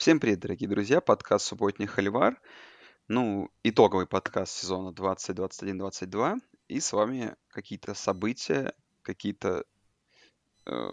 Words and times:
Всем 0.00 0.18
привет, 0.18 0.40
дорогие 0.40 0.66
друзья, 0.66 1.02
подкаст 1.02 1.44
«Субботний 1.44 1.86
холивар», 1.86 2.40
ну, 3.06 3.50
итоговый 3.62 4.06
подкаст 4.06 4.50
сезона 4.50 4.94
2021-22, 4.94 6.40
и 6.68 6.80
с 6.80 6.94
вами 6.94 7.36
какие-то 7.48 7.92
события, 7.92 8.72
какие-то 9.02 9.66
э, 10.64 10.88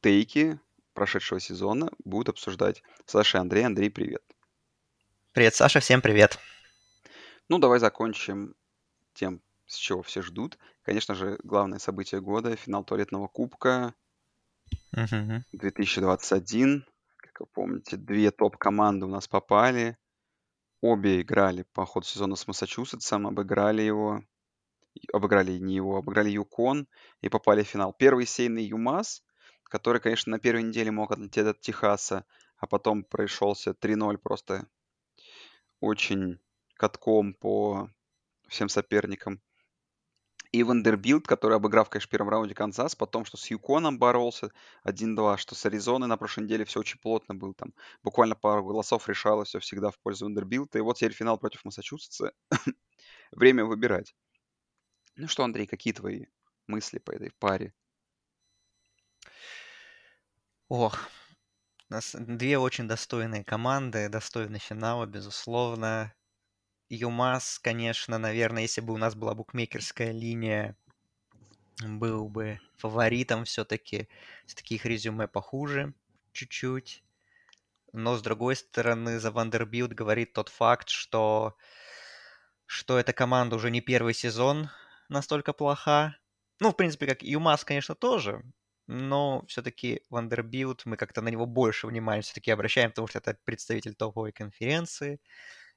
тейки 0.00 0.58
прошедшего 0.92 1.38
сезона 1.38 1.88
будут 2.02 2.30
обсуждать 2.30 2.82
Саша 3.06 3.38
и 3.38 3.40
Андрей. 3.40 3.64
Андрей, 3.64 3.90
привет. 3.90 4.24
Привет, 5.30 5.54
Саша, 5.54 5.78
всем 5.78 6.00
привет. 6.00 6.40
Ну, 7.48 7.60
давай 7.60 7.78
закончим 7.78 8.56
тем, 9.14 9.40
с 9.66 9.76
чего 9.76 10.02
все 10.02 10.20
ждут. 10.20 10.58
Конечно 10.82 11.14
же, 11.14 11.38
главное 11.44 11.78
событие 11.78 12.20
года, 12.20 12.56
финал 12.56 12.82
туалетного 12.82 13.28
кубка 13.28 13.94
Мгм. 14.90 15.44
2021. 15.52 16.84
Вы 17.42 17.46
помните, 17.46 17.96
две 17.96 18.30
топ-команды 18.30 19.06
у 19.06 19.08
нас 19.08 19.26
попали. 19.26 19.98
Обе 20.80 21.22
играли 21.22 21.64
по 21.72 21.84
ходу 21.84 22.06
сезона 22.06 22.36
с 22.36 22.46
Массачусетсом, 22.46 23.26
обыграли 23.26 23.82
его. 23.82 24.22
Обыграли 25.12 25.58
не 25.58 25.74
его, 25.74 25.96
обыграли 25.96 26.30
Юкон 26.30 26.86
и 27.20 27.28
попали 27.28 27.64
в 27.64 27.66
финал. 27.66 27.94
Первый 27.94 28.26
сейный 28.26 28.62
ЮМАС, 28.62 29.24
который, 29.64 30.00
конечно, 30.00 30.30
на 30.30 30.38
первой 30.38 30.62
неделе 30.62 30.92
мог 30.92 31.10
отлететь 31.10 31.46
от 31.46 31.60
Техаса, 31.60 32.24
а 32.58 32.68
потом 32.68 33.02
прошелся 33.02 33.72
3-0 33.72 34.18
просто 34.18 34.68
очень 35.80 36.38
катком 36.74 37.34
по 37.34 37.90
всем 38.46 38.68
соперникам. 38.68 39.42
И 40.52 40.62
Вандербилт, 40.64 41.26
который, 41.26 41.56
обыграв, 41.56 41.88
конечно, 41.88 42.08
в 42.08 42.10
первом 42.10 42.28
раунде 42.28 42.54
Канзас, 42.54 42.94
потом, 42.94 43.24
что 43.24 43.38
с 43.38 43.50
UConn 43.50 43.84
ом 43.84 43.98
боролся 43.98 44.52
1-2, 44.84 45.38
что 45.38 45.54
с 45.54 45.64
Аризоной 45.64 46.08
на 46.08 46.18
прошлой 46.18 46.44
неделе 46.44 46.66
все 46.66 46.80
очень 46.80 47.00
плотно 47.00 47.34
было. 47.34 47.54
Там 47.54 47.72
буквально 48.02 48.36
пару 48.36 48.62
голосов 48.62 49.08
решалось 49.08 49.48
все 49.48 49.60
всегда 49.60 49.90
в 49.90 49.98
пользу 49.98 50.26
Вандербилта. 50.26 50.78
И 50.78 50.82
вот 50.82 50.98
теперь 50.98 51.12
финал 51.12 51.38
против 51.38 51.64
Массачусетса. 51.64 52.34
Время 53.32 53.64
выбирать. 53.64 54.14
Ну 55.16 55.26
что, 55.26 55.42
Андрей, 55.42 55.66
какие 55.66 55.94
твои 55.94 56.26
мысли 56.66 56.98
по 56.98 57.12
этой 57.12 57.30
паре? 57.38 57.72
Ох, 60.68 60.98
у 61.88 61.94
нас 61.94 62.14
две 62.18 62.58
очень 62.58 62.86
достойные 62.86 63.42
команды, 63.42 64.10
достойный 64.10 64.58
финала, 64.58 65.06
безусловно. 65.06 66.14
UMass, 66.92 67.58
конечно, 67.58 68.18
наверное, 68.18 68.62
если 68.62 68.82
бы 68.82 68.92
у 68.92 68.98
нас 68.98 69.14
была 69.14 69.34
букмекерская 69.34 70.12
линия, 70.12 70.76
был 71.80 72.28
бы 72.28 72.60
фаворитом 72.76 73.46
все-таки. 73.46 74.08
Все-таки 74.46 74.74
их 74.74 74.84
резюме 74.84 75.26
похуже 75.26 75.94
чуть-чуть. 76.32 77.02
Но, 77.94 78.16
с 78.16 78.22
другой 78.22 78.56
стороны, 78.56 79.18
за 79.18 79.30
Вандербилт 79.30 79.94
говорит 79.94 80.34
тот 80.34 80.50
факт, 80.50 80.90
что, 80.90 81.56
что 82.66 82.98
эта 82.98 83.14
команда 83.14 83.56
уже 83.56 83.70
не 83.70 83.80
первый 83.80 84.12
сезон 84.12 84.68
настолько 85.08 85.54
плоха. 85.54 86.16
Ну, 86.60 86.72
в 86.72 86.76
принципе, 86.76 87.06
как 87.06 87.22
UMass, 87.22 87.64
конечно, 87.64 87.94
тоже. 87.94 88.42
Но 88.86 89.44
все-таки 89.46 90.02
Вандербилт, 90.10 90.84
мы 90.84 90.98
как-то 90.98 91.22
на 91.22 91.28
него 91.28 91.46
больше 91.46 91.86
внимания 91.86 92.20
все-таки 92.20 92.50
обращаем, 92.50 92.90
потому 92.90 93.08
что 93.08 93.18
это 93.18 93.38
представитель 93.44 93.94
топовой 93.94 94.32
конференции. 94.32 95.20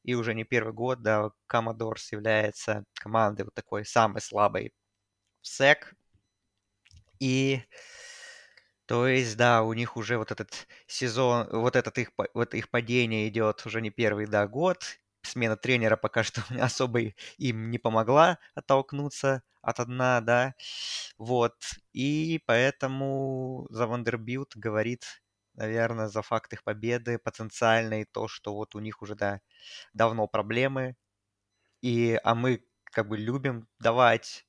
И 0.05 0.13
уже 0.13 0.35
не 0.35 0.43
первый 0.43 0.73
год, 0.73 1.01
да, 1.01 1.31
Commodores 1.51 2.07
является 2.11 2.85
командой 2.93 3.43
вот 3.43 3.55
такой 3.55 3.85
самой 3.85 4.21
слабой 4.21 4.71
в 5.41 5.47
SEC. 5.47 5.93
И 7.19 7.61
то 8.85 9.07
есть, 9.07 9.35
да, 9.37 9.63
у 9.63 9.73
них 9.73 9.97
уже 9.97 10.17
вот 10.17 10.31
этот 10.31 10.67
сезон, 10.87 11.47
вот 11.51 11.75
этот 11.75 11.97
их, 11.97 12.11
вот 12.35 12.53
их 12.53 12.69
падение 12.69 13.27
идет 13.27 13.65
уже 13.65 13.81
не 13.81 13.89
первый, 13.89 14.27
да, 14.27 14.47
год. 14.47 14.83
Смена 15.23 15.57
тренера 15.57 15.95
пока 15.97 16.23
что 16.23 16.43
особо 16.61 16.99
им 17.37 17.71
не 17.71 17.79
помогла 17.79 18.37
оттолкнуться 18.53 19.41
от 19.63 19.83
дна, 19.87 20.21
да. 20.21 20.53
Вот. 21.17 21.55
И 21.93 22.43
поэтому 22.45 23.65
за 23.71 23.87
Вандербилт 23.87 24.55
говорит, 24.55 25.23
наверное, 25.55 26.07
за 26.07 26.21
факт 26.21 26.53
их 26.53 26.63
победы 26.63 27.17
потенциальной 27.19 28.05
то, 28.05 28.27
что 28.27 28.53
вот 28.55 28.75
у 28.75 28.79
них 28.79 29.01
уже, 29.01 29.15
да, 29.15 29.41
давно 29.93 30.27
проблемы. 30.27 30.95
И, 31.81 32.19
а 32.23 32.35
мы 32.35 32.65
как 32.85 33.07
бы 33.07 33.17
любим 33.17 33.67
давать 33.79 34.45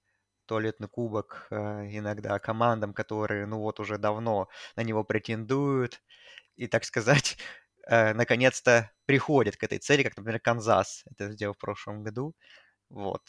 туалетный 0.47 0.89
кубок 0.89 1.49
э, 1.51 1.57
иногда 1.99 2.39
командам, 2.39 2.95
которые, 2.95 3.47
ну 3.47 3.59
вот, 3.61 3.81
уже 3.81 3.99
давно 3.99 4.49
на 4.77 4.83
него 4.83 5.05
претендуют, 5.05 6.03
и, 6.57 6.67
так 6.69 6.85
сказать, 6.85 7.39
э, 7.89 8.15
наконец-то 8.15 8.93
приходят 9.07 9.57
к 9.57 9.65
этой 9.65 9.79
цели, 9.79 10.03
как, 10.05 10.17
например, 10.17 10.41
Канзас 10.41 11.05
это 11.11 11.31
сделал 11.33 11.55
в 11.55 11.59
прошлом 11.59 12.03
году. 12.05 12.35
Вот. 12.91 13.23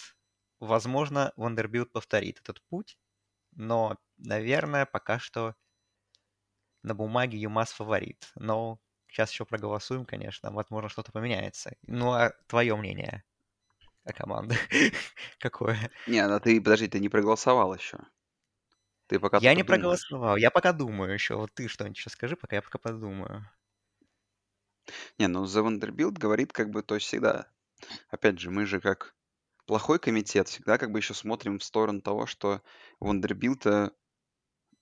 Возможно, 0.59 1.33
Вандербилт 1.37 1.91
повторит 1.91 2.39
этот 2.41 2.61
путь, 2.69 2.97
но, 3.53 3.97
наверное, 4.17 4.85
пока 4.85 5.19
что 5.19 5.55
на 6.83 6.95
бумаге 6.95 7.37
UMass 7.39 7.71
фаворит. 7.73 8.31
Но 8.35 8.79
сейчас 9.07 9.31
еще 9.31 9.45
проголосуем, 9.45 10.05
конечно, 10.05 10.51
возможно, 10.51 10.89
что-то 10.89 11.11
поменяется. 11.11 11.75
Ну, 11.87 12.11
а 12.13 12.31
твое 12.47 12.75
мнение 12.75 13.23
о 14.05 14.13
команде 14.13 14.57
какое? 15.39 15.91
Не, 16.07 16.17
а 16.25 16.39
ты, 16.39 16.59
подожди, 16.59 16.87
ты 16.87 16.99
не 16.99 17.07
проголосовал 17.09 17.75
еще. 17.75 17.99
Ты 19.07 19.19
пока 19.19 19.39
Я 19.39 19.53
не 19.55 19.63
думаешь. 19.63 19.63
проголосовал, 19.63 20.35
я 20.37 20.51
пока 20.51 20.73
думаю 20.73 21.13
еще. 21.13 21.35
Вот 21.35 21.53
ты 21.53 21.67
что-нибудь 21.67 21.97
еще 21.97 22.09
скажи, 22.09 22.35
пока 22.35 22.57
я 22.57 22.61
пока 22.61 22.77
подумаю. 22.77 23.49
Не, 25.19 25.27
ну 25.27 25.45
за 25.45 25.63
Вандербилт 25.63 26.17
говорит 26.17 26.53
как 26.53 26.69
бы, 26.71 26.81
то 26.83 26.95
есть 26.95 27.07
всегда, 27.07 27.51
опять 28.09 28.39
же, 28.39 28.51
мы 28.51 28.65
же 28.65 28.81
как 28.81 29.15
плохой 29.65 29.99
комитет, 29.99 30.47
всегда 30.49 30.77
как 30.77 30.91
бы 30.91 30.99
еще 30.99 31.13
смотрим 31.13 31.59
в 31.59 31.63
сторону 31.63 32.01
того, 32.01 32.25
что 32.27 32.63
Вандербилта 32.99 33.93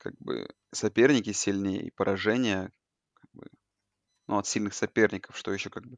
как 0.05 0.13
бы 0.19 0.47
соперники 0.71 1.31
сильнее, 1.31 1.81
и 1.81 1.89
поражения 1.89 2.71
как 3.15 3.29
бы, 3.33 3.47
ну, 4.27 4.37
от 4.37 4.45
сильных 4.45 4.75
соперников, 4.75 5.35
что 5.35 5.51
еще 5.51 5.71
как 5.71 5.83
бы 5.87 5.97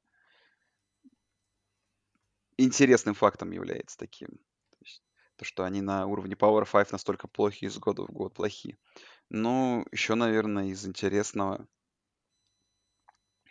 интересным 2.58 3.16
фактом 3.16 3.52
является 3.52 3.98
таким. 3.98 4.30
То, 4.30 4.78
есть, 4.80 5.04
то 5.36 5.44
что 5.44 5.66
они 5.66 5.82
на 5.82 6.06
уровне 6.06 6.36
Power 6.36 6.66
5 6.66 6.94
настолько 6.94 7.28
плохи 7.28 7.66
из 7.66 7.78
года 7.80 8.04
в 8.04 8.12
год 8.12 8.34
плохи. 8.34 8.78
Ну, 9.30 9.86
еще, 9.92 10.16
наверное, 10.16 10.68
из 10.68 10.86
интересного, 10.86 11.68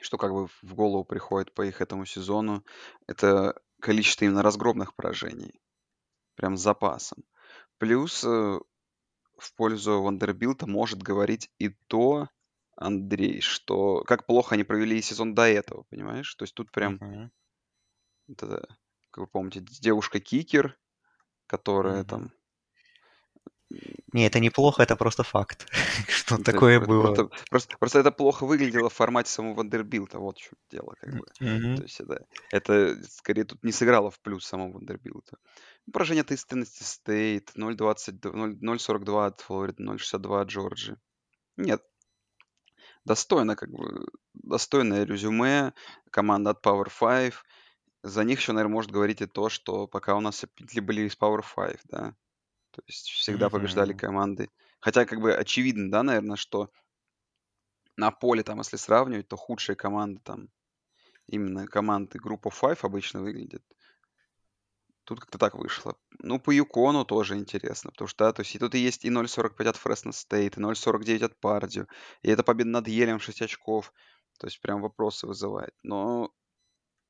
что 0.00 0.16
как 0.16 0.32
бы 0.32 0.48
в 0.48 0.74
голову 0.74 1.04
приходит 1.04 1.52
по 1.52 1.66
их 1.66 1.82
этому 1.82 2.06
сезону, 2.06 2.64
это 3.06 3.60
количество 3.80 4.24
именно 4.24 4.42
разгромных 4.42 4.94
поражений. 4.94 5.60
Прям 6.34 6.56
с 6.56 6.62
запасом. 6.62 7.24
Плюс 7.76 8.24
э, 8.24 8.58
в 9.38 9.54
пользу 9.54 10.02
Вандербилта 10.02 10.66
может 10.66 11.02
говорить 11.02 11.50
и 11.58 11.70
то, 11.88 12.28
Андрей, 12.76 13.40
что 13.40 14.02
как 14.04 14.26
плохо 14.26 14.54
они 14.54 14.64
провели 14.64 15.00
сезон 15.00 15.34
до 15.34 15.48
этого, 15.48 15.84
понимаешь? 15.90 16.34
То 16.34 16.44
есть 16.44 16.54
тут 16.54 16.70
прям, 16.70 16.98
вот 18.28 18.42
это, 18.42 18.66
как 19.10 19.18
вы 19.22 19.26
помните, 19.26 19.60
девушка-кикер, 19.60 20.78
которая 21.46 22.02
мгм. 22.02 22.06
там... 22.08 22.30
Не, 24.12 24.26
это 24.26 24.38
неплохо, 24.38 24.82
это 24.82 24.94
просто 24.96 25.22
факт, 25.22 25.66
что 26.08 26.36
то 26.36 26.36
есть 26.36 26.44
такое 26.44 26.78
про- 26.78 26.86
было. 26.86 27.14
Просто, 27.14 27.30
просто, 27.50 27.78
просто 27.78 27.98
это 27.98 28.12
плохо 28.12 28.46
выглядело 28.46 28.88
в 28.88 28.94
формате 28.94 29.30
самого 29.30 29.54
Вандербилта, 29.54 30.18
вот 30.18 30.38
в 30.38 30.40
чем 30.42 30.54
дело, 30.70 30.94
как 31.00 31.14
бы. 31.16 31.26
То 31.26 31.44
Мгм. 31.44 31.82
есть 31.82 32.00
это, 32.00 32.24
это 32.50 33.02
скорее 33.10 33.44
тут 33.44 33.62
не 33.64 33.72
сыграло 33.72 34.10
в 34.10 34.20
плюс 34.20 34.46
самого 34.46 34.72
Вандербилта. 34.72 35.36
Поражение 35.92 36.22
от 36.22 36.28
Теннесси 36.28 36.84
Стейт, 36.84 37.52
0:20 37.56 38.20
0:42 38.24 39.26
от 39.26 39.40
Флориды, 39.40 39.82
0:62 39.82 40.40
от 40.42 40.48
Джорджии. 40.48 40.96
Нет, 41.56 41.82
достойно, 43.04 43.56
как 43.56 43.70
бы, 43.70 44.06
достойное 44.34 45.04
резюме, 45.04 45.72
команда 46.10 46.50
от 46.50 46.64
Power 46.64 46.88
5. 46.90 47.34
За 48.02 48.24
них 48.24 48.38
еще, 48.40 48.52
наверное, 48.52 48.72
может 48.74 48.90
говорить 48.90 49.20
и 49.22 49.26
то, 49.26 49.48
что 49.48 49.86
пока 49.86 50.14
у 50.16 50.20
нас 50.20 50.44
петли 50.54 50.80
были 50.80 51.02
из 51.02 51.16
Power 51.16 51.42
5, 51.42 51.80
да, 51.84 52.14
то 52.72 52.82
есть 52.86 53.08
всегда 53.10 53.50
побеждали 53.50 53.92
Мгм. 53.92 54.00
команды. 54.00 54.50
Хотя, 54.80 55.06
как 55.06 55.20
бы, 55.20 55.34
очевидно, 55.34 55.90
да, 55.90 56.02
наверное, 56.02 56.36
что 56.36 56.70
на 57.96 58.10
поле, 58.10 58.42
там, 58.42 58.58
если 58.58 58.76
сравнивать, 58.78 59.28
то 59.28 59.36
худшие 59.36 59.76
команды, 59.76 60.20
там, 60.24 60.48
именно 61.26 61.66
команды 61.68 62.18
группы 62.18 62.50
5 62.50 62.84
обычно 62.84 63.22
выглядят. 63.22 63.64
Тут 65.06 65.20
как-то 65.20 65.38
так 65.38 65.54
вышло. 65.54 65.96
Ну, 66.18 66.40
по 66.40 66.50
Юкону 66.50 67.04
тоже 67.04 67.36
интересно, 67.36 67.92
потому 67.92 68.08
что, 68.08 68.24
да, 68.24 68.32
то 68.32 68.42
есть 68.42 68.56
и 68.56 68.58
тут 68.58 68.74
есть 68.74 69.04
и 69.04 69.08
0.45 69.08 69.68
от 69.68 69.76
Фресно 69.76 70.10
Стейт, 70.10 70.56
и 70.58 70.60
0.49 70.60 71.24
от 71.24 71.38
Пардию, 71.38 71.86
и 72.22 72.28
это 72.28 72.42
победа 72.42 72.70
над 72.70 72.88
Елем 72.88 73.20
6 73.20 73.42
очков. 73.42 73.92
То 74.40 74.48
есть 74.48 74.60
прям 74.60 74.82
вопросы 74.82 75.28
вызывает. 75.28 75.74
Но, 75.84 76.32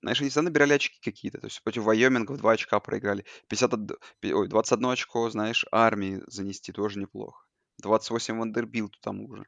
знаешь, 0.02 0.20
они 0.20 0.28
всегда 0.28 0.42
набирали 0.42 0.74
очки 0.74 1.00
какие-то. 1.02 1.40
То 1.40 1.46
есть 1.46 1.62
против 1.62 1.84
Вайоминга 1.84 2.32
в 2.32 2.36
2 2.36 2.52
очка 2.52 2.78
проиграли. 2.80 3.24
50 3.48 3.72
от... 3.72 3.90
Ой, 4.22 4.46
21 4.46 4.90
очко, 4.90 5.30
знаешь, 5.30 5.64
армии 5.72 6.22
занести 6.26 6.72
тоже 6.72 6.98
неплохо. 6.98 7.46
28 7.78 8.38
Вандербилту 8.38 8.98
тому 9.00 9.34
же. 9.34 9.46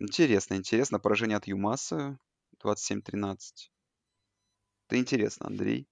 Интересно, 0.00 0.54
интересно. 0.54 0.98
Поражение 0.98 1.36
от 1.36 1.46
Юмаса. 1.46 2.18
27-13. 2.64 3.38
Это 4.88 4.98
интересно, 4.98 5.46
Андрей. 5.46 5.88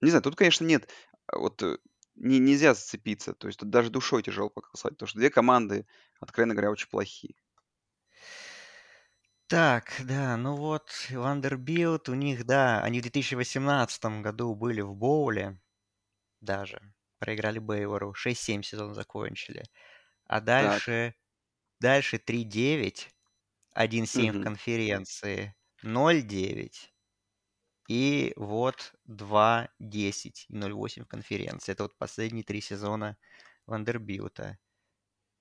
Не 0.00 0.10
знаю, 0.10 0.22
тут, 0.22 0.36
конечно, 0.36 0.64
нет, 0.64 0.88
вот 1.32 1.62
э, 1.62 1.78
не, 2.14 2.38
нельзя 2.38 2.74
зацепиться. 2.74 3.34
То 3.34 3.48
есть 3.48 3.60
тут 3.60 3.70
даже 3.70 3.90
душой 3.90 4.22
тяжело 4.22 4.50
показать, 4.50 4.92
потому 4.92 5.08
что 5.08 5.18
две 5.18 5.30
команды, 5.30 5.86
откровенно 6.20 6.54
говоря, 6.54 6.70
очень 6.70 6.88
плохие. 6.88 7.34
Так, 9.46 10.00
да, 10.04 10.36
ну 10.36 10.56
вот, 10.56 10.90
Вандербилд, 11.10 12.08
у 12.08 12.14
них, 12.14 12.44
да, 12.44 12.82
они 12.82 12.98
в 13.00 13.02
2018 13.02 14.22
году 14.22 14.54
были 14.54 14.80
в 14.80 14.94
bowl 14.94 15.47
е 15.47 15.60
даже. 16.40 16.94
Проиграли 17.20 17.58
Бейвору. 17.60 18.14
6-7 18.14 18.62
сезон 18.64 18.94
закончили. 18.94 19.64
А 20.26 20.40
Так, 20.56 20.82
дальше, 20.82 21.14
дальше 21.80 22.18
3-9, 22.18 23.10
1-7 23.74 24.34
в 24.34 24.38
мгм. 24.38 24.40
конференции, 24.40 25.56
0-9. 25.82 26.93
И 27.88 28.32
вот 28.36 28.94
2-10 29.04 30.46
и 30.48 30.54
0-8 30.54 31.04
в 31.04 31.08
конференции. 31.08 31.72
Это 31.72 31.84
вот 31.84 31.96
последние 31.98 32.44
три 32.44 32.60
сезона 32.60 33.16
Вандербилта. 33.66 34.58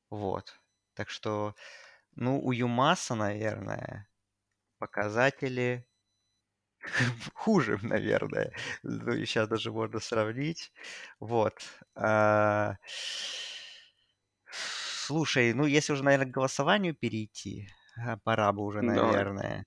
Вот. 0.09 0.61
Так 0.93 1.09
что, 1.09 1.55
ну, 2.15 2.39
у 2.41 2.51
Юмаса, 2.51 3.15
наверное, 3.15 4.09
показатели 4.79 5.87
хуже, 7.33 7.79
наверное. 7.81 8.53
Ну, 8.83 9.13
и 9.13 9.25
сейчас 9.25 9.47
даже 9.47 9.71
можно 9.71 9.99
сравнить. 9.99 10.71
Вот. 11.19 11.61
А, 11.95 12.75
Слушай, 14.51 15.53
ну, 15.53 15.65
если 15.65 15.93
уже, 15.93 16.03
наверное, 16.03 16.27
к 16.27 16.33
голосованию 16.33 16.95
перейти, 16.95 17.67
а, 17.97 18.17
пора 18.17 18.51
бы 18.53 18.63
уже, 18.63 18.81
наверное. 18.81 19.65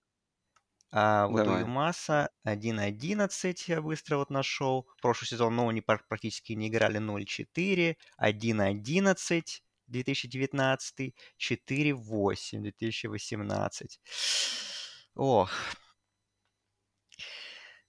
А 0.98 1.26
вот 1.28 1.46
у 1.46 1.50
давай. 1.50 1.60
Юмаса 1.60 2.31
1.11 2.46 3.64
я 3.66 3.82
быстро 3.82 4.16
вот 4.16 4.31
нашел. 4.31 4.88
Прошлый 5.02 5.28
сезон, 5.28 5.54
ну, 5.54 5.69
они 5.69 5.82
практически 5.82 6.54
не 6.54 6.69
играли 6.69 6.98
0.4, 6.98 7.98
1.11 8.19 9.62
2019, 9.88 11.14
4.8 11.38 12.60
2018. 12.62 14.00
Ох, 15.14 15.50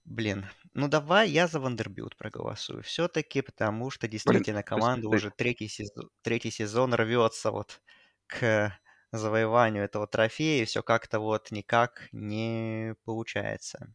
блин. 0.04 0.46
Ну, 0.74 0.88
давай 0.88 1.30
я 1.30 1.46
за 1.48 1.60
Вандербилд 1.60 2.16
проголосую. 2.16 2.82
Все-таки, 2.82 3.42
потому 3.42 3.90
что 3.90 4.06
Блин, 4.24 4.42
действительно 4.42 4.62
есть 4.68 4.68
команда 4.68 5.08
уже 5.08 5.30
третий 5.30 5.68
сезон, 5.68 6.10
третий 6.22 6.50
сезон 6.50 6.94
рвется 6.94 7.50
вот 7.50 7.80
к 8.26 8.78
завоеванию 9.12 9.84
этого 9.84 10.06
трофея, 10.06 10.62
и 10.62 10.66
все 10.66 10.82
как-то 10.82 11.20
вот 11.20 11.50
никак 11.50 12.08
не 12.12 12.94
получается 13.04 13.94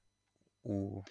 у 0.63 1.03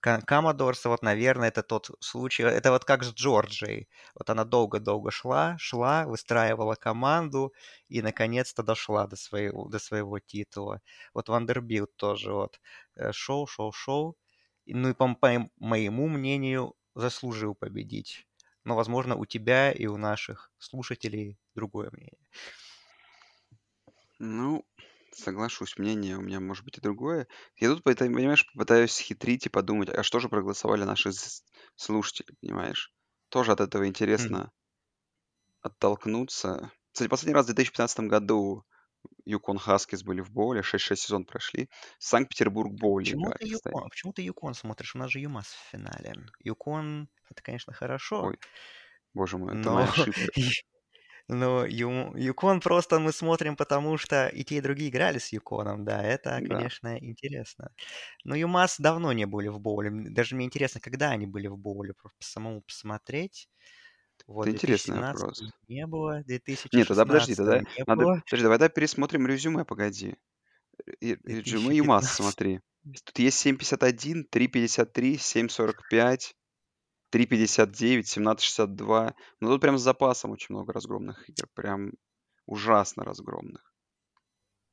Ка- 0.00 0.22
Commodores, 0.26 0.86
вот, 0.88 1.02
наверное, 1.02 1.48
это 1.48 1.62
тот 1.62 1.90
случай, 2.00 2.42
это 2.44 2.70
вот 2.70 2.84
как 2.84 3.02
с 3.04 3.12
Джорджией. 3.14 3.88
Вот 4.14 4.30
она 4.30 4.44
долго-долго 4.44 5.10
шла, 5.10 5.56
шла, 5.58 6.06
выстраивала 6.06 6.74
команду 6.74 7.52
и, 7.88 8.02
наконец-то, 8.02 8.62
дошла 8.62 9.06
до 9.06 9.16
своего, 9.16 9.68
до 9.68 9.78
своего 9.78 10.18
титула. 10.20 10.82
Вот 11.14 11.28
Вандербилд 11.28 11.94
тоже 11.96 12.32
вот 12.32 12.60
э, 12.96 13.12
шел, 13.12 13.46
шел, 13.46 13.72
шел. 13.72 14.16
Ну 14.66 14.90
и, 14.90 14.94
по 14.94 15.16
моему 15.58 16.08
мнению, 16.08 16.74
заслужил 16.94 17.54
победить. 17.54 18.26
Но, 18.64 18.76
возможно, 18.76 19.16
у 19.16 19.24
тебя 19.26 19.72
и 19.72 19.86
у 19.86 19.96
наших 19.96 20.52
слушателей 20.58 21.38
другое 21.54 21.90
мнение. 21.92 22.18
Ну, 24.20 24.64
соглашусь, 25.12 25.78
мнение 25.78 26.16
у 26.16 26.20
меня 26.22 26.40
может 26.40 26.64
быть 26.64 26.78
и 26.78 26.80
другое. 26.80 27.26
Я 27.56 27.68
тут, 27.70 27.82
поэтому, 27.84 28.14
понимаешь, 28.16 28.46
попытаюсь 28.52 28.98
хитрить 28.98 29.46
и 29.46 29.50
подумать, 29.50 29.88
а 29.90 30.02
что 30.04 30.20
же 30.20 30.28
проголосовали 30.28 30.84
наши 30.84 31.12
с- 31.12 31.44
слушатели, 31.76 32.36
понимаешь? 32.40 32.94
Тоже 33.30 33.52
от 33.52 33.60
этого 33.60 33.86
Хм. 34.16 34.36
интересно 34.36 34.52
оттолкнуться. 35.62 36.70
Кстати, 36.92 37.08
последний 37.08 37.34
раз 37.34 37.44
в 37.44 37.46
2015 37.48 38.08
году 38.08 38.64
Юкон 39.24 39.58
Хаскис 39.58 40.02
были 40.04 40.20
в 40.22 40.30
боуле, 40.32 40.62
6-6 40.62 41.02
сезон 41.04 41.24
прошли. 41.26 41.70
Санкт-Петербург 41.98 42.72
Почему 43.02 43.32
ты 43.32 43.44
играли, 43.44 43.48
кстати. 43.50 43.80
Юкон, 43.80 43.88
почему 43.90 44.12
ты 44.12 44.22
Юкон 44.22 44.54
смотришь? 44.54 44.94
У 44.94 44.98
нас 44.98 45.10
же 45.10 45.20
Юмас 45.20 45.46
в 45.48 45.70
финале. 45.70 46.14
Юкон, 46.38 47.08
это, 47.30 47.42
конечно, 47.42 47.72
хорошо, 47.72 48.26
Ой, 48.26 48.38
боже 49.14 49.38
мой, 49.38 49.54
это 49.54 49.70
но, 49.70 49.70
моя 49.70 49.90
ошибка. 49.90 50.32
но 51.30 51.64
Ю- 51.66 52.14
Юкон 52.16 52.60
просто 52.60 52.98
мы 53.00 53.12
смотрим, 53.12 53.56
потому 53.56 53.96
что 53.98 54.28
и 54.28 54.44
те, 54.44 54.56
и 54.58 54.60
другие 54.60 54.90
играли 54.90 55.18
с 55.18 55.32
Юконом, 55.32 55.84
да, 55.84 56.02
это, 56.02 56.40
Да, 56.40 56.46
конечно, 56.46 56.98
интересно. 56.98 57.72
Но 58.24 58.34
Юмас 58.36 58.76
давно 58.78 59.12
не 59.12 59.26
были 59.26 59.48
в 59.48 59.60
боуле. 59.60 59.90
Даже 60.10 60.36
мне 60.36 60.46
интересно, 60.46 60.80
когда 60.80 61.10
они 61.10 61.26
были 61.26 61.48
в 61.48 61.58
боуле, 61.58 61.94
просто 61.94 62.18
самому 62.20 62.62
посмотреть. 62.62 63.48
Вот, 64.26 64.54
это 64.54 64.56
интересный 64.56 64.96
2017 64.96 64.96
вопрос. 64.96 65.42
не 65.68 65.86
было, 65.86 66.22
в 66.22 66.24
Нет, 66.72 66.88
тогда 66.88 67.04
подожди, 67.04 67.34
2016 67.34 67.36
тогда 67.36 67.62
не 67.76 67.84
надо... 67.86 68.06
было, 68.06 68.22
Подожди, 68.24 68.42
давай 68.44 68.58
тогда 68.58 68.68
пересмотрим 68.68 69.26
резюме, 69.26 69.64
погоди. 69.64 70.16
Резюме 71.00 71.76
ЮМАС, 71.76 72.06
2015 72.06 72.16
смотри. 72.16 72.60
Тут 73.04 73.18
есть 73.18 73.38
7.51, 73.38 74.26
3.53, 74.30 75.18
7.45, 75.18 76.34
3.59, 77.10 78.06
17.62. 78.06 79.14
Ну 79.40 79.48
тут 79.48 79.60
прям 79.60 79.78
с 79.78 79.82
запасом 79.82 80.30
очень 80.30 80.54
много 80.54 80.72
разгромных 80.72 81.28
игр. 81.28 81.48
Прям 81.54 81.92
ужасно 82.46 83.04
разгромных. 83.04 83.72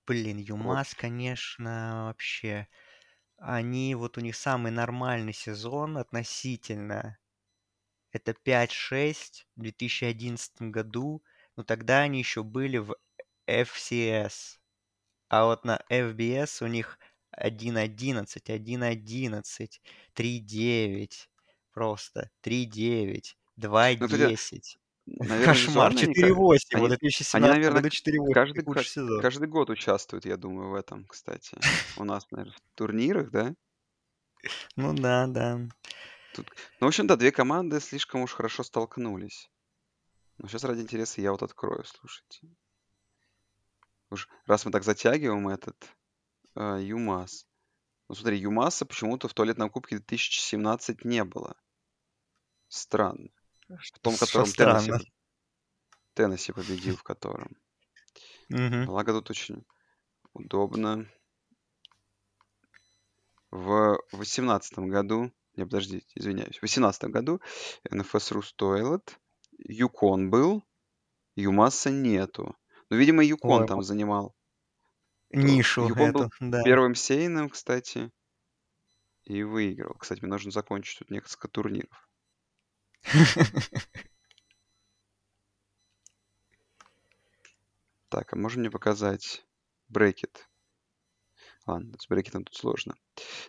Блин, 0.05 0.37
Вот. 0.37 0.47
Юмас, 0.47 0.93
конечно, 0.95 2.05
вообще. 2.07 2.67
Они, 3.37 3.93
вот 3.95 4.17
у 4.17 4.21
них 4.21 4.35
самый 4.35 4.71
нормальный 4.71 5.33
сезон 5.33 5.97
относительно. 5.97 7.17
Это 8.11 8.33
5-6 8.33 9.45
в 9.55 9.61
2011 9.61 10.61
году. 10.71 11.23
Но 11.55 11.63
тогда 11.63 12.01
они 12.01 12.19
еще 12.19 12.43
были 12.43 12.77
в 12.77 12.95
FCS. 13.47 14.59
А 15.29 15.45
вот 15.45 15.65
на 15.65 15.81
FBS 15.89 16.63
у 16.63 16.67
них 16.67 16.99
1-11, 17.31 18.47
1-11, 18.47 19.81
3-9. 20.15 21.27
Просто 21.77 22.31
3-9, 22.43 23.35
Ну, 23.57 23.69
кстати, 24.07 24.33
2-10. 24.33 24.61
наверное, 25.05 25.45
Кошмар. 25.45 25.91
визуально 25.91 26.01
они, 26.01 26.13
ка- 26.15 26.21
4-8. 26.21 26.33
Вот 26.39 26.51
они, 26.73 26.81
они, 26.81 26.87
2017 26.97 27.33
наверное, 27.55 27.81
году 27.83 27.87
4-8. 27.95 28.33
каждый, 28.33 28.63
Худший 28.63 28.83
ка- 28.83 28.89
сезон. 28.89 29.21
каждый 29.21 29.47
год 29.47 29.69
участвуют, 29.69 30.25
я 30.25 30.37
думаю, 30.37 30.71
в 30.71 30.73
этом, 30.73 31.05
кстати. 31.05 31.55
У 31.97 32.03
нас, 32.03 32.25
наверное, 32.31 32.55
в 32.55 32.61
турнирах, 32.75 33.29
да? 33.29 33.53
Ну 34.75 34.93
да, 34.95 35.27
да. 35.27 35.59
Тут... 36.33 36.49
Ну, 36.79 36.87
в 36.87 36.89
общем, 36.89 37.05
да, 37.05 37.15
две 37.15 37.31
команды 37.31 37.79
слишком 37.79 38.21
уж 38.23 38.33
хорошо 38.33 38.63
столкнулись. 38.63 39.47
Но 40.39 40.47
сейчас 40.47 40.63
ради 40.63 40.81
интереса 40.81 41.21
я 41.21 41.31
вот 41.31 41.43
открою, 41.43 41.83
слушайте. 41.85 42.47
Уж 44.09 44.27
раз 44.47 44.65
мы 44.65 44.71
так 44.71 44.83
затягиваем 44.83 45.47
этот 45.47 45.77
э, 46.55 46.79
ЮМАС. 46.81 47.45
Ну 48.09 48.15
смотри, 48.15 48.39
ЮМАСа 48.39 48.85
почему-то 48.87 49.27
в 49.27 49.33
туалетном 49.35 49.69
кубке 49.69 49.97
2017 49.97 51.05
не 51.05 51.23
было. 51.23 51.55
Странно. 52.67 53.29
В 53.67 53.99
том, 53.99 54.15
Что 54.15 54.25
котором 54.25 54.51
Теннесси, 54.51 55.11
Теннесси 56.13 56.51
победил, 56.53 56.95
в 56.95 57.03
котором. 57.03 57.57
Мгм. 58.49 58.85
Благо 58.85 59.13
тут 59.13 59.29
очень 59.29 59.65
удобно. 60.33 61.09
В 63.51 63.97
2018 64.11 64.79
году, 64.79 65.31
не, 65.55 65.63
подождите, 65.63 66.05
извиняюсь, 66.15 66.57
в 66.57 66.61
2018 66.61 67.03
году 67.05 67.41
НФС 67.89 68.31
Рус 68.31 68.53
Тойлет, 68.53 69.19
Юкон 69.57 70.29
был, 70.29 70.63
ЮМАСа 71.35 71.89
нету. 71.89 72.55
Ну, 72.89 72.97
видимо, 72.97 73.23
Юкон 73.23 73.61
Ой, 73.61 73.67
там 73.67 73.83
занимал. 73.83 74.35
нишу 75.29 75.87
Юкон 75.87 76.11
был 76.11 76.21
эту, 76.23 76.31
да. 76.39 76.63
первым 76.63 76.95
сейном, 76.95 77.49
кстати, 77.49 78.11
и 79.23 79.43
выиграл. 79.43 79.93
Кстати, 79.95 80.21
мне 80.21 80.29
нужно 80.29 80.51
закончить 80.51 80.99
тут 80.99 81.09
несколько 81.09 81.47
турниров. 81.47 82.06
Так, 88.09 88.31
а 88.31 88.35
можно 88.37 88.61
мне 88.61 88.71
показать 88.71 89.45
bracket? 89.89 90.47
Ладно, 91.65 91.93
с 91.99 92.07
bracket 92.07 92.37
ом 92.37 92.45
тут 92.45 92.55
сложно. 92.55 92.95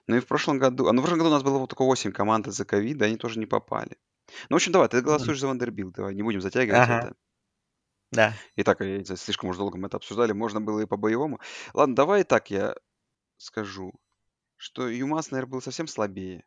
Ну 0.08 0.16
и 0.16 0.20
в 0.20 0.26
прошлом 0.26 0.58
году... 0.58 0.88
А 0.88 0.92
ну 0.92 1.00
в 1.00 1.04
прошлом 1.04 1.18
году 1.18 1.30
у 1.30 1.32
нас 1.32 1.44
было 1.44 1.58
вот 1.58 1.70
только 1.70 1.84
8 1.84 2.10
команд 2.10 2.48
из-за 2.48 2.64
ковида, 2.64 3.04
они 3.04 3.16
тоже 3.16 3.38
не 3.38 3.46
попали. 3.46 3.96
Ну, 4.50 4.54
в 4.54 4.56
общем, 4.56 4.72
давай, 4.72 4.88
ты 4.88 5.00
голосуешь 5.00 5.38
за 5.38 5.46
Вандербилд, 5.46 5.94
давай, 5.94 6.14
не 6.14 6.22
будем 6.22 6.40
затягивать 6.40 6.80
Ага, 6.80 6.98
это. 6.98 7.16
да. 8.10 8.34
И 8.56 8.62
так, 8.62 8.80
я 8.80 8.98
не 8.98 9.04
знаю, 9.04 9.16
слишком 9.16 9.50
уж 9.50 9.56
долго 9.56 9.78
мы 9.78 9.86
это 9.86 9.96
обсуждали, 9.96 10.32
можно 10.32 10.60
было 10.60 10.80
и 10.80 10.86
по-боевому. 10.86 11.40
Ладно, 11.72 11.94
давай 11.94 12.24
так 12.24 12.50
я 12.50 12.74
скажу, 13.36 13.94
что 14.56 14.88
ЮМАС, 14.88 15.30
наверное, 15.30 15.52
был 15.52 15.62
совсем 15.62 15.86
слабее. 15.86 16.44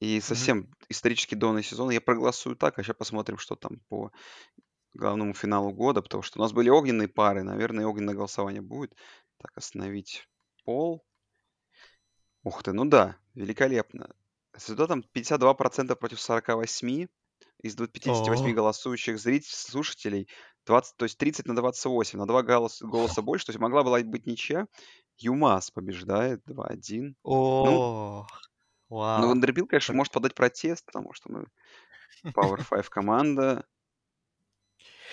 И 0.00 0.20
Мгм. 0.28 0.50
совсем 0.50 0.70
исторически 0.88 1.34
донный 1.34 1.62
сезон. 1.62 1.90
Я 1.90 2.00
проголосую 2.00 2.56
так, 2.56 2.78
а 2.78 2.82
сейчас 2.82 2.96
посмотрим, 2.96 3.38
что 3.38 3.56
там 3.56 3.80
по 3.88 4.12
главному 4.94 5.34
финалу 5.34 5.72
года, 5.72 6.02
потому 6.02 6.22
что 6.22 6.38
у 6.40 6.42
нас 6.42 6.52
были 6.52 6.70
огненные 6.70 7.08
пары, 7.08 7.42
наверное, 7.44 7.86
огненное 7.86 8.14
голосование 8.14 8.62
будет. 8.62 8.96
Так, 9.38 9.56
остановить 9.56 10.28
poll. 10.64 11.04
Ух 12.42 12.62
ты, 12.62 12.72
ну 12.72 12.84
да, 12.84 13.16
великолепно. 13.34 14.14
С 14.56 14.68
результатом 14.68 15.02
52% 15.02 15.98
против 15.98 16.20
48 16.20 17.08
из 17.62 17.74
58 17.76 18.52
О, 18.52 18.54
голосующих 18.54 19.18
зрителей, 19.18 19.50
слушателей, 19.52 20.28
20, 20.66 20.96
то 20.96 21.04
есть 21.06 21.18
30 21.18 21.46
на 21.46 21.56
28, 21.56 22.18
на 22.18 22.26
2 22.26 22.42
голоса, 22.42 22.86
голоса 22.86 23.22
больше, 23.22 23.46
то 23.46 23.50
есть 23.52 23.60
могла 23.60 23.82
была 23.82 24.00
быть 24.02 24.26
ничья. 24.26 24.66
ЮМАС 25.18 25.70
побеждает 25.70 26.42
2-1. 26.44 27.16
Ну, 27.60 27.82
о, 27.82 28.26
ну, 29.14 29.28
вау. 29.28 29.28
Вандербилт, 29.28 29.70
конечно, 29.70 29.94
Пр- 29.94 29.96
может 29.96 30.12
подать 30.12 30.34
протест, 30.34 30.86
потому 30.86 31.12
что 31.14 31.32
мы 31.32 31.46
Power 32.36 32.58
5 32.68 32.88
команда, 32.90 33.66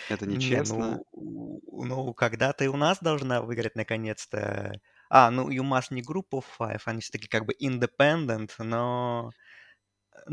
это 0.07 0.25
Не, 0.25 0.25
нечестно. 0.27 0.63
ну, 0.63 1.05
у- 1.11 1.85
ну, 1.85 2.13
когда-то 2.13 2.63
и 2.63 2.67
у 2.67 2.77
нас 2.77 2.99
должна 3.01 3.41
выиграть 3.41 3.75
наконец-то. 3.75 4.73
А, 5.09 5.31
ну, 5.31 5.49
ЮМАС 5.49 5.91
не 5.91 6.01
группа 6.01 6.37
of 6.37 6.45
Five, 6.59 6.81
они 6.85 7.01
все-таки 7.01 7.27
как 7.27 7.45
бы 7.45 7.53
independent, 7.61 8.51
но, 8.59 9.33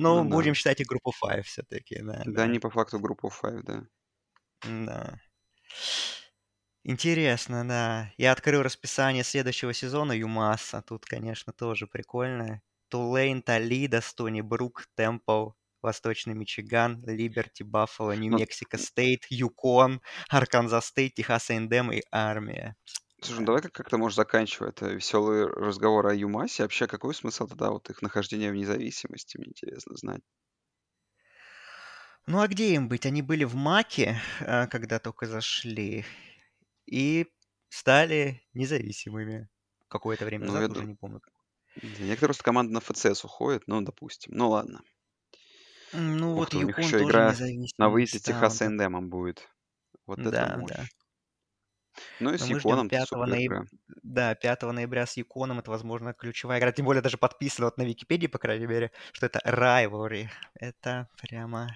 Ну 0.07 0.14
но 0.14 0.25
да. 0.25 0.40
будем 0.40 0.55
считать 0.55 0.81
их 0.81 0.88
группу 0.88 1.12
Five 1.12 1.43
все-таки, 1.45 2.00
да, 2.02 2.25
Да, 2.25 2.45
да, 2.45 2.45
они 2.45 2.61
по 2.61 2.71
факту 2.71 3.00
группу 3.00 3.28
5, 3.28 3.64
да. 3.64 3.88
да. 4.62 5.21
Интересно, 6.83 7.64
да. 7.69 8.12
Я 8.17 8.33
открыл 8.33 8.62
расписание 8.62 9.23
следующего 9.23 9.73
сезона 9.73 10.11
ЮМАСа. 10.12 10.83
Тут, 10.83 11.05
конечно, 11.07 11.52
тоже 11.52 11.87
прикольно. 11.87 12.62
Тулейн, 12.88 13.42
Толидо, 13.42 14.00
Стони 14.00 14.40
Брук, 14.42 14.87
Темпл, 14.97 15.50
Восточный 15.83 16.35
Мичиган, 16.35 17.02
Либерти, 17.07 17.62
Баффало, 17.62 18.12
Ну, 18.30 18.38
Нью-Мексико 18.38 18.78
Стейт, 18.78 19.26
Юкон, 19.30 20.00
Арканзас 20.28 20.87
Стейт, 20.87 21.14
Техас 21.14 21.50
A&M 21.50 21.92
и 21.92 22.02
Армия. 22.11 22.76
слушай, 23.23 23.38
ну 23.40 23.45
Да. 23.45 23.47
давай 23.47 23.62
как- 23.62 23.73
как-то, 23.73 23.97
может, 23.99 24.16
заканчивать 24.16 24.75
это 24.76 24.88
веселый 24.88 25.47
разговор 25.47 26.07
о 26.09 26.14
ЮМАСе. 26.14 26.64
Вообще, 26.64 26.87
какой 26.88 27.14
смысл 27.14 27.47
тогда 27.47 27.71
вот 27.71 27.88
их 27.90 28.02
нахождения 28.02 28.50
в 28.50 28.54
независимости, 28.57 29.37
мне 29.38 29.49
интересно 29.50 29.97
знать. 29.97 30.23
Ну 32.26 32.40
а 32.40 32.49
где 32.49 32.75
им 32.75 32.88
быть? 32.88 33.07
Они 33.07 33.23
были 33.23 33.45
в 33.45 33.54
MAC 33.55 33.94
е, 33.94 34.21
а, 34.40 34.66
когда 34.66 34.99
только 34.99 35.26
зашли, 35.26 36.04
и 36.87 37.26
стали 37.68 38.42
независимыми. 38.54 39.49
Какое-то 39.88 40.26
время 40.26 40.47
Ну, 40.47 40.57
я 40.59 40.61
назад, 40.61 40.73
уже 40.73 40.85
думаю, 40.85 40.88
не 40.88 40.95
помню. 40.97 41.21
Некоторые 41.82 42.28
просто 42.28 42.44
команды 42.44 42.73
на 42.73 42.80
ФЦС 42.80 43.25
уходят, 43.25 43.64
ну, 43.66 43.80
допустим. 43.82 44.32
Ну, 44.35 44.49
ладно. 44.50 44.82
Ну 45.92 46.32
Ух 46.32 46.47
вот 46.47 46.49
ты, 46.49 46.56
у 46.56 46.62
них 46.62 46.78
Юкон 46.78 46.78
еще 46.78 46.97
тоже 46.97 47.20
игра 47.20 47.37
на 47.76 47.90
выезде 47.90 48.18
с 48.18 48.23
стал, 48.23 48.23
Техас 48.23 48.62
да. 48.62 48.73
A&M 48.73 49.11
будет. 49.11 49.47
Вот 50.06 50.26
это 50.26 50.47
Да, 50.47 50.56
да. 50.58 50.87
мощь. 50.87 50.90
Ну 52.20 52.32
и 52.32 52.38
Но 52.38 52.47
с 52.47 52.49
мы 52.49 52.61
ждем 52.61 52.85
Юконом-то 52.85 52.85
5 52.85 53.08
супер 53.08 53.26
ноября. 53.26 53.64
Да, 54.02 54.35
5 54.35 54.73
ноября 54.73 55.06
с 55.06 55.16
Юконом. 55.16 55.58
Это, 55.58 55.70
возможно, 55.70 56.14
ключевая 56.14 56.58
игра. 56.61 56.73
Тем 56.73 56.85
более 56.87 57.02
даже 57.02 57.18
подписано 57.18 57.66
вот 57.66 57.78
на 57.78 57.82
Википедии, 57.82 58.26
по 58.28 58.38
крайней 58.38 58.66
мере, 58.66 58.92
что 59.12 59.26
это 59.26 59.40
rivalry. 59.44 60.28
Это 60.54 61.08
прямо... 61.20 61.68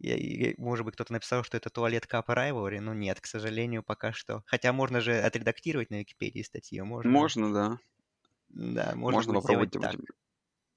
Я- 0.00 0.16
и- 0.16 0.54
может 0.60 0.84
быть, 0.86 0.94
кто-то 0.94 1.12
написал, 1.14 1.44
что 1.44 1.56
это 1.58 1.70
туалет 1.70 2.06
капа 2.06 2.32
rivalry, 2.32 2.80
но 2.80 2.94
нет, 2.94 3.20
к 3.20 3.26
сожалению, 3.26 3.82
пока 3.84 4.12
что. 4.12 4.42
Хотя 4.46 4.72
можно 4.72 5.00
же 5.00 5.20
отредактировать 5.20 5.90
на 5.90 6.00
Википедии 6.00 6.42
статью, 6.42 6.86
можно... 6.86 7.10
Можно, 7.10 7.52
да. 7.52 7.78
Да, 8.52 8.92
можно 8.94 9.16
Можно 9.16 9.32
будет 9.34 9.44
сделать 9.44 9.72
попробовать 9.72 10.06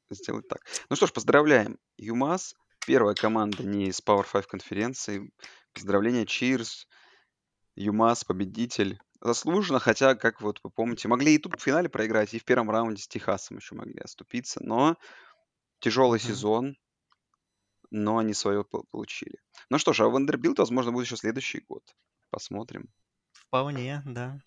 так. 0.10 0.18
сделать 0.18 0.48
так. 0.48 0.62
Ну 0.90 0.96
что 0.96 1.08
ж, 1.08 1.14
поздравляем. 1.14 1.78
ЮМАС, 1.98 2.56
первая 2.86 3.16
команда 3.16 3.64
не 3.64 3.88
из 3.88 4.02
Power 4.02 4.26
5 4.32 4.48
конференции. 4.48 5.32
Поздравления, 5.74 6.24
Cheers. 6.26 6.86
ЮМАС, 7.76 8.24
победитель. 8.24 9.00
Заслуженно, 9.22 9.80
хотя, 9.80 10.16
как 10.16 10.42
вот 10.42 10.60
вы 10.64 10.70
помните, 10.70 11.08
могли 11.08 11.36
и 11.36 11.38
тут 11.38 11.60
в 11.60 11.64
финале 11.64 11.90
проиграть, 11.90 12.34
и 12.34 12.40
в 12.40 12.46
первом 12.46 12.70
раунде 12.70 13.02
с 13.02 13.08
Техасом 13.08 13.58
еще 13.58 13.76
могли 13.76 14.00
оступиться. 14.00 14.64
Но 14.64 14.98
тяжелый 15.80 16.20
сезон, 16.20 16.76
но 17.90 18.18
они 18.18 18.34
свое 18.34 18.64
получили. 18.64 19.40
Ну 19.70 19.78
что 19.80 19.94
ж, 19.94 20.02
а 20.02 20.10
Вандербилд, 20.10 20.60
возможно, 20.60 20.92
будет 20.92 21.06
еще 21.06 21.18
следующий 21.18 21.60
год. 21.68 21.84
Посмотрим. 22.30 22.90
Вполне, 23.32 24.02
да. 24.06 24.40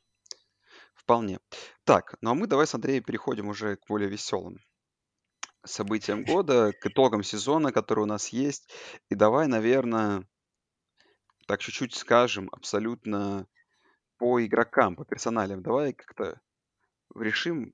Вполне. 1.08 1.40
Так, 1.84 2.16
ну 2.20 2.32
а 2.32 2.34
мы 2.34 2.46
давай 2.46 2.66
с 2.66 2.74
Андреем 2.74 3.02
переходим 3.02 3.48
уже 3.48 3.76
к 3.76 3.86
более 3.88 4.10
веселым 4.10 4.58
событиям 5.64 6.22
года, 6.22 6.74
к 6.78 6.84
итогам 6.84 7.22
сезона, 7.22 7.72
который 7.72 8.00
у 8.00 8.06
нас 8.06 8.28
есть. 8.28 8.70
И 9.08 9.14
давай, 9.14 9.46
наверное, 9.46 10.28
так 11.46 11.60
чуть-чуть 11.60 11.94
скажем 11.94 12.50
абсолютно 12.52 13.46
по 14.18 14.44
игрокам, 14.44 14.96
по 14.96 15.06
персоналиям. 15.06 15.62
Давай 15.62 15.94
как-то 15.94 16.42
решим. 17.14 17.72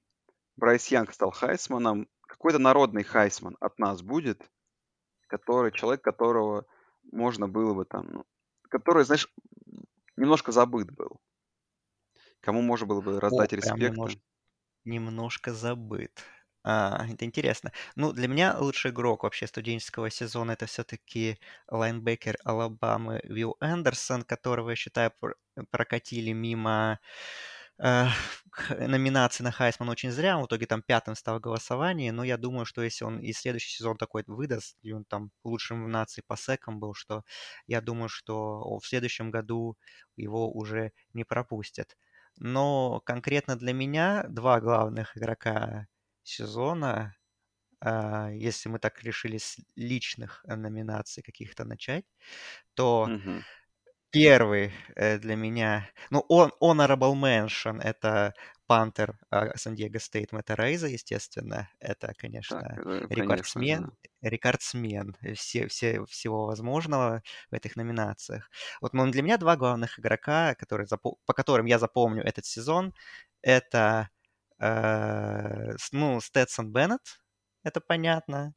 Брайс 0.55 0.87
Янг 0.93 1.13
стал 1.13 1.33
Хайсманом. 1.33 2.07
Какой-то 2.29 2.61
народный 2.61 3.03
Хайсман 3.03 3.57
от 3.59 3.81
нас 3.81 4.01
будет, 4.01 4.49
который, 5.27 5.73
человек, 5.73 6.05
которого 6.05 6.67
можно 7.11 7.49
было 7.49 7.75
бы 7.75 7.85
там, 7.85 8.07
ну, 8.13 8.25
который, 8.71 9.05
знаешь, 9.05 9.29
немножко 10.17 10.53
забыт 10.53 10.93
был. 10.93 11.21
Кому 12.45 12.63
можно 12.63 12.87
было 12.87 13.01
бы 13.01 13.19
О, 13.29 13.47
раздать 13.47 13.53
прям 13.59 13.81
респекта. 13.81 13.81
немножко, 13.81 14.21
немножко 14.85 15.55
забыт. 15.55 16.25
А, 16.65 17.07
это 17.11 17.25
интересно. 17.27 17.73
Ну, 17.97 18.13
для 18.13 18.29
меня 18.29 18.59
лучший 18.59 18.93
игрок 18.93 19.25
вообще 19.25 19.47
студенческого 19.49 20.11
сезона 20.11 20.53
это 20.53 20.67
все-таки 20.67 21.39
лайнбекер 21.69 22.37
Алабамы 22.45 23.21
Вилл 23.25 23.57
Эндерсон, 23.61 24.23
которого, 24.25 24.71
я 24.71 24.77
считаю, 24.77 25.13
пр- 25.21 25.37
прокатили 25.71 26.33
мимо 26.33 27.01
э, 27.79 28.07
номинации 28.89 29.45
на 29.45 29.53
Хайсман 29.53 29.89
очень 29.91 30.11
зря. 30.13 30.37
Он 30.39 30.45
в 30.45 30.47
итоге 30.49 30.67
там 30.67 30.83
пятым 30.83 31.15
стал 31.17 31.39
в 31.39 31.43
голосовании, 31.43 32.11
но 32.11 32.25
я 32.25 32.37
думаю, 32.39 32.67
что 32.67 32.83
если 32.83 33.05
он 33.05 33.21
и 33.21 33.33
следующий 33.33 33.77
сезон 33.77 33.97
такой 33.99 34.25
выдаст, 34.27 34.79
и 34.83 34.93
он 34.93 35.05
там 35.05 35.33
лучшим 35.45 35.85
в 35.85 35.89
нации 35.89 36.23
по 36.27 36.37
секам 36.37 36.81
был, 36.81 36.95
что 36.95 37.25
я 37.67 37.81
думаю, 37.81 38.09
что 38.09 38.37
о- 38.63 38.79
в 38.81 38.87
следующем 38.87 39.31
году 39.31 39.79
его 40.17 40.53
уже 40.53 40.93
не 41.15 41.25
пропустят. 41.25 41.97
Но 42.39 43.01
конкретно 43.01 43.57
для 43.57 43.73
меня 43.73 44.25
два 44.29 44.61
главных 44.61 45.17
игрока 45.17 45.87
сезона, 46.23 47.15
а, 47.81 48.31
если 48.33 48.69
мы 48.71 48.79
так 48.81 49.03
решили 49.05 49.39
с 49.39 49.59
личных 49.77 50.45
э, 50.49 50.57
номинаций 50.57 51.23
каких-то 51.23 51.65
начать, 51.67 52.07
то 52.75 53.13
Мгм. 53.13 53.45
первый 54.11 54.73
э, 54.97 55.19
для 55.19 55.37
меня, 55.37 55.89
ну, 56.11 56.21
он 56.29 56.53
honorable 56.61 57.15
mention, 57.15 57.81
это 57.81 58.35
Пантер 58.67 59.19
Сан-Диего 59.57 59.99
Стейт 59.99 60.33
Мэтта 60.33 60.55
Рейза, 60.55 60.89
естественно. 60.89 61.69
Это, 61.81 62.15
Так, 62.49 62.63
конечно, 62.69 62.83
это, 63.09 63.09
конечно 63.09 63.65
же, 63.65 63.77
да. 63.77 63.89
рекордсмен, 63.89 63.93
рекордсмен 64.23 65.17
все, 65.35 65.67
все, 65.69 66.05
всего 66.07 66.47
возможного 66.47 67.23
в 67.51 67.55
этих 67.55 67.77
номинациях. 67.77 68.51
Вот 68.81 68.95
ну, 68.95 69.11
для 69.11 69.23
меня 69.23 69.39
два 69.39 69.57
главных 69.57 69.99
игрока, 69.99 70.55
которые, 70.55 70.87
по 70.89 71.33
которым 71.35 71.67
я 71.67 71.79
запомню 71.79 72.23
этот 72.25 72.47
сезон, 72.47 72.95
это 73.43 74.11
э, 74.59 75.77
ну, 75.93 76.19
Стетсон 76.19 76.67
Беннет, 76.69 77.21
это 77.63 77.81
понятно. 77.81 78.55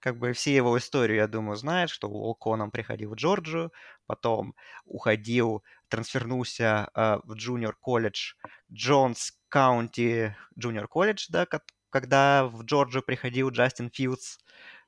Как 0.00 0.16
бы 0.18 0.32
все 0.32 0.54
его 0.54 0.78
историю, 0.78 1.18
я 1.18 1.26
думаю, 1.26 1.56
знают, 1.56 1.90
что 1.90 2.08
walk-on 2.08 2.56
ом 2.56 2.70
приходил 2.70 3.10
в 3.10 3.14
Джорджию, 3.16 3.72
потом 4.06 4.54
уходил, 4.84 5.64
трансфернулся 5.88 6.88
э, 6.94 7.18
в 7.24 7.34
junior 7.34 7.76
college 7.80 8.34
Jones 8.72 9.37
County 9.48 10.34
Junior 10.58 10.88
College, 10.88 11.26
да, 11.30 11.46
когда 11.90 12.46
в 12.46 12.64
Джорджию 12.64 13.02
приходил 13.02 13.50
Джастин 13.50 13.90
Филдс, 13.90 14.38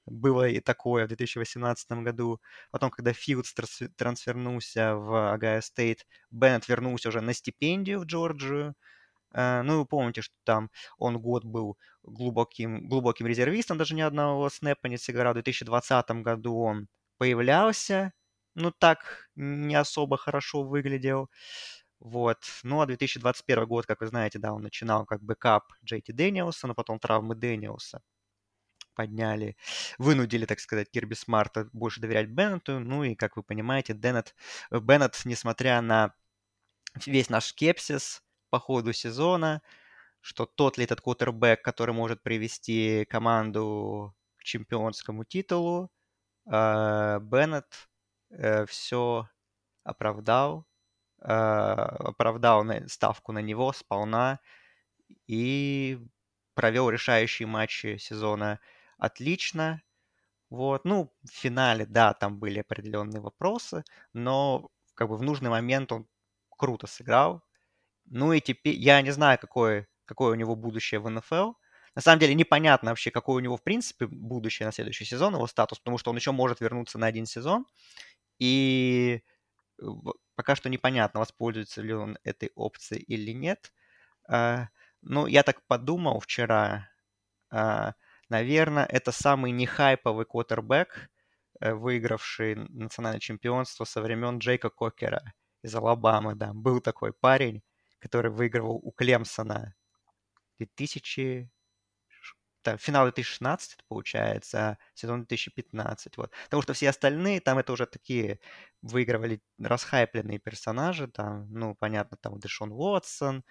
было 0.06 0.48
и 0.48 0.60
такое 0.60 1.04
в 1.04 1.08
2018 1.08 2.02
году. 2.02 2.40
Потом, 2.70 2.90
когда 2.90 3.12
Филдс 3.12 3.54
transfe- 3.54 3.88
transfer 3.96 4.53
нулся 4.53 4.96
в 4.96 5.32
Агайо 5.32 5.60
Стейт, 5.62 6.06
Беннет 6.30 6.68
вернулся 6.68 7.08
уже 7.10 7.20
на 7.20 7.34
стипендию 7.34 8.00
в 8.00 8.04
Джорджию. 8.06 8.74
Э, 9.34 9.62
Ну, 9.62 9.78
вы 9.80 9.86
помните, 9.86 10.22
что 10.22 10.34
там 10.44 10.70
он 10.98 11.18
год 11.20 11.44
был 11.44 11.78
глубоким, 12.02 12.88
глубоким 12.88 13.26
резервистом, 13.26 13.78
даже 13.78 13.94
ни 13.94 14.00
одного 14.02 14.48
snap 14.50 14.79
а 14.79 14.86
не 14.88 14.98
сыграл. 14.98 15.32
В 15.32 15.34
2020 15.36 16.22
году 16.22 16.58
он 16.60 16.88
появлялся, 17.18 18.12
ну, 18.54 18.72
так 18.72 19.28
не 19.36 19.74
особо 19.76 20.16
хорошо 20.16 20.62
выглядел. 20.64 21.30
Вот. 22.00 22.38
Ну, 22.62 22.80
а 22.80 22.86
2021 22.86 23.66
год, 23.66 23.86
как 23.86 24.00
вы 24.00 24.06
знаете, 24.06 24.38
да, 24.38 24.52
он 24.52 24.62
начинал 24.62 25.04
как 25.06 25.22
backup 25.22 25.72
Джей 25.84 26.00
Ти 26.00 26.12
Дэниелса, 26.12 26.66
но 26.66 26.74
потом 26.74 26.98
травмы 26.98 27.34
Дэниелса 27.34 28.02
подняли, 28.94 29.56
вынудили, 29.98 30.46
так 30.46 30.60
сказать, 30.60 30.90
Кирби 30.90 31.14
Смарта 31.14 31.68
больше 31.72 32.00
доверять 32.00 32.28
Беннету. 32.28 32.80
Ну 32.80 33.04
и, 33.04 33.14
как 33.14 33.36
вы 33.36 33.42
понимаете, 33.42 33.94
Деннет, 33.94 34.34
Беннет, 34.70 35.20
несмотря 35.24 35.80
на 35.80 36.14
весь 37.06 37.30
наш 37.30 37.46
скепсис 37.46 38.22
по 38.50 38.58
ходу 38.58 38.92
сезона, 38.92 39.62
что 40.20 40.46
тот 40.46 40.78
ли 40.78 40.84
этот 40.84 41.00
квотербек, 41.00 41.62
который 41.62 41.94
может 41.94 42.22
привести 42.22 43.06
команду 43.06 44.14
к 44.38 44.44
чемпионскому 44.44 45.24
титулу, 45.24 45.90
э, 46.46 47.18
Беннет 47.20 47.88
все 48.68 49.28
оправдал, 49.84 50.60
э, 50.60 50.69
оправдал 51.22 52.64
на- 52.64 52.88
ставку 52.88 53.32
на 53.32 53.40
него 53.40 53.72
сполна 53.72 54.40
и 55.26 55.98
провел 56.54 56.90
решающие 56.90 57.46
матчи 57.46 57.96
сезона 57.98 58.60
отлично. 58.98 59.82
Вот, 60.50 60.84
ну, 60.84 61.12
в 61.24 61.30
финале, 61.32 61.86
да, 61.86 62.14
там 62.14 62.38
были 62.38 62.60
определенные 62.60 63.20
вопросы, 63.20 63.84
но 64.14 64.70
как 64.94 65.08
бы 65.08 65.16
в 65.16 65.22
нужный 65.22 65.50
момент 65.50 65.92
он 65.92 66.06
круто 66.50 66.86
сыграл. 66.86 67.42
Ну 68.06 68.32
и 68.32 68.40
теперь 68.40 68.76
я 68.76 69.02
не 69.02 69.10
знаю, 69.12 69.38
какое, 69.40 69.88
какое 70.06 70.32
у 70.32 70.36
него 70.36 70.56
будущее 70.56 71.00
в 71.00 71.08
НФЛ. 71.10 71.54
На 71.96 72.02
самом 72.02 72.20
деле 72.20 72.34
непонятно 72.34 72.90
вообще, 72.90 73.10
какое 73.10 73.36
у 73.36 73.40
него 73.40 73.56
в 73.56 73.62
принципе 73.64 74.06
будущее 74.06 74.66
на 74.66 74.72
следующий 74.72 75.04
сезон, 75.04 75.34
его 75.34 75.46
статус, 75.46 75.78
потому 75.80 75.98
что 75.98 76.10
он 76.10 76.16
еще 76.16 76.32
может 76.32 76.60
вернуться 76.60 76.98
на 76.98 77.06
один 77.06 77.26
сезон. 77.26 77.66
И 78.38 79.22
пока 80.40 80.56
что 80.56 80.70
непонятно, 80.70 81.20
воспользуется 81.20 81.82
ли 81.82 81.92
он 81.92 82.16
этой 82.24 82.50
опцией 82.54 83.02
или 83.02 83.32
нет. 83.32 83.74
А, 84.26 84.68
ну, 85.02 85.26
я 85.26 85.42
так 85.42 85.60
подумал 85.66 86.18
вчера, 86.18 86.88
а, 87.50 87.92
наверное, 88.30 88.86
это 88.86 89.12
самый 89.12 89.52
нехайповый 89.52 90.24
квотербек, 90.24 91.10
э, 91.60 91.74
выигравший 91.74 92.54
национальное 92.54 93.20
чемпионство 93.20 93.84
со 93.84 94.00
времен 94.00 94.38
Джейка 94.38 94.70
Кокера 94.70 95.34
из 95.62 95.74
Алабамы, 95.74 96.34
да. 96.34 96.54
Был 96.54 96.80
такой 96.80 97.12
парень, 97.12 97.62
который 97.98 98.30
выигрывал 98.30 98.80
у 98.82 98.92
Клемсона 98.92 99.74
2000, 100.56 101.50
там, 102.62 102.78
финал 102.78 103.04
2016, 103.06 103.84
получается, 103.88 104.78
сезон 104.94 105.20
2015, 105.20 106.16
вот. 106.16 106.32
Потому 106.44 106.62
что 106.62 106.72
все 106.74 106.90
остальные, 106.90 107.40
там 107.40 107.58
это 107.58 107.72
уже 107.72 107.86
такие 107.86 108.40
выигрывали 108.82 109.42
расхайпленные 109.58 110.38
персонажи, 110.38 111.08
там, 111.08 111.46
ну, 111.52 111.74
понятно, 111.74 112.16
там 112.20 112.38
Дэшон 112.38 112.72
Уотсон, 112.72 113.44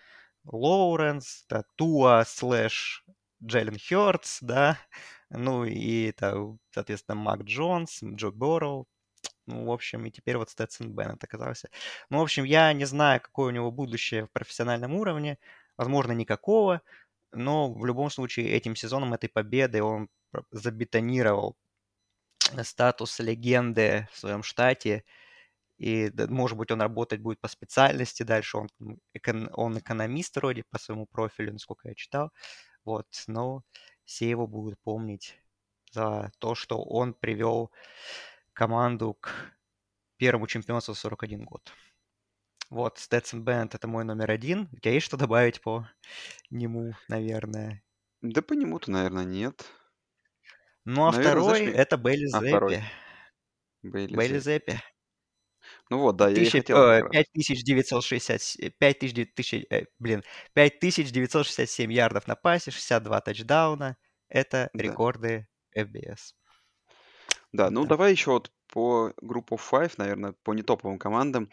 Лоуренс, 0.46 1.46
да, 1.50 1.64
Туа 1.76 2.24
слэш 2.26 3.04
Джеллен 3.44 3.78
Хёртс, 3.80 4.40
да, 4.42 4.78
ну 5.30 5.66
и 5.66 6.08
это, 6.10 6.58
соответственно, 6.72 7.16
Мак 7.16 7.44
Джонс, 7.44 8.02
Джо 8.04 8.32
Борроу, 8.32 8.88
ну, 9.48 9.66
в 9.66 9.72
общем, 9.72 10.06
и 10.06 10.12
теперь 10.12 10.38
вот 10.38 10.50
Стэдсон 10.52 10.94
Беннет 10.94 11.24
оказался. 11.24 11.70
Ну, 12.10 12.20
в 12.20 12.22
общем, 12.22 12.44
я 12.44 12.72
не 12.74 12.86
знаю, 12.86 13.22
какое 13.22 13.48
у 13.48 13.52
него 13.56 13.72
будущее 13.72 14.26
в 14.26 14.32
профессиональном 14.32 14.94
уровне, 14.96 15.40
возможно, 15.78 16.12
никакого, 16.14 16.82
но 17.32 17.72
в 17.74 17.86
любом 17.86 18.10
случае 18.10 18.50
этим 18.52 18.76
сезоном, 18.76 19.14
этой 19.14 19.30
победой 19.30 19.82
он 19.82 20.10
забетонировал 20.52 21.56
статус 22.64 23.20
легенды 23.20 24.08
в 24.14 24.20
своем 24.20 24.44
штате, 24.44 25.04
и, 25.78 26.12
может 26.30 26.58
быть, 26.58 26.72
он 26.72 26.82
работать 26.82 27.22
будет 27.22 27.40
по 27.42 27.48
специальности 27.50 28.24
дальше, 28.24 28.58
он, 28.58 28.70
он 29.54 29.80
экономист 29.80 30.36
вроде 30.38 30.64
по 30.70 30.80
своему 30.80 31.06
профилю, 31.08 31.54
насколько 31.54 31.90
я 31.90 31.96
читал, 31.96 32.32
вот, 32.86 33.08
но 33.28 33.64
все 34.06 34.30
его 34.30 34.48
будут 34.48 34.80
помнить 34.82 35.40
за 35.92 36.32
то, 36.40 36.56
что 36.56 36.84
он 36.84 37.14
привел 37.14 37.72
команду 38.54 39.16
к 39.16 39.32
первому 40.18 40.48
чемпионству 40.48 40.94
в 40.94 41.00
41 41.00 41.44
год. 41.46 41.74
Вот, 42.70 42.98
Stetson 42.98 43.44
Bennett— 43.44 43.72
это 43.74 43.88
мой 43.88 44.04
номер 44.04 44.30
один. 44.30 44.70
У 44.72 44.80
тебя 44.80 44.94
есть 44.94 45.06
что 45.06 45.18
добавить 45.18 45.60
по 45.62 45.88
нему, 46.52 46.94
наверное? 47.08 47.84
Да 48.22 48.42
по 48.42 48.54
нему-то, 48.54 48.92
наверное, 48.92 49.24
нет. 49.24 49.66
Ну, 50.86 51.08
а 51.08 51.12
наверное, 51.12 51.24
второй 51.24 51.58
знаешь,— 51.58 51.76
это 51.76 51.98
Бейли 51.98 52.28
а, 52.32 52.40
Зеппи. 52.40 52.84
Бейли, 53.82 54.16
Бейли 54.16 54.40
Зеппи. 54.40 54.80
Ну 55.90 56.00
вот, 56.00 56.16
да, 56.16 56.30
я 56.30 56.44
и 56.44 56.50
хотел... 56.50 57.10
5960... 57.10 58.74
5000, 58.78 59.66
э, 59.72 59.86
блин, 59.98 60.24
5967 60.54 61.92
ярдов 61.92 62.28
на 62.28 62.36
пасе, 62.36 62.72
62 62.72 63.22
тачдауна. 63.22 63.98
Это 64.30 64.70
да. 64.74 64.84
рекорды 64.84 65.48
FBS. 65.76 66.34
Да, 67.52 67.72
ну 67.72 67.84
да. 67.84 67.90
давай 67.90 68.12
еще 68.12 68.32
вот 68.32 68.52
по 68.68 69.12
группу 69.22 69.58
5, 69.58 69.98
наверное, 69.98 70.34
по 70.44 70.54
нетоповым 70.54 71.00
командам. 71.00 71.50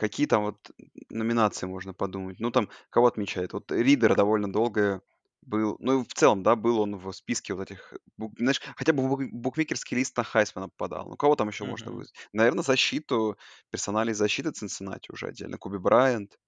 Какие 0.00 0.26
там 0.26 0.44
вот 0.44 0.70
номинации 1.10 1.66
можно 1.66 1.92
подумать? 1.92 2.40
Ну, 2.40 2.50
там, 2.50 2.70
кого 2.88 3.06
отмечает? 3.06 3.52
Вот 3.52 3.70
Ридер 3.70 4.14
довольно 4.14 4.50
долго 4.50 5.02
был, 5.42 5.76
ну, 5.78 6.00
и 6.00 6.04
в 6.04 6.14
целом, 6.14 6.42
да, 6.42 6.56
был 6.56 6.80
он 6.80 6.96
в 6.96 7.12
списке 7.12 7.52
вот 7.52 7.70
этих, 7.70 7.92
знаешь, 8.38 8.62
хотя 8.76 8.94
бы 8.94 9.28
букмекерский 9.30 9.98
лист 9.98 10.16
на 10.16 10.24
Хайсмана 10.24 10.70
попадал. 10.70 11.06
Ну, 11.10 11.16
кого 11.18 11.36
там 11.36 11.48
еще 11.48 11.64
можно 11.66 11.92
вызвать? 11.92 12.14
Наверное, 12.32 12.64
защиту, 12.64 13.36
персонали 13.70 14.14
защиты 14.14 14.52
Цинциннати 14.52 15.12
уже 15.12 15.26
отдельно. 15.26 15.58
Куби 15.58 15.76
Брайант. 15.76 16.38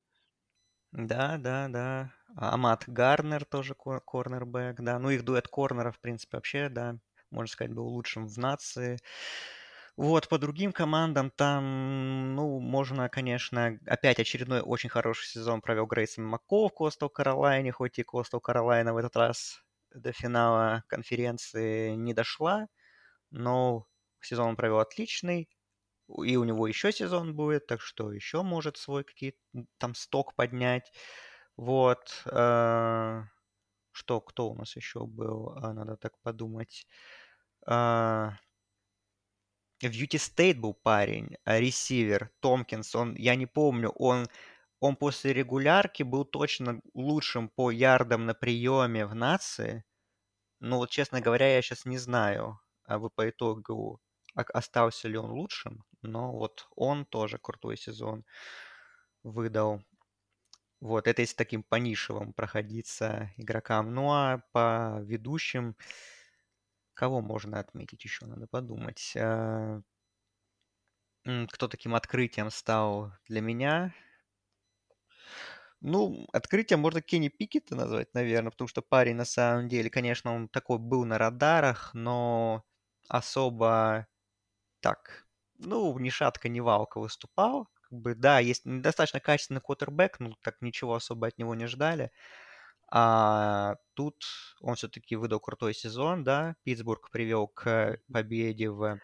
Да, 0.92 1.38
да, 1.38 1.68
да. 1.68 2.12
А 2.36 2.54
Амат 2.54 2.84
Гарнер 2.86 3.44
тоже 3.44 3.74
корнербэк, 3.74 4.80
да. 4.80 4.98
Ну, 4.98 5.10
их 5.10 5.24
дуэт 5.24 5.48
корнера, 5.48 5.90
в 5.92 6.00
принципе, 6.00 6.36
вообще, 6.36 6.68
да, 6.68 6.98
можно 7.30 7.52
сказать, 7.52 7.74
был 7.74 7.86
лучшим 7.88 8.26
в 8.26 8.38
нации. 8.38 8.98
Вот, 9.98 10.28
по 10.28 10.38
другим 10.38 10.72
командам 10.72 11.30
там, 11.30 12.34
ну, 12.34 12.58
можно, 12.60 13.08
конечно, 13.10 13.78
опять 13.86 14.18
очередной 14.18 14.60
очень 14.62 14.88
хороший 14.88 15.26
сезон 15.26 15.60
провел 15.60 15.84
Грейсон 15.86 16.24
Макко 16.24 16.68
в 16.68 16.70
Костел 16.74 17.10
Каролайне, 17.10 17.72
хоть 17.72 17.98
и 17.98 18.02
Костел 18.02 18.40
Каролайна 18.40 18.94
в 18.94 18.96
этот 18.96 19.16
раз 19.16 19.62
до 19.94 20.12
финала 20.12 20.82
конференции 20.88 21.90
не 21.94 22.14
дошла, 22.14 22.68
но 23.30 23.86
сезон 24.20 24.50
он 24.50 24.56
провел 24.56 24.80
отличный, 24.80 25.50
и 26.24 26.36
у 26.36 26.44
него 26.44 26.66
еще 26.68 26.92
сезон 26.92 27.34
будет, 27.36 27.66
так 27.66 27.80
что 27.82 28.12
еще 28.12 28.42
может 28.42 28.76
свой 28.78 29.04
какие-то 29.04 29.38
там 29.78 29.94
сток 29.94 30.34
поднять. 30.36 30.92
Вот. 31.56 32.22
Э, 32.26 33.22
что, 33.92 34.20
кто 34.22 34.50
у 34.50 34.56
нас 34.56 34.76
еще 34.76 35.06
был? 35.06 35.50
А, 35.58 35.72
надо 35.74 35.96
так 35.96 36.18
подумать. 36.22 36.86
В 39.88 39.92
Юти 39.92 40.16
Стейт 40.16 40.58
был 40.58 40.74
парень, 40.74 41.36
а, 41.44 41.58
ресивер, 41.58 42.30
Томкинс, 42.40 42.94
он, 42.94 43.14
я 43.16 43.34
не 43.34 43.46
помню, 43.46 43.90
он, 43.90 44.28
он 44.80 44.96
после 44.96 45.32
регулярки 45.32 46.02
был 46.04 46.24
точно 46.24 46.80
лучшим 46.94 47.48
по 47.48 47.70
ярдам 47.70 48.26
на 48.26 48.34
приеме 48.34 49.06
в 49.06 49.14
нации. 49.14 49.84
Но 50.60 50.78
вот, 50.78 50.90
честно 50.90 51.20
говоря, 51.20 51.54
я 51.54 51.62
сейчас 51.62 51.84
не 51.86 51.98
знаю, 51.98 52.60
а 52.84 52.98
вы 52.98 53.10
по 53.10 53.28
итогу 53.28 54.00
остался 54.34 55.08
ли 55.08 55.16
он 55.18 55.30
лучшим, 55.32 55.84
но 56.02 56.32
вот 56.32 56.68
он 56.76 57.04
тоже 57.04 57.38
крутой 57.38 57.76
сезон 57.76 58.24
выдал. 59.22 59.82
Вот, 60.80 61.06
это 61.06 61.22
если 61.22 61.36
таким 61.36 61.62
по 61.62 61.78
проходиться 62.36 63.32
игрокам. 63.36 63.94
Ну 63.94 64.10
а 64.12 64.42
по 64.52 65.00
ведущим, 65.02 65.76
Кого 66.94 67.20
можно 67.20 67.58
отметить 67.60 68.04
еще, 68.04 68.26
надо 68.26 68.46
подумать. 68.46 69.14
А, 69.16 69.80
кто 71.50 71.66
таким 71.66 71.96
открытием 71.96 72.48
стал 72.50 73.12
для 73.26 73.40
меня? 73.40 73.92
Ну, 75.80 76.26
открытием 76.32 76.80
можно 76.80 77.02
Кенни 77.02 77.28
Пикета 77.28 77.74
назвать, 77.74 78.14
наверное, 78.14 78.50
потому 78.50 78.68
что 78.68 78.82
парень 78.82 79.16
на 79.16 79.24
самом 79.24 79.68
деле, 79.68 79.90
конечно, 79.90 80.32
он 80.34 80.48
такой 80.48 80.78
был 80.78 81.04
на 81.04 81.18
радарах, 81.18 81.90
но 81.94 82.64
особо 83.08 84.06
так, 84.80 85.26
ну, 85.58 85.98
ни 85.98 86.10
шатка, 86.10 86.48
ни 86.48 86.60
валка 86.60 87.00
выступал. 87.00 87.68
Как 87.82 87.98
бы, 88.00 88.14
да, 88.14 88.40
есть 88.40 88.62
достаточно 88.64 89.20
качественный 89.20 89.60
квотербек, 89.62 90.20
ну, 90.20 90.34
так 90.42 90.62
ничего 90.62 90.94
особо 90.96 91.28
от 91.28 91.38
него 91.38 91.54
не 91.54 91.66
ждали. 91.66 92.12
А 92.94 93.76
тут 93.94 94.24
он 94.60 94.74
все-таки 94.76 95.16
выдал 95.16 95.40
крутой 95.40 95.74
сезон, 95.74 96.24
да. 96.24 96.56
Питтсбург 96.64 97.10
привел 97.10 97.48
к 97.48 97.98
победе 98.12 98.70
в 98.70 99.00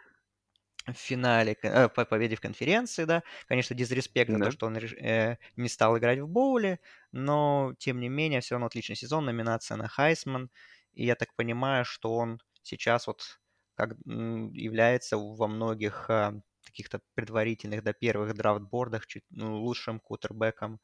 в 0.87 0.94
финале, 0.94 1.57
э, 1.62 1.88
по 1.88 2.05
победе 2.07 2.37
в 2.37 2.40
конференции, 2.40 3.05
да. 3.05 3.22
Конечно, 3.46 3.77
дизреспект 3.77 4.33
за 4.33 4.40
то, 4.40 4.51
что 4.51 4.66
он 4.66 4.77
э, 4.79 5.37
не 5.57 5.68
стал 5.68 5.98
играть 5.98 6.18
в 6.20 6.29
боуле, 6.29 6.81
но, 7.12 7.74
тем 7.79 8.01
не 8.01 8.09
менее, 8.09 8.40
все 8.40 8.55
равно 8.55 8.66
отличный 8.66 8.96
сезон, 8.96 9.27
номинация 9.27 9.77
на 9.77 9.88
Хайсман. 9.88 10.51
И 10.94 11.05
я 11.07 11.14
так 11.14 11.35
понимаю, 11.37 11.85
что 11.85 12.14
он 12.14 12.40
сейчас 12.62 13.07
вот 13.07 13.40
как 13.74 13.90
является 14.07 15.18
во 15.18 15.46
многих 15.46 16.09
э, 16.11 16.40
каких-то 16.64 17.01
предварительных 17.14 17.83
до 17.85 17.92
первых 17.92 18.35
драфтбордах 18.35 19.07
чуть, 19.07 19.24
ну, 19.31 19.57
лучшим 19.57 20.01
кутербеком 20.01 20.81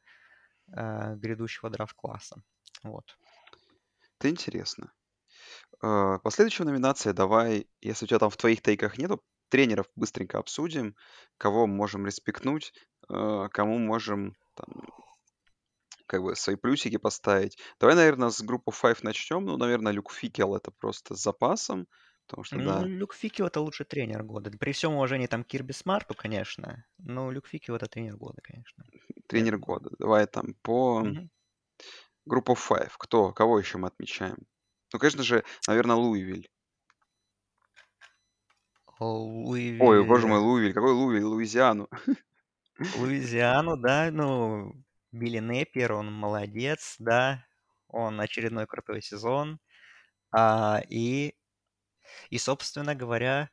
э, 0.76 1.16
грядущего 1.16 1.70
драфт-класса. 1.70 2.42
Вот. 2.84 3.16
Это 4.18 4.28
интересно. 4.30 4.92
А, 5.82 6.18
Последующая 6.20 6.64
номинация, 6.64 7.12
давай, 7.12 7.68
если 7.80 8.06
у 8.06 8.08
тебя 8.08 8.18
там 8.20 8.30
в 8.30 8.36
твоих 8.36 8.62
тейках 8.62 8.98
нету, 8.98 9.24
тренеров 9.50 9.88
быстренько 9.96 10.38
обсудим, 10.38 10.96
кого 11.38 11.66
можем 11.66 12.06
респектнуть, 12.06 12.74
а, 13.08 13.48
кому 13.48 13.78
можем 13.78 14.36
там, 14.54 14.68
как 16.06 16.22
бы 16.22 16.34
свои 16.36 16.56
плюсики 16.56 16.96
поставить. 16.96 17.58
Давай, 17.80 17.94
наверное, 17.96 18.30
с 18.30 18.40
группы 18.42 18.72
5 18.72 19.02
начнем. 19.02 19.44
Ну, 19.44 19.56
наверное, 19.56 19.92
Люк 19.92 20.12
Фикел 20.12 20.54
это 20.56 20.70
просто 20.70 21.14
с 21.14 21.22
запасом, 21.22 21.88
потому 22.26 22.44
что, 22.44 22.60
Ну, 22.60 22.62
да, 22.62 22.88
Люк 22.88 23.12
Фикио 23.12 23.48
это 23.48 23.60
лучший 23.60 23.84
тренер 23.84 24.22
года. 24.22 24.50
При 24.50 24.72
всем 24.72 24.94
уважении 24.94 25.26
там 25.26 25.44
Кирби 25.44 25.72
Смарту, 25.72 26.14
конечно, 26.14 26.86
но 26.98 27.30
Люк 27.30 27.46
Фикио 27.46 27.76
это 27.76 27.86
тренер 27.86 28.16
года, 28.16 28.40
конечно. 28.42 28.84
тренер 29.26 29.58
года. 29.58 29.90
Давай 29.98 30.26
там 30.26 30.54
по 30.62 31.02
Мгм. 31.02 31.28
Группу 32.26 32.56
5. 32.56 32.92
Кто, 32.98 33.32
кого 33.32 33.58
еще 33.58 33.78
мы 33.78 33.88
отмечаем? 33.88 34.38
Ну, 34.92 34.98
конечно 34.98 35.22
же, 35.22 35.44
наверное, 35.66 35.96
Луивиль. 35.96 36.48
Луивиль... 39.00 39.82
Ой, 39.82 40.04
боже 40.04 40.26
мой, 40.26 40.38
Луивиль. 40.38 40.72
Какой 40.72 40.92
Луивиль? 40.92 41.24
Луизиану. 41.24 41.88
Луизиану, 42.96 43.76
да, 43.76 44.10
ну, 44.10 44.72
Билли 45.12 45.38
Неппер, 45.38 45.92
он 45.92 46.12
молодец, 46.12 46.96
да, 46.98 47.44
он 47.88 48.20
очередной 48.20 48.66
крутой 48.66 49.02
сезон. 49.02 49.60
А, 50.32 50.82
и, 50.88 51.34
и, 52.30 52.38
собственно 52.38 52.94
говоря, 52.94 53.50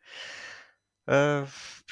э, 1.05 1.45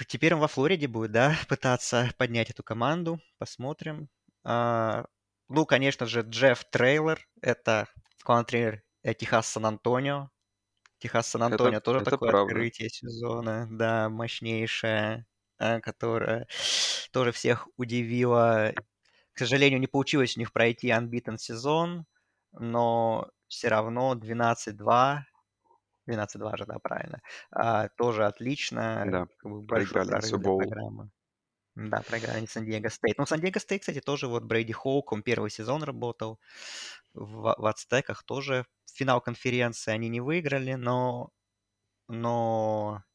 теперь 0.07 0.33
он 0.33 0.39
во 0.39 0.47
Флориде 0.47 0.87
будет, 0.87 1.11
да, 1.11 1.35
пытаться 1.47 2.11
поднять 2.17 2.49
эту 2.49 2.63
команду. 2.63 3.19
Посмотрим. 3.37 4.09
А, 4.43 5.05
ну, 5.49 5.65
конечно 5.65 6.05
же, 6.05 6.21
Джефф 6.21 6.63
Трейлор, 6.71 7.19
это 7.41 7.87
главный 8.23 8.45
тренер 8.45 8.83
Техас 9.17 9.47
Сан-Антонио. 9.47 10.29
Техас 10.99 11.27
Сан-Антонио 11.27 11.79
Это, 11.79 11.81
тоже 11.81 12.01
это 12.01 12.11
такое 12.11 12.29
правда. 12.29 12.31
открытие 12.31 12.89
сезона, 12.89 13.67
да, 13.71 14.09
мощнейшее, 14.09 15.27
а, 15.57 15.79
которое 15.81 16.47
тоже 17.13 17.31
всех 17.31 17.67
удивило. 17.77 18.73
К 19.33 19.39
сожалению, 19.39 19.79
не 19.79 19.87
получилось 19.87 20.37
у 20.37 20.39
них 20.41 20.53
пройти 20.53 20.89
unbeaten 20.89 21.37
сезон, 21.37 22.05
но 22.53 23.29
все 23.47 23.69
равно 23.69 24.15
12-2, 24.15 25.27
12-2 26.07 26.57
же, 26.57 26.65
да, 26.65 26.79
правильно, 26.79 27.21
а, 27.51 27.89
тоже 27.97 28.25
отлично, 28.25 29.11
Да, 29.11 29.27
как 29.37 29.51
бы 29.51 29.61
проиграли 29.67 30.09
на 30.11 30.21
прорыв 30.21 30.37
для 30.39 30.51
Субоул. 30.51 30.51
программы. 30.51 31.09
Да, 31.87 32.01
проиграли 32.01 32.45
Сан-Диего 32.45 32.89
Стейт. 32.89 33.17
Ну, 33.17 33.25
Сан-Диего 33.25 33.57
Стейт, 33.59 33.81
кстати, 33.81 34.01
тоже 34.01 34.27
вот 34.27 34.43
Брейди 34.43 34.73
Хоук, 34.73 35.13
он 35.13 35.23
первый 35.23 35.49
сезон 35.49 35.81
работал 35.83 36.37
в, 37.13 37.55
в 37.57 37.65
Ацтеках, 37.65 38.23
тоже 38.23 38.65
финал 38.93 39.21
конференции 39.21 39.91
они 39.91 40.09
не 40.09 40.19
выиграли, 40.19 40.73
но, 40.73 41.31
но, 42.09 43.05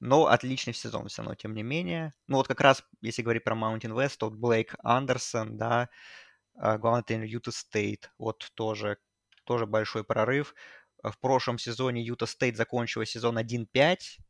но 0.00 0.28
отличный 0.28 0.72
сезон 0.72 1.08
все 1.08 1.20
равно, 1.20 1.34
тем 1.34 1.54
не 1.54 1.62
менее. 1.62 2.14
Ну, 2.26 2.38
вот 2.38 2.48
как 2.48 2.62
раз, 2.62 2.82
если 3.02 3.20
говорить 3.20 3.44
про 3.44 3.54
Mountain 3.54 3.92
West, 3.92 4.16
то 4.18 4.30
Блейк 4.30 4.74
Андерсон, 4.82 5.58
да, 5.58 5.90
а, 6.56 6.78
главный 6.78 7.04
тренер 7.04 7.26
Юта 7.26 7.52
Стейт, 7.52 8.10
вот 8.16 8.50
тоже, 8.54 8.96
тоже 9.44 9.66
большой 9.66 10.04
прорыв. 10.04 10.54
В 11.02 11.18
прошлом 11.18 11.58
сезоне 11.58 12.02
Юта 12.02 12.24
Стейт 12.24 12.56
закончила 12.56 13.04
сезон 13.04 13.36
1-5, 13.36 14.20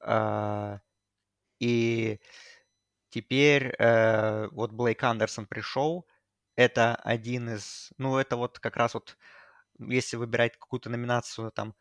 а, 0.00 0.78
и 1.60 2.20
теперь 3.10 3.74
э, 3.78 4.48
вот 4.52 4.72
Блейк 4.72 5.02
Андерсон 5.02 5.46
пришел. 5.46 6.06
Это 6.56 6.96
один 6.96 7.50
из... 7.50 7.92
Ну, 7.98 8.16
это 8.18 8.36
вот 8.36 8.58
как 8.58 8.76
раз 8.76 8.94
вот, 8.94 9.16
если 9.78 10.16
выбирать 10.16 10.58
какую-то 10.58 10.90
номинацию, 10.90 11.52
там, 11.52 11.74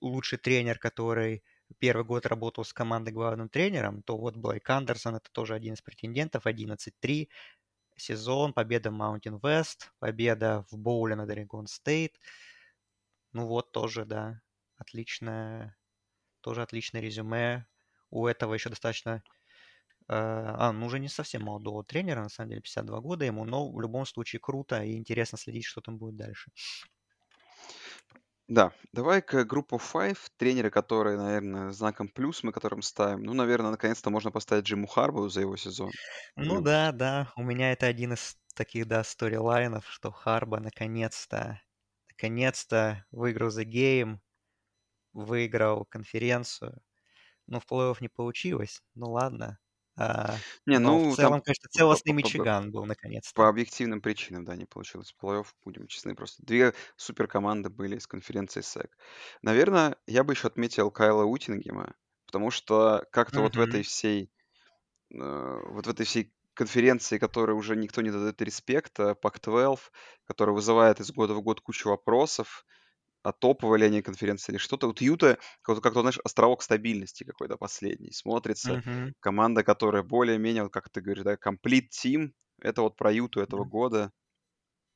лучший 0.00 0.38
тренер, 0.38 0.78
который 0.78 1.44
первый 1.78 2.04
год 2.04 2.26
работал 2.26 2.64
с 2.64 2.72
командой 2.72 3.10
главным 3.10 3.48
тренером, 3.48 4.02
то 4.02 4.16
вот 4.16 4.36
Блейк 4.36 4.68
Андерсон 4.68 5.16
это 5.16 5.30
тоже 5.32 5.54
один 5.54 5.74
из 5.74 5.82
претендентов, 5.82 6.46
11-3 6.46 7.28
сезон, 7.96 8.52
победа 8.52 8.90
в 8.90 8.94
Mountain 8.94 9.40
West, 9.40 9.90
победа 9.98 10.64
в 10.70 10.78
боуле 10.78 11.14
над 11.14 11.30
Oregon 11.30 11.66
State. 11.66 12.14
Ну 13.32 13.46
вот 13.46 13.72
тоже, 13.72 14.04
да, 14.04 14.40
отличное, 14.76 15.76
тоже 16.40 16.62
отличное 16.62 17.00
резюме. 17.00 17.66
У 18.12 18.26
этого 18.28 18.54
еще 18.54 18.70
достаточно 18.70 19.22
а, 20.08 20.72
ну 20.72 20.86
уже 20.86 20.98
не 21.00 21.08
совсем 21.08 21.42
молодого 21.44 21.84
тренера, 21.84 22.22
на 22.22 22.28
самом 22.30 22.50
деле 22.50 22.62
52 22.62 23.00
года 23.00 23.24
ему, 23.24 23.44
но 23.44 23.70
в 23.72 23.80
любом 23.80 24.06
случае 24.06 24.40
круто 24.40 24.82
и 24.84 24.96
интересно 24.96 25.38
следить, 25.38 25.64
что 25.66 25.80
там 25.80 25.98
будет 25.98 26.16
дальше. 26.16 26.50
Да, 28.48 28.72
давай 28.92 29.20
к 29.20 29.44
группу 29.44 29.78
Five, 29.78 30.18
тренеры, 30.36 30.70
которые, 30.70 31.16
наверное, 31.18 31.72
знаком 31.72 32.08
плюс 32.08 32.42
мы 32.44 32.52
которым 32.52 32.80
ставим. 32.82 33.22
Ну, 33.24 33.34
наверное, 33.34 33.72
наконец-то 33.72 34.10
можно 34.10 34.30
поставить 34.30 34.64
Джиму 34.64 34.86
Харбу 34.86 35.28
за 35.28 35.40
его 35.40 35.56
сезон. 35.56 35.94
Ну 36.36 36.60
Ну, 36.60 36.60
да, 36.60 36.92
да, 36.92 37.32
у 37.36 37.42
меня 37.42 37.72
это 37.72 37.86
один 37.86 38.12
из 38.14 38.36
таких, 38.54 38.86
да, 38.86 39.04
сторилайнов, 39.04 39.88
что 39.90 40.10
Харба 40.10 40.60
наконец-то, 40.60 41.62
наконец-то 42.08 43.06
выиграл 43.10 43.48
The 43.50 43.64
Game, 43.64 44.18
выиграл 45.12 45.86
конференцию. 45.86 46.82
Ну, 47.46 47.60
в 47.60 47.66
плей-офф 47.66 47.98
не 48.00 48.08
получилось, 48.08 48.82
ну 48.94 49.10
ладно. 49.12 49.58
А, 49.96 50.42
Не, 50.66 50.78
но 50.82 50.98
в 50.98 51.02
ну, 51.02 51.16
там 51.16 51.34
целом, 51.34 51.40
конечно, 51.42 51.68
по, 51.72 51.82
по- 51.84 52.00
целостный 52.00 52.12
по- 52.20 52.30
по- 52.30 52.48
Мичиган 52.50 52.70
был 52.72 52.84
по 53.34 53.48
наконец-то. 53.48 53.50
объективным 53.50 54.00
причинам, 54.02 54.44
да, 54.44 54.56
не 54.56 54.66
получилось 54.66 55.14
плей-офф, 55.20 55.46
будем 55.64 55.86
честны. 55.88 56.14
Просто 56.16 56.44
две 56.44 56.74
супер 56.96 57.28
команды 57.28 57.70
были 57.70 57.98
с 57.98 58.06
конференции 58.06 58.62
СЭК. 58.62 58.98
Наверное, 59.42 59.96
я 60.06 60.24
бы 60.24 60.34
еще 60.34 60.48
отметил 60.48 60.90
Кайла 60.90 61.24
Утингема, 61.24 61.94
потому 62.26 62.50
что 62.50 63.06
как-то 63.12 63.42
вот 63.42 63.56
в 63.56 63.60
этой 63.60 63.82
всей 63.82 64.32
э, 65.14 65.60
вот 65.68 65.86
в 65.86 65.90
этой 65.90 66.06
всей 66.06 66.34
конференции, 66.54 67.18
которой 67.18 67.52
уже 67.52 67.76
никто 67.76 68.02
не 68.02 68.10
дает 68.10 68.42
респекта, 68.42 69.16
Pac-12, 69.22 69.92
которая 70.26 70.54
вызывает 70.54 71.00
из 71.00 71.12
года 71.12 71.34
в 71.34 71.42
год 71.42 71.60
кучу 71.60 71.88
вопросов, 71.90 72.66
а 73.22 73.32
топовая 73.32 73.78
ли 73.80 73.86
они 73.86 74.02
конференция 74.02 74.52
или 74.54 74.58
что-то. 74.58 74.86
Вот 74.88 75.00
Юта, 75.00 75.38
как, 75.62 75.80
как 75.82 75.92
знаешь, 75.94 76.18
островок 76.24 76.62
стабильности 76.62 77.24
какой-то 77.24 77.56
последний. 77.56 78.12
Смотрится 78.12 78.80
Мгм. 78.80 79.12
команда, 79.20 79.64
которая 79.64 80.02
более-менее, 80.02 80.64
вот 80.64 80.72
как 80.72 80.88
ты 80.90 81.00
говоришь, 81.00 81.24
да, 81.24 81.34
complete 81.34 81.88
team. 81.90 82.32
Это 82.60 82.82
вот 82.82 82.96
про 82.96 83.12
Юту 83.12 83.40
этого 83.40 83.64
Да. 83.64 83.66
года. 83.66 84.12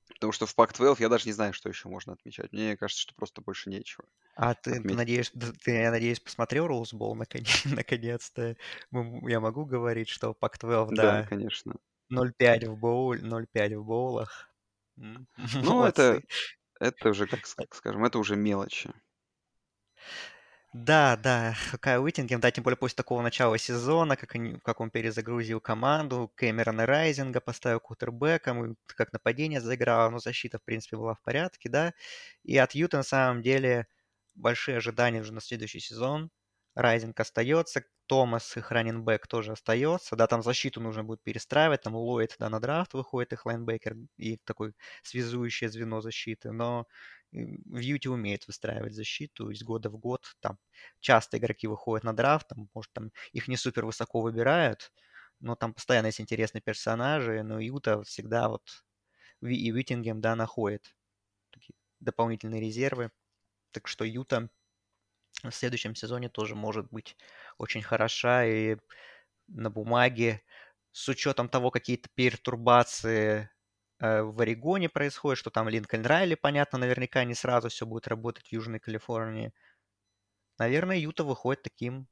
Потому 0.09 0.33
что 0.33 0.47
в 0.47 0.55
Pac-12 0.59 1.01
я 1.01 1.09
даже 1.09 1.27
не 1.29 1.33
знаю, 1.33 1.53
что 1.53 1.69
еще 1.69 1.89
можно 1.89 2.13
отмечать. 2.15 2.53
Мне 2.53 2.77
кажется, 2.77 3.03
что 3.03 3.15
просто 3.15 3.41
больше 3.43 3.71
нечего 3.71 4.09
А 4.35 4.55
ты, 4.55 4.81
ты 4.81 4.95
отметить. 4.95 4.95
надеешь, 4.95 5.31
д- 5.33 5.53
ты, 5.53 5.73
я 5.73 5.91
надеюсь, 5.91 6.21
посмотрел 6.21 6.67
Роузбол 6.67 7.15
наконец-то? 7.65 8.57
Мы- 8.91 9.31
Я 9.31 9.41
могу 9.41 9.65
говорить, 9.65 10.09
что 10.09 10.35
Пак-12, 10.35 10.95
Да, 10.97 11.23
да, 11.23 11.25
конечно. 11.25 11.79
0-5 12.11 12.65
в 12.65 12.77
боуль, 12.77 13.23
0-5 13.25 13.73
в 13.75 13.85
боулах. 13.85 14.51
Ну, 15.61 15.85
это, 15.85 16.21
Молодцы. 16.21 16.25
Это 16.81 17.11
уже, 17.11 17.27
как 17.27 17.45
ск- 17.47 17.67
скажем, 17.75 18.05
это 18.05 18.19
уже 18.19 18.37
мелочи. 18.37 18.93
Да, 20.73 21.17
да, 21.17 21.55
Кайл 21.81 22.03
Уиттингем, 22.05 22.41
да, 22.41 22.51
тем 22.51 22.63
более 22.65 22.77
после 22.77 22.97
такого 22.97 23.23
начала 23.23 23.57
сезона, 23.57 24.17
как, 24.17 24.35
они, 24.35 24.59
как 24.63 24.81
он 24.81 24.91
перезагрузил 24.91 25.61
команду, 25.61 26.31
Кэмерона 26.35 26.85
Райзинга 26.87 27.41
поставил 27.41 27.81
кутербэком, 27.81 28.77
как 28.87 29.13
нападение 29.13 29.61
заиграло, 29.61 30.11
но 30.11 30.19
защита, 30.19 30.59
в 30.59 30.65
принципе, 30.65 30.97
была 30.99 31.15
в 31.15 31.23
порядке, 31.23 31.69
да. 31.71 31.95
И 32.43 32.59
от 32.59 32.75
Юта, 32.75 32.99
на 32.99 33.03
самом 33.05 33.43
деле, 33.43 33.87
большие 34.35 34.77
ожидания 34.77 35.21
уже 35.21 35.33
на 35.33 35.41
следующий 35.41 35.81
сезон. 35.81 36.31
Райзинг 36.77 37.19
остается, 37.21 37.85
Томас, 38.07 38.57
их 38.57 38.71
раненбэк, 38.73 39.27
тоже 39.27 39.53
остается. 39.53 40.17
Да, 40.17 40.27
там 40.29 40.43
защиту 40.43 40.81
нужно 40.81 41.05
будет 41.05 41.23
перестраивать, 41.23 41.83
там 41.83 41.97
Ллойд, 41.97 42.37
да, 42.39 42.49
на 42.51 42.61
драфт 42.61 42.95
выходит 42.95 43.33
их 43.33 43.47
лайнбекер 43.47 43.97
и 44.19 44.37
такой 44.45 44.75
связующее 45.03 45.71
звено 45.71 46.01
защиты, 46.03 46.53
но 46.53 46.87
м, 47.33 47.63
в 47.67 47.79
Юте 47.81 48.11
умеет 48.11 48.47
выстраивать 48.47 48.95
защиту 48.95 49.51
из 49.51 49.63
года 49.65 49.91
в 49.91 49.99
год, 49.99 50.37
там 50.41 50.59
часто 51.01 51.39
игроки 51.39 51.67
выходят 51.67 52.05
на 52.05 52.13
драфт, 52.15 52.49
там, 52.49 52.69
может, 52.75 52.93
там 52.93 53.11
их 53.33 53.49
не 53.49 53.57
супер 53.57 53.87
высоко 53.87 54.21
выбирают, 54.21 54.93
но 55.41 55.57
там 55.57 55.75
постоянно 55.75 56.07
есть 56.07 56.21
интересные 56.21 56.63
персонажи, 56.63 57.43
но 57.43 57.59
Юта 57.61 58.03
всегда 58.05 58.49
вот 58.49 58.85
и 59.43 59.73
Уиттингем, 59.73 60.21
да, 60.21 60.37
находит 60.37 60.95
такие 61.53 61.75
дополнительные 62.01 62.61
резервы. 62.63 63.11
Так 63.73 63.89
что 63.89 64.05
Юта 64.05 64.51
в 65.51 65.55
следующем 65.55 65.95
сезоне 65.95 66.29
тоже 66.29 66.55
может 66.55 66.91
быть 66.91 67.17
очень 67.59 67.83
хороша 67.83 68.45
и 68.45 68.77
на 69.49 69.71
бумаге 69.71 70.43
с 70.93 71.09
учетом 71.09 71.49
того, 71.49 71.71
какие-то 71.71 72.09
пертурбации 72.15 73.51
э, 74.01 74.23
в 74.23 74.41
Орегоне 74.41 74.89
происходят, 74.89 75.39
что 75.39 75.51
там 75.51 75.69
Линкольн 75.69 76.07
Райли, 76.07 76.35
понятно, 76.37 76.79
наверняка 76.79 77.25
не 77.25 77.35
сразу 77.35 77.69
все 77.69 77.87
будет 77.87 78.09
работать 78.09 78.47
в 78.49 78.53
Южной 78.53 78.81
Калифорнии. 78.81 79.53
Наверное, 80.59 80.97
Юта 80.97 81.25
выходит 81.25 81.63
таким 81.63 82.09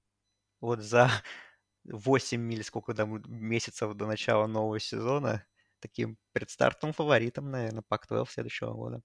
вот 0.60 0.80
за 0.80 1.10
8 1.84 2.40
миль, 2.40 2.64
сколько 2.64 2.94
там 2.94 3.22
месяцев 3.26 3.94
до 3.94 4.06
начала 4.06 4.46
нового 4.46 4.78
сезона, 4.80 5.46
таким 5.80 6.18
предстартовым 6.32 6.94
фаворитом, 6.94 7.50
наверное, 7.50 7.82
Пак-12 7.88 8.26
следующего 8.30 8.72
года. 8.74 9.02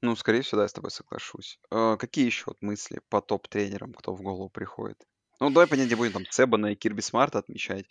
Ну, 0.00 0.14
скорее 0.16 0.42
всего, 0.42 0.58
да, 0.58 0.64
я 0.64 0.68
с 0.68 0.72
тобой 0.72 0.90
соглашусь. 0.90 1.58
А, 1.70 1.96
какие 1.96 2.26
еще 2.26 2.44
вот 2.46 2.58
мысли 2.62 3.00
по 3.08 3.20
топ-тренерам, 3.20 3.92
кто 3.94 4.14
в 4.14 4.22
голову 4.22 4.48
приходит? 4.48 4.98
Ну, 5.40 5.50
давай 5.50 5.66
понятия 5.66 5.96
будем 5.96 6.12
там 6.12 6.24
Себана 6.30 6.68
и 6.68 6.74
Кирби 6.76 7.00
Смарта 7.00 7.38
отмечать. 7.38 7.86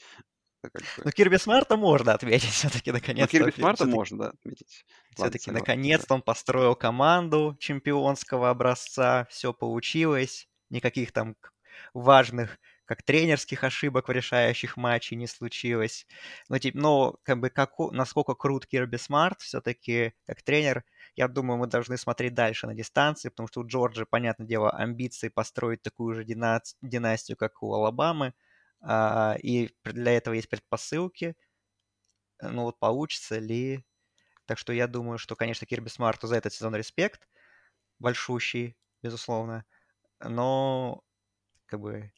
Это 0.64 0.72
как 0.72 0.82
бы... 0.82 1.04
Но 1.06 1.12
Кирби 1.12 1.38
Смарта 1.38 1.78
можно 1.78 2.14
отметить 2.14 2.50
все-таки, 2.52 2.92
Ну, 2.92 2.98
наконец-то. 2.98 3.32
Кирби 3.38 3.52
Смарта 3.52 3.86
можно, 3.86 4.18
да, 4.18 4.30
отметить. 4.30 4.86
Ладно, 4.88 5.16
Все-таки 5.16 5.44
согласен, 5.46 5.54
наконец-то 5.60 6.14
он 6.16 6.22
построил 6.22 6.76
команду 6.76 7.56
чемпионского 7.60 8.50
образца, 8.50 9.28
все 9.30 9.54
получилось, 9.54 10.48
никаких 10.70 11.12
там 11.12 11.36
к- 11.36 11.52
важных 11.94 12.58
как 12.88 13.04
тренерских 13.04 13.64
ошибок 13.64 14.08
в 14.08 14.12
решающих 14.12 14.78
матче 14.78 15.16
не 15.16 15.28
случилось. 15.28 16.08
Но, 16.50 16.58
типа, 16.58 16.78
но 16.80 17.20
как 17.24 17.40
бы 17.40 17.50
как, 17.50 17.74
насколько 17.92 18.34
крут 18.34 18.66
Кирби 18.66 18.96
Смарт 18.98 19.42
все-таки 19.42 20.14
как 20.26 20.42
тренер, 20.42 20.86
я 21.16 21.28
думаю, 21.28 21.58
мы 21.60 21.68
должны 21.68 21.98
смотреть 21.98 22.34
дальше 22.34 22.66
на 22.66 22.74
дистанции, 22.74 23.30
потому 23.30 23.48
что 23.50 23.62
у 23.62 23.68
Джорджа, 23.68 24.06
понятное 24.06 24.48
дело, 24.48 24.72
амбиции 24.72 25.30
построить 25.30 25.82
такую 25.82 26.16
же 26.16 26.24
династию, 26.24 27.38
как 27.38 27.62
у 27.62 27.74
Алабамы, 27.74 28.34
а, 28.82 29.36
и 29.44 29.70
для 29.84 30.14
этого 30.14 30.34
есть 30.36 30.50
предпосылки. 30.50 31.36
Ну 32.42 32.64
вот 32.64 32.80
получится 32.80 33.40
ли... 33.40 33.84
Так 34.46 34.58
что 34.58 34.72
я 34.74 34.88
думаю, 34.88 35.18
что, 35.18 35.36
конечно, 35.36 35.68
Кирби 35.68 35.90
Смарту 35.90 36.28
за 36.28 36.38
этот 36.38 36.54
сезон 36.54 36.76
респект 36.76 37.28
большущий, 38.00 38.78
безусловно. 39.04 39.66
Но 40.22 41.04
как 41.66 41.82
бы 41.82 42.12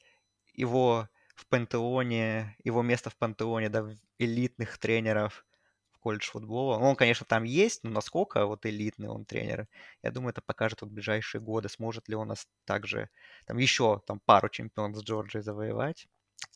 его 0.54 1.10
в 1.36 1.48
пантеоне, 1.48 2.56
его 2.64 2.82
место 2.82 3.10
в 3.10 3.18
пантеоне, 3.18 3.70
да, 3.70 3.88
элитных 4.18 4.78
тренеров 4.78 5.46
в 5.92 6.00
колледж 6.00 6.30
футбола. 6.30 6.78
Он, 6.78 6.96
конечно, 6.96 7.26
там 7.26 7.44
есть, 7.44 7.84
но 7.84 7.92
насколько 7.92 8.46
вот 8.46 8.66
элитный 8.66 9.10
он 9.10 9.26
тренер, 9.26 9.68
я 10.04 10.12
думаю, 10.12 10.32
это 10.32 10.42
покажет 10.42 10.82
вот 10.82 10.92
в 10.92 10.94
ближайшие 10.94 11.42
годы, 11.42 11.70
сможет 11.70 12.08
ли 12.10 12.16
он 12.16 12.30
нас 12.30 12.48
также, 12.66 13.10
там 13.46 13.58
еще 13.58 14.02
там 14.06 14.20
пару 14.20 14.50
чемпионов 14.50 15.00
с 15.00 15.04
Джорджией 15.04 15.44
завоевать. 15.44 16.08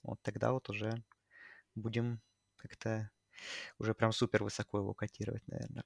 Вот 0.04 0.20
тогда 0.22 0.52
вот 0.54 0.70
уже 0.70 1.04
будем 1.76 2.22
как-то 2.58 3.12
уже 3.80 3.94
прям 3.94 4.12
супер 4.12 4.44
высоко 4.44 4.80
его 4.80 4.94
котировать, 4.94 5.48
наверное. 5.48 5.84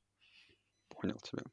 Понял 0.90 1.18
тебя. 1.18 1.44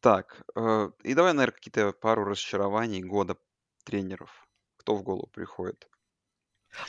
Так, 0.00 0.42
э, 0.56 0.90
и 1.04 1.14
давай, 1.14 1.32
наверное, 1.32 1.54
какие-то 1.54 1.92
пару 1.92 2.24
разочарований 2.24 3.02
года 3.02 3.36
тренеров. 3.84 4.46
Кто 4.82 4.96
в 4.96 5.02
голову 5.04 5.28
приходит? 5.28 5.88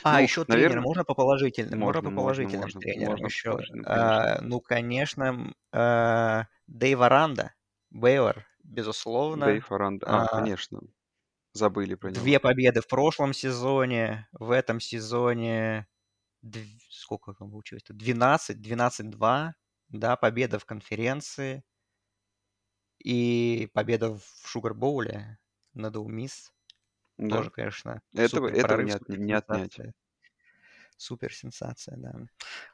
А, 0.02 0.20
Ну, 0.20 0.22
еще 0.22 0.44
тренера 0.44 0.80
можно 0.80 1.04
по 1.04 1.14
положительным? 1.14 1.80
Можно 1.80 2.02
по 2.02 2.10
можно, 2.10 2.10
положительным 2.10 2.48
можно, 2.48 2.80
тренерам 2.80 3.22
можно 3.22 3.26
еще. 3.26 3.58
конечно. 3.86 3.86
А, 3.86 4.40
ну, 4.40 4.60
конечно, 4.60 5.54
а, 5.72 6.46
Дэйв 6.66 7.00
Аранда, 7.00 7.54
Бейлор, 7.90 8.46
безусловно. 8.62 9.58
Дэйв 9.58 9.70
Аранда. 9.70 10.06
А, 10.06 10.20
А, 10.22 10.26
конечно, 10.26 10.80
забыли 11.54 11.96
про 11.96 12.10
него. 12.10 12.30
Две 12.30 12.38
победы 12.38 12.80
в 12.80 12.86
прошлом 12.88 13.32
сезоне, 13.32 14.28
в 14.32 14.50
этом 14.50 14.78
сезоне 14.80 15.86
дв- 16.44 16.80
сколько 16.90 17.34
там 17.34 17.50
получилось? 17.50 17.84
12, 17.88 18.60
12-2, 18.62 19.54
да, 19.88 20.16
победа 20.16 20.58
в 20.58 20.66
конференции 20.66 21.64
и 22.98 23.68
победа 23.72 24.14
в 24.16 24.48
Шугарбоуле 24.48 25.38
над 25.74 25.96
Улмис. 25.96 26.53
Да, 27.18 27.42
Тоже, 27.42 27.50
конечно, 27.50 28.02
этого, 28.14 28.48
этого 28.48 28.80
не, 28.80 28.92
от- 28.92 29.08
не 29.08 29.34
отнять. 29.34 29.80
Супер 30.96 31.32
сенсация, 31.34 31.96
да. 31.96 32.12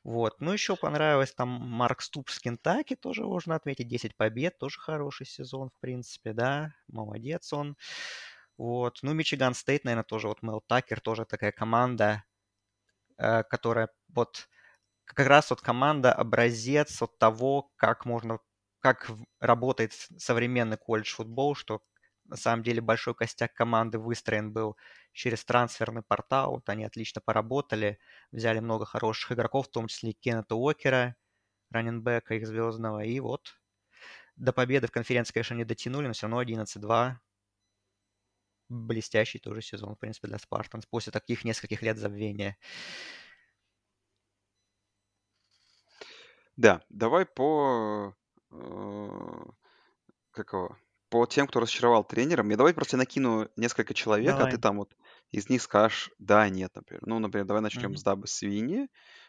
Вот. 0.05 0.41
Ну, 0.41 0.53
еще 0.53 0.77
понравилось 0.77 1.33
там 1.33 1.49
Марк 1.49 2.03
Ступ 2.03 2.29
с 2.31 2.39
Кентаки, 2.39 2.95
тоже 2.95 3.25
можно 3.25 3.55
отметить. 3.55 3.89
10 3.89 4.17
побед, 4.17 4.59
тоже 4.59 4.79
хороший 4.81 5.27
сезон, 5.27 5.71
в 5.71 5.81
принципе, 5.81 6.33
да. 6.33 6.75
Молодец 6.89 7.53
он. 7.53 7.77
Вот. 8.59 9.01
Ну, 9.03 9.15
Мичиган 9.15 9.55
Стейт, 9.55 9.85
наверное, 9.85 10.05
тоже 10.05 10.29
вот 10.29 10.43
Мел 10.43 10.63
Такер, 10.67 11.01
тоже 11.01 11.25
такая 11.27 11.53
команда, 11.53 12.25
э, 13.19 13.43
которая 13.45 13.91
вот 14.09 14.49
как 15.05 15.27
раз 15.29 15.51
вот 15.51 15.61
команда 15.63 16.13
образец 16.15 17.03
от 17.03 17.19
того, 17.19 17.73
как 17.77 18.07
можно, 18.07 18.41
как 18.81 19.11
работает 19.41 19.93
современный 20.19 20.79
колледж 20.79 21.15
футбол, 21.15 21.55
что 21.57 21.83
на 22.31 22.37
самом 22.37 22.63
деле 22.65 22.81
большой 22.81 23.15
костяк 23.15 23.55
команды 23.55 23.99
выстроен 23.99 24.53
был 24.53 24.77
через 25.13 25.45
трансферный 25.45 26.03
портал. 26.03 26.53
Вот 26.53 26.69
они 26.71 26.85
отлично 26.85 27.21
поработали, 27.21 27.99
взяли 28.33 28.61
много 28.61 28.87
хороших 28.87 29.33
игроков, 29.33 29.67
в 29.69 29.71
том 29.71 29.89
числе 29.89 30.11
и 30.11 30.15
Кеннета 30.15 30.55
Уокера, 30.57 31.17
раненбека 31.71 32.35
их 32.37 32.47
звездного, 32.47 33.01
и 33.05 33.21
вот 33.21 33.61
до 34.37 34.53
победы 34.53 34.87
в 34.89 34.93
конференции, 34.93 35.33
конечно, 35.35 35.55
не 35.55 35.65
дотянули, 35.65 36.07
но 36.09 36.13
все 36.15 36.27
равно 36.27 36.39
11-2. 36.39 37.21
Блестящий 38.71 39.39
тоже 39.41 39.61
сезон, 39.63 39.97
в 39.97 39.99
принципе, 39.99 40.29
для 40.29 40.39
Спартанс 40.39 40.87
после 40.87 41.13
таких 41.13 41.45
нескольких 41.45 41.83
лет 41.83 41.99
забвения. 41.99 42.57
Да, 46.57 46.83
давай 46.91 47.27
по... 47.27 48.15
э, 48.51 48.57
Как 50.33 50.53
его? 50.53 50.77
По 51.11 51.27
тем, 51.27 51.47
кто 51.47 51.61
разочаровал 51.61 52.05
тренером. 52.05 52.51
Я 52.51 52.57
давай 52.57 52.73
просто 52.75 52.97
накину 52.97 53.49
несколько 53.57 53.95
человек, 53.95 54.41
а 54.41 54.47
ты 54.47 54.59
там 54.59 54.79
вот 54.79 54.97
из 55.33 55.49
них 55.51 55.63
скажешь 55.63 56.11
да, 56.19 56.49
нет, 56.49 56.75
например. 56.75 57.03
Ну, 57.07 57.19
например, 57.19 57.47
давай 57.47 57.63
начнем 57.63 57.95
Мгм. 57.95 57.97
с 57.97 58.03
Дабы 58.05 58.27
Свини, 58.29 58.89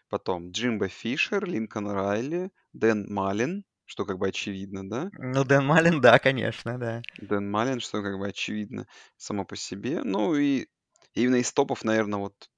потом 0.10 0.52
Джимбо 0.52 0.88
Фишер, 0.88 1.46
Линкольн 1.46 1.90
Райли, 1.92 2.52
Дэн 2.74 3.12
Малин, 3.14 3.66
что 3.86 4.06
как 4.06 4.18
бы 4.20 4.28
очевидно, 4.28 4.88
да? 4.90 5.12
Ну, 5.34 5.44
Дэн 5.46 5.66
Малин, 5.66 6.02
да, 6.02 6.20
конечно, 6.20 6.78
да. 6.78 7.02
Дэн 7.18 7.50
Малин, 7.50 7.80
что 7.80 8.02
как 8.02 8.18
бы 8.18 8.28
очевидно 8.28 8.88
само 9.18 9.46
по 9.46 9.56
себе. 9.56 10.02
Ну 10.04 10.36
и 10.36 10.68
именно 11.14 11.36
из 11.38 11.52
топов, 11.54 11.84
наверное, 11.84 12.20
вот 12.20 12.50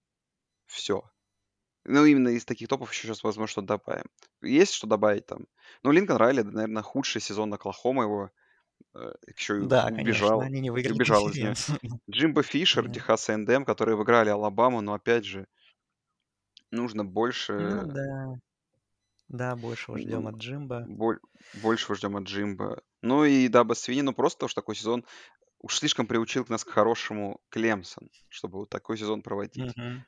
все. 0.68 1.04
Ну, 1.86 2.06
именно 2.06 2.30
из 2.30 2.46
таких 2.46 2.70
топов 2.70 2.92
еще 2.92 3.08
сейчас, 3.08 3.24
возможно, 3.24 3.52
что 3.52 3.62
добавим. 3.62 4.06
Есть 4.42 4.74
что 4.74 4.88
добавить 4.88 5.28
там? 5.28 5.48
Ну, 5.84 5.92
Линкольн 5.92 6.18
Райли, 6.20 6.42
наверное, 6.44 6.84
худший 6.84 7.22
сезон 7.22 7.54
Оклахома 7.54 8.04
его. 8.04 8.32
Еще 9.28 9.58
и 9.58 9.60
Да, 9.60 9.92
конечно, 9.92 10.36
убежал, 10.36 10.42
они 10.44 10.60
не 10.62 10.70
выиграли 10.72 10.94
убежал 10.94 11.30
из 11.30 11.40
нее. 11.40 11.54
Джимбо 12.10 12.44
Фишер, 12.44 12.90
Да. 12.90 12.90
Техас 12.90 13.30
A&M, 13.30 13.66
которые 13.66 13.96
выиграли 13.96 14.30
Алабаму, 14.30 14.82
но 14.82 14.94
опять 14.94 15.26
же, 15.26 15.48
нужно 16.72 17.06
Ну 17.58 17.84
больше, 17.86 17.88
да, 17.88 18.36
да, 19.28 19.56
большего 19.58 19.98
ждем 19.98 20.28
ну, 20.28 20.30
от 20.30 20.38
Джимба. 20.38 20.90
боль- 21.00 21.20
больше 21.54 21.96
ждем 21.96 22.16
от 22.18 22.24
Джимба. 22.24 22.82
Ну 23.02 23.26
и 23.26 23.48
Даба 23.48 23.74
Свини, 23.74 24.02
ну 24.02 24.14
просто 24.14 24.38
потому 24.38 24.50
что 24.50 24.62
такой 24.62 24.76
сезон 24.76 25.06
уж 25.60 25.80
слишком 25.80 26.08
приучил 26.08 26.46
нас 26.50 26.64
к 26.66 26.70
хорошему 26.72 27.42
Клемсон, 27.50 28.10
чтобы 28.30 28.60
вот 28.60 28.70
такой 28.70 28.98
сезон 28.98 29.22
проводить. 29.24 29.78
Мгм. 29.78 30.04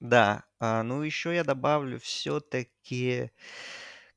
Да, 0.00 0.44
а, 0.58 0.82
ну 0.82 1.02
еще 1.02 1.34
я 1.34 1.44
добавлю 1.44 1.98
все-таки, 1.98 3.30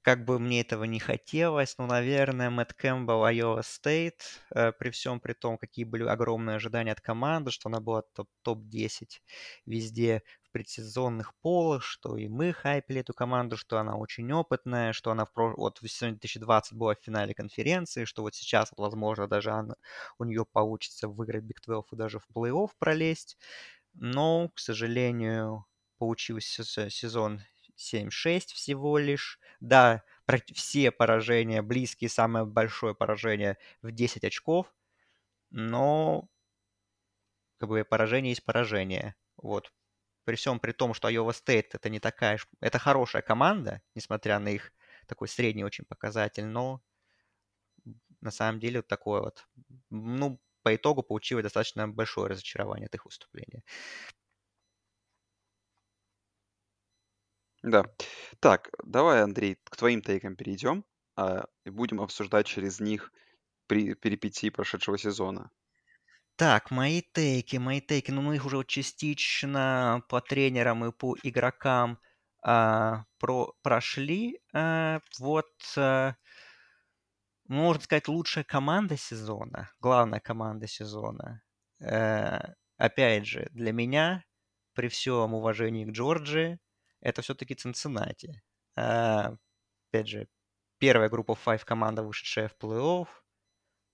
как 0.04 0.26
бы 0.26 0.38
мне 0.40 0.62
этого 0.62 0.84
не 0.84 1.00
хотелось, 1.00 1.78
но, 1.78 1.88
наверное, 1.88 2.50
Мэтт 2.52 2.74
Кэмпбелл, 2.74 3.26
Iowa 3.26 3.62
State, 3.62 4.22
э, 4.54 4.72
при 4.74 4.90
всем 4.92 5.20
при 5.22 5.34
том, 5.34 5.58
какие 5.58 5.86
были 5.86 6.04
огромные 6.04 6.58
ожидания 6.58 6.92
от 6.92 7.02
команды, 7.02 7.52
что 7.52 7.70
она 7.70 7.80
была 7.80 8.04
топ- 8.14 8.30
топ-10 8.44 9.22
везде 9.66 10.22
в 10.44 10.52
предсезонных 10.52 11.34
полах, 11.42 11.84
что 11.84 12.18
и 12.18 12.28
мы 12.28 12.54
хайпили 12.54 13.00
эту 13.02 13.14
команду, 13.14 13.58
что 13.58 13.80
она 13.80 13.96
очень 13.96 14.32
опытная, 14.34 14.94
что 14.94 15.12
она 15.12 15.26
в 15.26 15.32
про... 15.34 15.56
вот 15.56 15.80
в 15.82 15.88
сезоне 15.88 16.12
2020 16.14 16.74
была 16.78 16.96
в 16.96 17.00
финале 17.02 17.34
конференции, 17.34 18.06
что 18.06 18.22
вот 18.24 18.36
сейчас, 18.36 18.72
вот, 18.72 18.84
возможно, 18.84 19.28
даже 19.28 19.52
она, 19.52 19.76
у 20.20 20.26
нее 20.26 20.46
получится 20.46 21.08
выиграть 21.08 21.44
Big 21.46 21.58
12 21.66 21.94
и 21.94 21.96
даже 21.96 22.20
в 22.20 22.28
плей-офф 22.36 22.70
пролезть. 22.78 23.38
Но, 23.94 24.50
к 24.50 24.60
сожалению, 24.60 25.66
получился 25.98 26.64
се- 26.64 26.90
сезон 26.90 27.42
7-6 27.78 28.54
всего 28.54 28.98
лишь. 28.98 29.40
Да, 29.60 30.04
все 30.54 30.92
поражения 30.92 31.62
близкие, 31.62 32.10
самое 32.10 32.46
большое 32.46 32.96
поражение 32.96 33.58
в 33.82 33.92
10 33.92 34.24
очков, 34.24 34.74
но 35.50 36.28
как 37.58 37.70
бы 37.70 37.84
поражение 37.86 38.32
есть 38.32 38.44
поражение. 38.44 39.16
Вот. 39.38 39.72
При 40.26 40.36
всем 40.36 40.60
при 40.60 40.72
том, 40.72 40.94
что 40.94 41.10
Iowa 41.10 41.32
State 41.32 41.70
это 41.74 41.90
не 41.90 42.00
такая... 42.00 42.40
Это 42.62 42.80
хорошая 42.80 43.22
команда, 43.22 43.82
несмотря 43.96 44.40
на 44.40 44.50
их 44.50 44.72
такой 45.08 45.28
средний 45.28 45.66
очень 45.66 45.86
показатель, 45.86 46.46
но 46.46 46.82
на 48.22 48.32
самом 48.32 48.60
деле 48.60 48.80
вот 48.80 48.88
такое 48.88 49.22
вот... 49.22 49.48
Ну, 49.90 50.40
по 50.62 50.76
итогу 50.76 51.04
получилось 51.04 51.44
достаточно 51.44 51.88
большое 51.88 52.30
разочарование 52.30 52.88
от 52.88 52.96
их 52.96 53.06
выступления. 53.06 53.64
Да. 57.64 57.86
Так, 58.40 58.70
давай, 58.84 59.22
Андрей, 59.22 59.58
к 59.64 59.76
твоим 59.76 60.02
тейкам 60.02 60.36
перейдем 60.36 60.86
а, 61.16 61.46
и 61.66 61.70
будем 61.70 62.02
обсуждать 62.02 62.46
через 62.46 62.80
них 62.80 63.12
при 63.68 63.94
перипетии 63.96 64.50
прошедшего 64.50 64.98
сезона. 64.98 65.52
Так, 66.36 66.72
мои 66.72 67.02
тейки, 67.02 67.58
мои 67.58 67.80
тейки, 67.80 68.12
ну 68.12 68.22
мы 68.22 68.36
их 68.36 68.46
уже 68.46 68.64
частично 68.66 70.04
по 70.10 70.20
тренерам 70.20 70.84
и 70.86 70.92
по 70.92 71.16
игрокам 71.24 72.00
а, 72.42 73.06
про, 73.20 73.54
прошли. 73.62 74.40
А, 74.54 75.00
вот, 75.20 75.52
а, 75.78 76.16
можно 77.48 77.84
сказать, 77.84 78.08
лучшая 78.08 78.44
команда 78.44 78.98
сезона, 78.98 79.72
главная 79.80 80.20
команда 80.20 80.68
сезона. 80.68 81.42
Э, 81.80 82.40
опять 82.78 83.26
же, 83.28 83.48
для 83.52 83.72
меня, 83.74 84.24
при 84.74 84.88
всем 84.88 85.34
уважении 85.34 85.86
к 85.86 85.92
Джорджии, 85.92 86.60
это 87.04 87.22
все-таки 87.22 87.54
Цинциннати. 87.54 88.42
А, 88.76 89.36
опять 89.90 90.08
же, 90.08 90.28
первая 90.80 91.10
группа 91.10 91.36
5 91.36 91.64
команда, 91.66 92.02
вышедшая 92.04 92.48
в 92.48 92.56
плей-офф. 92.58 93.08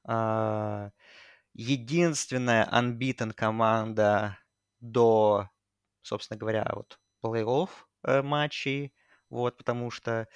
А, 0.06 0.92
единственная 1.54 2.70
unbeaten 2.72 3.34
команда 3.34 4.38
до, 4.80 5.50
собственно 6.02 6.38
говоря, 6.40 6.72
вот 6.74 7.00
плей-офф 7.24 7.70
э, 8.04 8.22
матчей, 8.22 8.94
вот, 9.30 9.58
потому 9.58 9.92
что 9.92 10.28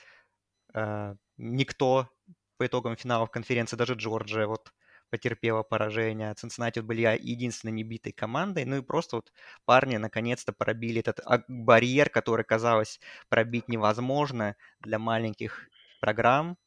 э, 0.74 1.16
никто 1.38 2.10
по 2.58 2.66
итогам 2.66 2.98
финалов 2.98 3.32
конференции, 3.32 3.78
даже 3.78 3.94
Джорджия 3.94 4.48
вот 4.48 4.73
потерпела 5.14 5.62
поражение. 5.62 6.34
Цинциннати 6.34 6.80
были 6.80 7.02
единственной 7.22 7.72
небитой 7.72 8.12
командой. 8.12 8.66
Ну 8.66 8.78
и 8.78 8.82
просто 8.82 9.18
вот 9.18 9.32
парни 9.64 9.98
наконец-то 9.98 10.54
пробили 10.54 11.02
этот 11.02 11.20
барьер, 11.48 12.10
который 12.10 12.44
казалось 12.44 13.00
пробить 13.30 13.68
невозможно 13.68 14.56
для 14.80 14.98
маленьких 14.98 15.70
программ. 16.02 16.58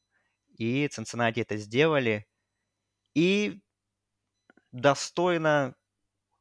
И 0.59 0.87
Цинциннати 0.87 1.41
это 1.41 1.57
сделали. 1.57 2.25
И 3.15 3.61
достойно 4.71 5.75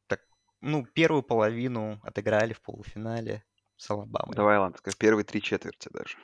так, 0.06 0.20
ну, 0.60 0.86
первую 0.86 1.24
половину 1.24 1.98
отыграли 2.04 2.52
в 2.52 2.60
полуфинале 2.60 3.42
с 3.76 3.90
Алабамой. 3.90 4.36
Давай, 4.36 4.58
ладно, 4.58 4.78
скажи, 4.78 4.96
первые 4.96 5.24
три 5.24 5.42
четверти 5.42 5.88
даже. 5.92 6.16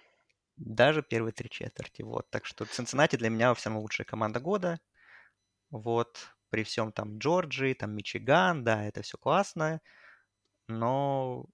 Даже 0.57 1.03
первые 1.03 1.33
три 1.33 1.51
четверти, 1.51 2.03
вот. 2.03 2.31
Так 2.31 2.47
что 2.47 2.67
Цинциннати 2.67 3.17
для 3.17 3.31
меня 3.31 3.53
все 3.55 3.69
равно 3.69 3.81
лучшая 3.81 4.05
команда 4.05 4.39
года. 4.39 4.79
Вот, 5.73 6.29
при 6.51 6.65
всем 6.65 6.93
там 6.93 7.17
Джорджии, 7.17 7.73
там 7.73 7.97
Мичиган, 7.97 8.63
да, 8.63 8.85
это 8.85 9.01
все 9.01 9.17
классно, 9.17 9.81
но 10.69 11.47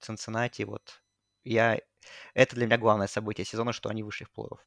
Цинциннати, 0.00 0.64
вот, 0.64 1.02
я... 1.44 1.80
Это 2.34 2.56
для 2.56 2.66
меня 2.66 2.78
главное 2.78 3.06
событие 3.06 3.44
сезона, 3.44 3.72
что 3.72 3.88
они 3.88 4.02
вышли 4.02 4.24
в 4.24 4.32
плей-офф. 4.36 4.58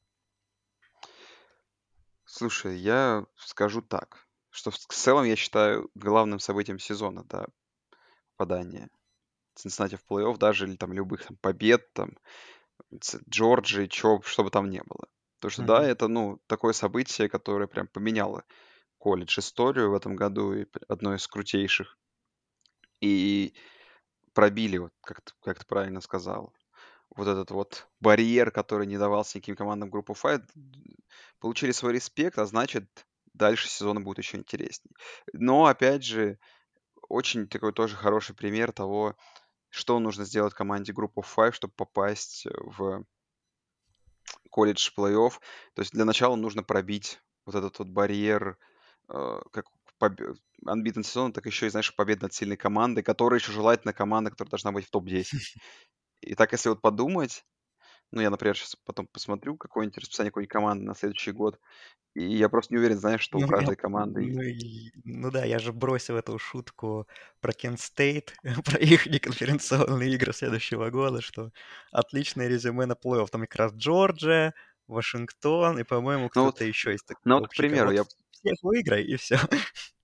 Слушай, 2.24 2.78
я 2.78 3.26
скажу 3.36 3.82
так, 3.82 4.26
что 4.52 4.72
в 4.72 4.78
целом 4.78 5.26
я 5.26 5.36
считаю 5.36 5.92
главным 5.94 6.40
событием 6.40 6.80
сезона, 6.80 7.26
да, 7.26 7.46
попадание 8.38 8.90
Цинциннати 9.56 9.98
в 9.98 10.06
плей-офф, 10.10 10.38
даже 10.38 10.66
или 10.66 10.78
там 10.78 10.94
любых 10.94 11.26
там, 11.26 11.36
побед, 11.38 11.92
там, 11.92 12.18
Джорджии, 13.30 13.88
чё, 13.88 14.22
что 14.22 14.46
бы 14.46 14.50
там 14.50 14.70
не 14.70 14.82
было. 14.82 15.10
Потому 15.40 15.52
что, 15.52 15.64
да, 15.64 15.84
это, 15.84 16.08
ну, 16.08 16.40
такое 16.48 16.72
событие, 16.72 17.28
которое 17.28 17.68
прям 17.68 17.88
поменяло 17.88 18.46
колледж 19.08 19.40
историю 19.40 19.92
в 19.92 19.96
этом 19.96 20.18
году, 20.18 20.54
и 20.54 20.66
одно 20.90 21.16
из 21.16 21.26
крутейших. 21.28 21.98
И 23.00 23.54
пробили, 24.34 24.80
вот 24.80 24.92
как 25.00 25.22
ты, 25.22 25.32
как 25.42 25.60
ты 25.60 25.66
правильно 25.66 26.02
сказал, 26.02 26.54
вот 27.16 27.26
этот 27.30 27.52
вот 27.52 27.88
барьер, 28.02 28.52
который 28.52 28.86
не 28.86 28.98
давался 28.98 29.38
никаким 29.38 29.56
командам 29.56 29.90
группы 29.90 30.12
Fight, 30.12 30.44
получили 31.40 31.72
свой 31.72 31.94
респект, 31.94 32.38
а 32.38 32.46
значит, 32.46 33.08
дальше 33.34 33.70
сезона 33.70 34.02
будет 34.02 34.18
еще 34.18 34.36
интереснее. 34.36 34.94
Но, 35.32 35.68
опять 35.68 36.04
же, 36.04 36.38
очень 37.08 37.48
такой 37.48 37.72
тоже 37.72 37.96
хороший 37.96 38.36
пример 38.36 38.74
того, 38.74 39.16
что 39.70 40.00
нужно 40.00 40.26
сделать 40.26 40.54
команде 40.54 40.92
группы 40.92 41.22
Five, 41.22 41.54
чтобы 41.54 41.74
попасть 41.78 42.46
в 42.46 43.06
колледж 44.52 44.92
плей-офф. 44.98 45.32
То 45.76 45.82
есть 45.82 45.94
для 45.94 46.04
начала 46.04 46.36
нужно 46.36 46.62
пробить 46.62 47.22
вот 47.46 47.56
этот 47.56 47.80
вот 47.80 47.88
барьер 47.88 48.58
как 49.08 49.66
побе- 50.00 50.36
unbeaten 50.66 51.04
сезона, 51.04 51.34
так 51.34 51.46
еще 51.46 51.68
и, 51.68 51.70
знаешь, 51.70 51.96
победа 51.96 52.24
над 52.24 52.34
сильной 52.34 52.58
командой, 52.58 53.04
которая 53.04 53.40
еще 53.40 53.52
желательно 53.52 53.94
команда, 53.94 54.32
которая 54.32 54.52
должна 54.52 54.72
быть 54.72 54.86
в 54.88 54.92
топ-10. 54.92 55.42
И 56.22 56.36
так, 56.36 56.52
если 56.54 56.70
вот 56.70 56.82
подумать, 56.82 57.46
ну, 58.12 58.22
я, 58.22 58.30
например, 58.32 58.58
сейчас 58.58 58.76
потом 58.86 59.08
посмотрю 59.08 59.58
какое-нибудь 59.58 60.00
расписание 60.00 60.32
какой-нибудь 60.32 60.52
команды 60.54 60.86
на 60.86 60.96
следующий 60.96 61.32
год, 61.34 61.60
и 62.16 62.26
я 62.26 62.50
просто 62.50 62.74
не 62.74 62.80
уверен, 62.80 63.00
знаешь, 63.00 63.22
что 63.22 63.40
у 63.40 63.44
Ну, 63.44 63.54
я, 63.54 63.68
каждой 63.68 63.78
команды... 63.78 64.34
ну, 64.34 64.42
и- 64.42 64.92
ну 65.04 65.32
да, 65.32 65.46
я 65.46 65.60
же 65.60 65.74
бросил 65.74 66.16
эту 66.18 66.40
шутку 66.40 67.08
про 67.42 67.54
Кент 67.54 67.80
Стейт, 67.80 68.36
про 68.66 68.78
их 68.80 69.06
неконференционные 69.08 70.14
игры 70.14 70.34
следующего 70.34 70.90
года, 70.90 71.22
что 71.22 71.52
отличное 71.92 72.48
резюме 72.48 72.86
на 72.86 72.94
плей-офф. 72.94 73.28
Там 73.30 73.42
как 73.42 73.56
раз 73.56 73.74
Джорджия, 73.74 74.54
Вашингтон 74.88 75.80
и, 75.80 75.84
по-моему, 75.84 76.30
Ну 76.36 76.44
вот, 76.44 76.56
кто-то 76.56 76.64
еще 76.64 76.96
таких 76.98 77.18
ну 77.26 77.36
вот, 77.36 77.48
к 77.50 77.56
примеру, 77.56 77.92
Вот 77.92 77.96
я 77.96 78.06
всех 78.48 78.64
выиграй, 78.64 79.04
и 79.04 79.16
все. 79.16 79.38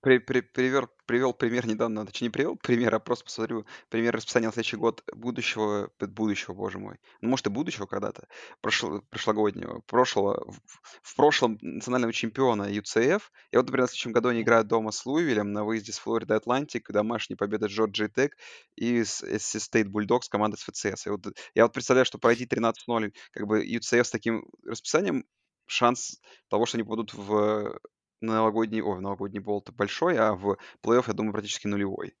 при, 0.04 0.18
при, 0.18 0.42
привер, 0.42 0.88
привел 1.06 1.32
пример 1.32 1.66
недавно, 1.66 2.04
точнее 2.04 2.26
не 2.26 2.30
привел 2.30 2.56
пример, 2.56 2.94
а 2.94 2.98
просто 2.98 3.24
посмотрю 3.24 3.64
пример 3.88 4.14
расписания 4.14 4.48
на 4.48 4.52
следующий 4.52 4.76
год 4.76 5.02
будущего, 5.14 5.90
будущего, 5.98 6.52
боже 6.52 6.78
мой, 6.78 6.96
ну 7.22 7.30
может 7.30 7.46
и 7.46 7.50
будущего 7.50 7.86
когда-то, 7.86 8.28
прошло, 8.60 9.00
прошлогоднего, 9.08 9.80
прошлого, 9.86 10.44
в, 10.46 10.60
в 11.02 11.16
прошлом 11.16 11.58
национального 11.62 12.12
чемпиона 12.12 12.64
UCF, 12.64 13.22
и 13.50 13.56
вот, 13.56 13.66
например, 13.66 13.86
в 13.86 13.90
следующем 13.90 14.12
году 14.12 14.28
они 14.28 14.42
играют 14.42 14.68
дома 14.68 14.90
с 14.92 15.06
Луивилем 15.06 15.52
на 15.52 15.64
выезде 15.64 15.92
с 15.92 15.98
Флорида 15.98 16.36
Атлантик, 16.36 16.90
домашняя 16.90 17.36
победа 17.36 17.66
Джорджии 17.66 18.08
Тек 18.08 18.36
и 18.76 19.00
SC 19.00 19.38
State 19.38 19.86
Bulldogs 19.86 20.28
команда 20.28 20.58
с 20.58 20.64
ФЦС. 20.64 21.06
И 21.06 21.10
вот, 21.10 21.26
я 21.54 21.62
вот 21.62 21.72
представляю, 21.72 22.04
что 22.04 22.18
пройти 22.18 22.44
13-0, 22.44 23.12
как 23.32 23.46
бы 23.46 23.64
UCF 23.64 24.04
с 24.04 24.10
таким 24.10 24.46
расписанием, 24.66 25.24
шанс 25.66 26.20
того, 26.48 26.66
что 26.66 26.76
они 26.76 26.84
попадут 26.84 27.14
в 27.14 27.78
новогодний, 28.26 28.80
ой, 28.82 28.98
в 28.98 29.00
новогодний 29.02 29.40
болт 29.40 29.70
большой, 29.72 30.16
а 30.18 30.34
в 30.34 30.58
плей-офф, 30.82 31.04
я 31.08 31.12
думаю, 31.14 31.32
практически 31.32 31.66
нулевой. 31.66 32.16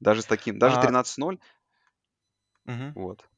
Даже 0.00 0.22
с 0.22 0.26
таким, 0.26 0.58
даже 0.58 0.78
А, 0.78 0.80
13-0, 0.80 1.40
мгм. 2.64 2.94
вот. 2.94 3.28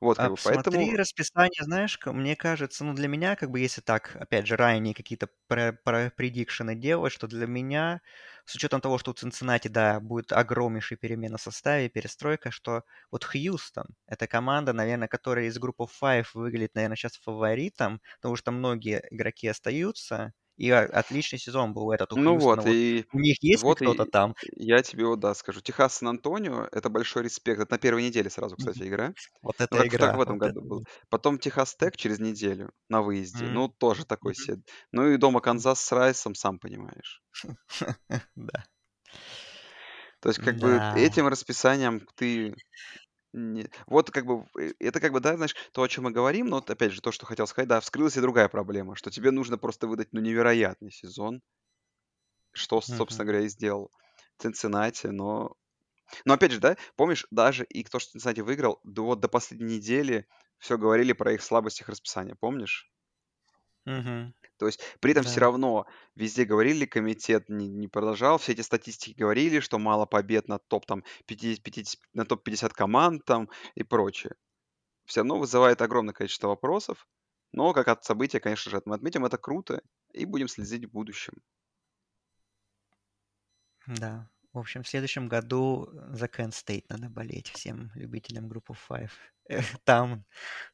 Вот, 0.00 0.18
как 0.18 0.30
А 0.30 0.30
бы, 0.32 0.38
поэтому, 0.42 0.96
расписание, 0.96 1.62
знаешь, 1.62 1.96
мне 2.04 2.34
кажется, 2.34 2.84
ну 2.84 2.92
для 2.94 3.06
меня, 3.06 3.36
как 3.36 3.50
бы, 3.52 3.60
если 3.60 3.80
так, 3.80 4.16
опять 4.16 4.46
же, 4.48 4.56
ранее 4.56 4.92
какие-то 4.94 5.28
предикшены 5.46 6.74
делать, 6.74 7.12
что 7.12 7.28
для 7.28 7.46
меня, 7.46 8.00
с 8.44 8.54
учетом 8.56 8.80
того, 8.80 8.98
что 8.98 9.12
у 9.12 9.14
Цинциннати, 9.14 9.68
да, 9.68 10.00
будет 10.00 10.32
огромнейшая 10.32 10.98
перемена 10.98 11.36
в 11.38 11.42
составе, 11.42 11.88
перестройка, 11.88 12.50
что 12.50 12.82
вот 13.12 13.22
Хьюстон, 13.24 13.86
это 14.06 14.26
команда, 14.26 14.72
наверное, 14.72 15.06
которая 15.08 15.44
из 15.46 15.56
группы 15.58 15.84
Five 15.84 16.26
выглядит, 16.34 16.74
наверное, 16.74 16.96
сейчас 16.96 17.16
фаворитом, 17.16 18.00
потому 18.16 18.34
что 18.36 18.50
многие 18.50 19.06
игроки 19.10 19.46
остаются, 19.46 20.32
и 20.58 20.70
отличный 20.70 21.38
сезон 21.38 21.72
был 21.72 21.92
этот 21.92 22.12
у 22.12 22.16
ну 22.16 22.34
Хьюстона. 22.34 22.62
вот, 22.62 22.66
и 22.66 23.06
у 23.12 23.20
них 23.20 23.36
есть 23.42 23.62
вот, 23.62 23.78
кто-то 23.80 24.04
там? 24.06 24.34
я 24.56 24.82
тебе 24.82 25.06
вот, 25.06 25.20
да, 25.20 25.34
скажу. 25.34 25.60
Техас 25.60 25.94
Сан-Антонио, 25.94 26.68
это 26.72 26.88
большой 26.90 27.22
респект. 27.24 27.60
Это 27.60 27.74
на 27.74 27.78
первой 27.78 28.02
неделе 28.02 28.28
сразу, 28.30 28.56
кстати, 28.56 28.82
игра. 28.82 29.14
Вот 29.42 29.56
Ну, 29.58 29.64
эта 29.64 29.76
как, 29.78 29.84
в- 29.84 29.88
игра, 29.88 30.08
этом 30.12 30.16
вот 30.16 30.28
это 30.28 30.36
году 30.38 30.62
был. 30.62 30.84
Потом 31.08 31.38
Техас 31.38 31.74
Тек 31.76 31.96
через 31.96 32.18
неделю 32.18 32.72
на 32.88 33.02
выезде. 33.02 33.44
Ну, 33.46 33.68
тоже 33.68 34.04
такой 34.04 34.34
себе. 34.34 34.62
Ну 34.92 35.08
и 35.08 35.16
дома 35.16 35.40
Канзас 35.40 35.80
с 35.80 35.92
Райсом, 35.92 36.34
сам 36.34 36.58
понимаешь. 36.58 37.22
Да. 38.36 38.64
То 40.20 40.30
есть, 40.30 40.40
как 40.40 40.56
бы, 40.56 40.78
Да. 40.78 40.96
этим 40.96 41.28
расписанием 41.28 42.00
ты 42.16 42.54
Не 43.38 43.70
вот 43.86 44.10
как 44.10 44.26
бы, 44.26 44.46
э, 44.58 44.72
это 44.80 45.00
как 45.00 45.12
бы, 45.12 45.20
да, 45.20 45.36
знаешь, 45.36 45.54
то, 45.72 45.82
о 45.82 45.88
чем 45.88 46.04
мы 46.04 46.10
говорим, 46.12 46.46
но 46.48 46.56
вот 46.56 46.70
опять 46.70 46.92
же 46.92 47.00
то, 47.00 47.12
что 47.12 47.26
хотел 47.26 47.46
сказать, 47.46 47.68
да, 47.68 47.80
вскрылась 47.80 48.16
и 48.16 48.20
другая 48.20 48.48
проблема, 48.48 48.96
что 48.96 49.10
тебе 49.10 49.30
нужно 49.30 49.58
просто 49.58 49.86
выдать, 49.86 50.08
ну, 50.12 50.20
невероятный 50.20 50.90
сезон, 50.90 51.40
что, 52.52 52.80
собственно 52.80 53.26
говоря, 53.26 53.44
и 53.44 53.48
сделал 53.48 53.90
Цинциннати, 54.38 55.06
но 55.08 55.56
но 56.26 56.34
опять 56.34 56.52
же, 56.52 56.60
да, 56.60 56.76
помнишь, 56.96 57.26
даже 57.30 57.64
и 57.64 57.84
то, 57.84 57.98
что 58.00 58.12
Цинциннати 58.12 58.40
выиграл, 58.42 58.80
до 58.84 59.04
вот 59.06 59.20
до 59.20 59.28
последней 59.28 59.76
недели 59.78 60.28
все 60.58 60.78
говорили 60.78 61.12
про 61.14 61.32
их 61.34 61.42
слабость 61.42 61.80
их 61.82 61.88
расписания, 61.90 62.36
помнишь? 62.36 62.90
Мгм. 63.86 64.32
То 64.58 64.66
есть 64.66 64.80
при 65.00 65.12
этом 65.12 65.24
все 65.24 65.40
Да. 65.40 65.40
равно 65.40 65.86
везде 66.14 66.44
говорили, 66.44 66.84
комитет 66.86 67.48
не 67.48 67.68
не 67.68 67.88
продолжал, 67.88 68.38
все 68.38 68.52
эти 68.52 68.60
статистики 68.62 69.18
говорили, 69.18 69.60
что 69.60 69.78
мало 69.78 70.06
побед 70.06 70.48
на 70.48 70.58
топ 70.58 70.86
там 70.86 71.04
50 71.26 71.62
50 71.62 72.00
на 72.14 72.24
топ-50 72.26 72.74
команд 72.74 73.24
там 73.24 73.48
и 73.74 73.82
прочее. 73.84 74.34
все 75.06 75.20
равно 75.22 75.38
вызывает 75.40 75.82
огромное 75.82 76.14
количество 76.14 76.48
вопросов. 76.48 77.08
Но 77.52 77.72
как 77.72 77.88
от 77.88 78.04
события, 78.04 78.40
конечно 78.40 78.70
же, 78.70 78.80
мы 78.84 78.94
отметим, 78.96 79.24
это 79.24 79.38
круто 79.38 79.82
и 80.12 80.24
будем 80.24 80.48
следить 80.48 80.86
в 80.86 80.92
будущем. 80.92 81.34
Да. 83.86 84.30
В 84.52 84.58
общем, 84.58 84.82
в 84.82 84.88
следующем 84.88 85.28
году 85.28 85.88
за 86.10 86.26
Kent 86.26 86.50
State 86.50 86.84
надо 86.88 87.08
болеть 87.08 87.48
всем 87.50 87.90
любителям 87.94 88.48
группы 88.48 88.74
Five. 88.88 89.10
Э, 89.48 89.60
Там, 89.84 90.24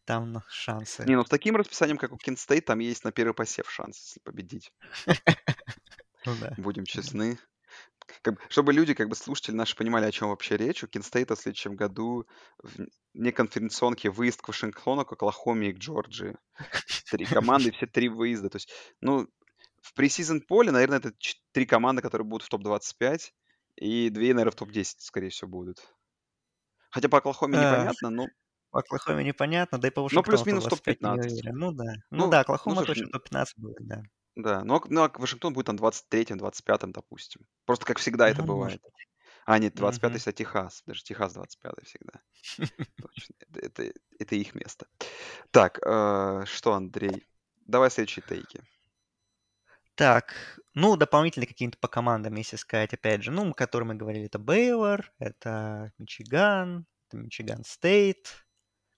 там 0.04 0.42
шансы. 0.48 1.04
Не, 1.06 1.16
ну 1.16 1.24
с 1.24 1.28
таким 1.28 1.56
расписанием, 1.56 1.98
как 1.98 2.12
у 2.12 2.16
Kent 2.16 2.36
State, 2.36 2.62
там 2.62 2.78
есть 2.80 3.04
на 3.04 3.12
первый 3.12 3.34
посев 3.34 3.70
шанс, 3.70 3.98
если 3.98 4.20
победить. 4.20 4.72
Ну. 6.26 6.34
Будем 6.56 6.86
честны. 6.86 7.38
Как 8.22 8.36
бы, 8.36 8.40
чтобы 8.48 8.72
люди, 8.72 8.94
как 8.94 9.10
бы 9.10 9.14
слушатели 9.14 9.54
наши 9.54 9.76
понимали, 9.76 10.06
о 10.06 10.10
чем 10.10 10.30
вообще 10.30 10.56
речь, 10.56 10.82
у 10.82 10.86
State 10.86 11.34
в 11.34 11.38
следующем 11.38 11.76
году 11.76 12.26
в 12.62 12.86
неконференционке 13.12 14.08
выезд 14.08 14.40
к 14.40 14.48
Вашингтону, 14.48 15.04
к 15.04 15.12
Оклахоме 15.12 15.68
и 15.68 15.72
к 15.74 15.78
Джорджии. 15.78 16.34
Три 17.10 17.26
команды, 17.26 17.72
все 17.72 17.86
три 17.86 18.08
выезда. 18.08 18.48
То 18.48 18.56
есть, 18.56 18.72
ну, 19.02 19.28
в 19.82 19.92
пресизон 19.92 20.40
поле, 20.40 20.70
наверное, 20.70 20.96
это 20.96 21.12
три 21.52 21.66
команды, 21.66 22.00
которые 22.00 22.26
будут 22.26 22.46
в 22.46 22.48
топ-25, 22.48 23.20
и 23.76 24.10
две, 24.10 24.34
наверное, 24.34 24.52
в 24.52 24.56
топ-10, 24.56 25.00
скорее 25.00 25.30
всего, 25.30 25.50
будут. 25.50 25.94
Хотя 26.90 27.08
по 27.08 27.18
Оклахоме 27.18 27.58
А, 27.58 27.58
непонятно, 27.58 28.10
но, 28.10 28.30
По 28.70 28.80
Оклахоме 28.80 29.24
непонятно, 29.24 29.78
да 29.80 29.88
и 29.88 29.92
по 29.92 30.02
Вашингтону 30.02 30.22
плюс-минус 30.22 30.66
топ-25 30.68 30.98
не 31.02 31.20
топ-15. 31.20 31.20
уверен. 31.20 31.56
Ну 31.58 31.72
да. 31.72 31.94
Ну 32.12 32.26
Ну, 32.26 32.28
да, 32.28 32.40
ну, 32.66 32.74
Оклахома 32.74 32.84
слушай, 32.84 32.84
точно 32.84 33.08
топ-15 33.10 33.54
будет, 33.58 33.86
да. 33.86 34.02
Да, 34.36 34.64
но, 34.64 34.82
ну, 34.88 35.02
а 35.04 35.12
Вашингтон 35.14 35.52
будет 35.52 35.66
там 35.66 35.76
23-м, 35.76 36.38
25-м, 36.38 36.92
допустим. 36.92 37.46
Просто 37.66 37.86
как 37.86 37.98
всегда 37.98 38.28
это 38.28 38.42
Ну, 38.42 38.46
может 38.46 38.80
бывает. 38.82 38.82
быть. 38.82 39.06
А, 39.46 39.58
нет, 39.58 39.74
25-й, 39.74 40.18
Мгм. 40.18 40.20
кстати, 40.20 40.36
Техас. 40.38 40.82
Даже 40.86 41.04
Техас 41.04 41.34
25-й 41.34 41.84
всегда. 41.86 42.22
Точно. 43.00 43.34
Это, 43.40 43.60
это, 43.66 43.92
это 44.20 44.36
их 44.36 44.54
место. 44.54 44.86
Так, 45.52 45.80
э, 45.86 46.44
что, 46.46 46.74
Андрей? 46.74 47.26
Давай 47.66 47.90
следующие 47.90 48.24
тейки. 48.24 48.64
Так, 49.96 50.58
ну, 50.74 50.96
дополнительные 50.96 51.46
какие-то 51.46 51.78
по 51.78 51.86
командам, 51.88 52.34
если 52.34 52.56
сказать, 52.56 52.92
опять 52.94 53.22
же, 53.22 53.30
ну, 53.30 53.50
о 53.50 53.54
которых 53.54 53.88
мы 53.88 53.94
говорили, 53.94 54.26
это 54.26 54.38
Бейлор, 54.40 55.12
это 55.18 55.92
Мичиган, 55.98 56.86
это 57.08 57.16
Мичиган 57.18 57.64
Стейт, 57.64 58.44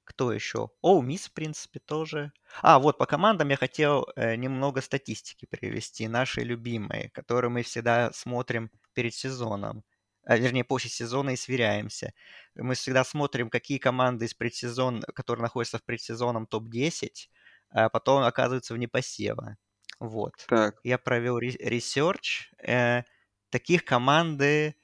кто 0.05 0.33
еще? 0.33 0.71
О, 0.83 1.03
Мисс, 1.03 1.29
в 1.29 1.35
принципе, 1.35 1.81
тоже. 1.81 2.33
А, 2.63 2.79
вот, 2.81 2.99
по 2.99 3.07
командам 3.07 3.49
я 3.51 3.57
хотел 3.57 4.07
э, 4.17 4.37
немного 4.37 4.81
статистики 4.83 5.47
привести, 5.47 6.09
наши 6.09 6.43
любимые, 6.43 7.11
которые 7.11 7.51
мы 7.51 7.63
всегда 7.63 8.13
смотрим 8.13 8.71
перед 8.95 9.15
сезоном, 9.15 9.85
а, 10.25 10.37
вернее, 10.39 10.65
после 10.65 10.91
сезона 10.91 11.31
и 11.31 11.37
сверяемся. 11.37 12.15
Мы 12.55 12.75
всегда 12.75 13.05
смотрим, 13.05 13.51
какие 13.51 13.79
команды 13.79 14.27
из 14.27 14.35
предсезона, 14.35 15.03
которые 15.15 15.43
находятся 15.43 15.79
в 15.79 15.85
предсезонном 15.85 16.47
топ-10, 16.47 17.31
а 17.71 17.89
потом 17.91 18.25
оказываются 18.25 18.75
вне 18.75 18.89
посева. 18.89 19.57
Вот. 20.01 20.35
Так, 20.49 20.77
Я 20.85 20.99
провел 20.99 21.39
research. 21.39 22.51
Э, 22.59 23.03
таких 23.51 23.85
команды 23.85 24.77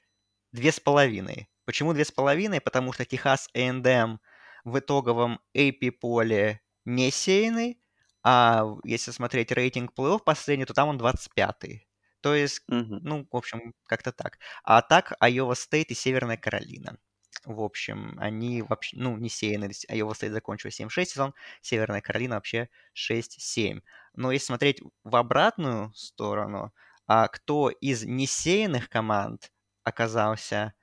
две 0.51 0.71
с 0.71 0.79
половиной. 0.79 1.49
Почему 1.65 1.93
две 1.93 2.05
с 2.05 2.11
половиной? 2.11 2.61
Потому 2.61 2.93
что 2.93 3.05
Техас 3.05 3.49
A&M 3.53 4.19
в 4.63 4.79
итоговом 4.79 5.39
AP 5.55 5.91
poll 5.91 6.47
е 6.47 6.61
не 6.85 7.11
сеянный, 7.11 7.79
а 8.23 8.65
если 8.83 9.11
смотреть 9.11 9.51
рейтинг 9.51 9.93
плей-офф 9.97 10.19
последний, 10.23 10.65
то 10.65 10.73
там 10.73 10.89
он 10.89 10.97
25-й. 10.97 11.87
То 12.21 12.33
есть, 12.33 12.63
мгм. 12.67 12.99
ну, 13.03 13.27
в 13.29 13.35
общем, 13.35 13.73
как-то 13.85 14.13
так. 14.13 14.39
А 14.63 14.81
так 14.81 15.13
Айова 15.19 15.55
Стейт 15.55 15.91
и 15.91 15.93
Северная 15.93 16.37
Каролина. 16.37 16.97
В 17.45 17.61
общем, 17.61 18.15
они 18.19 18.61
вообще, 18.61 18.95
ну, 18.97 19.17
не 19.17 19.27
сеяны. 19.29 19.69
Айова 19.89 20.13
Стейт 20.13 20.31
закончил 20.31 20.69
7-6 20.69 21.05
сезон, 21.05 21.33
Северная 21.61 21.99
Каролина 22.01 22.35
вообще 22.35 22.69
6-7. 22.93 23.81
Но 24.13 24.31
если 24.31 24.47
смотреть 24.47 24.81
в 25.03 25.15
обратную 25.15 25.93
сторону, 25.93 26.73
а 27.07 27.27
кто 27.27 27.69
из 27.69 28.03
несеянных 28.03 28.89
команд 28.89 29.51
оказался 29.83 30.73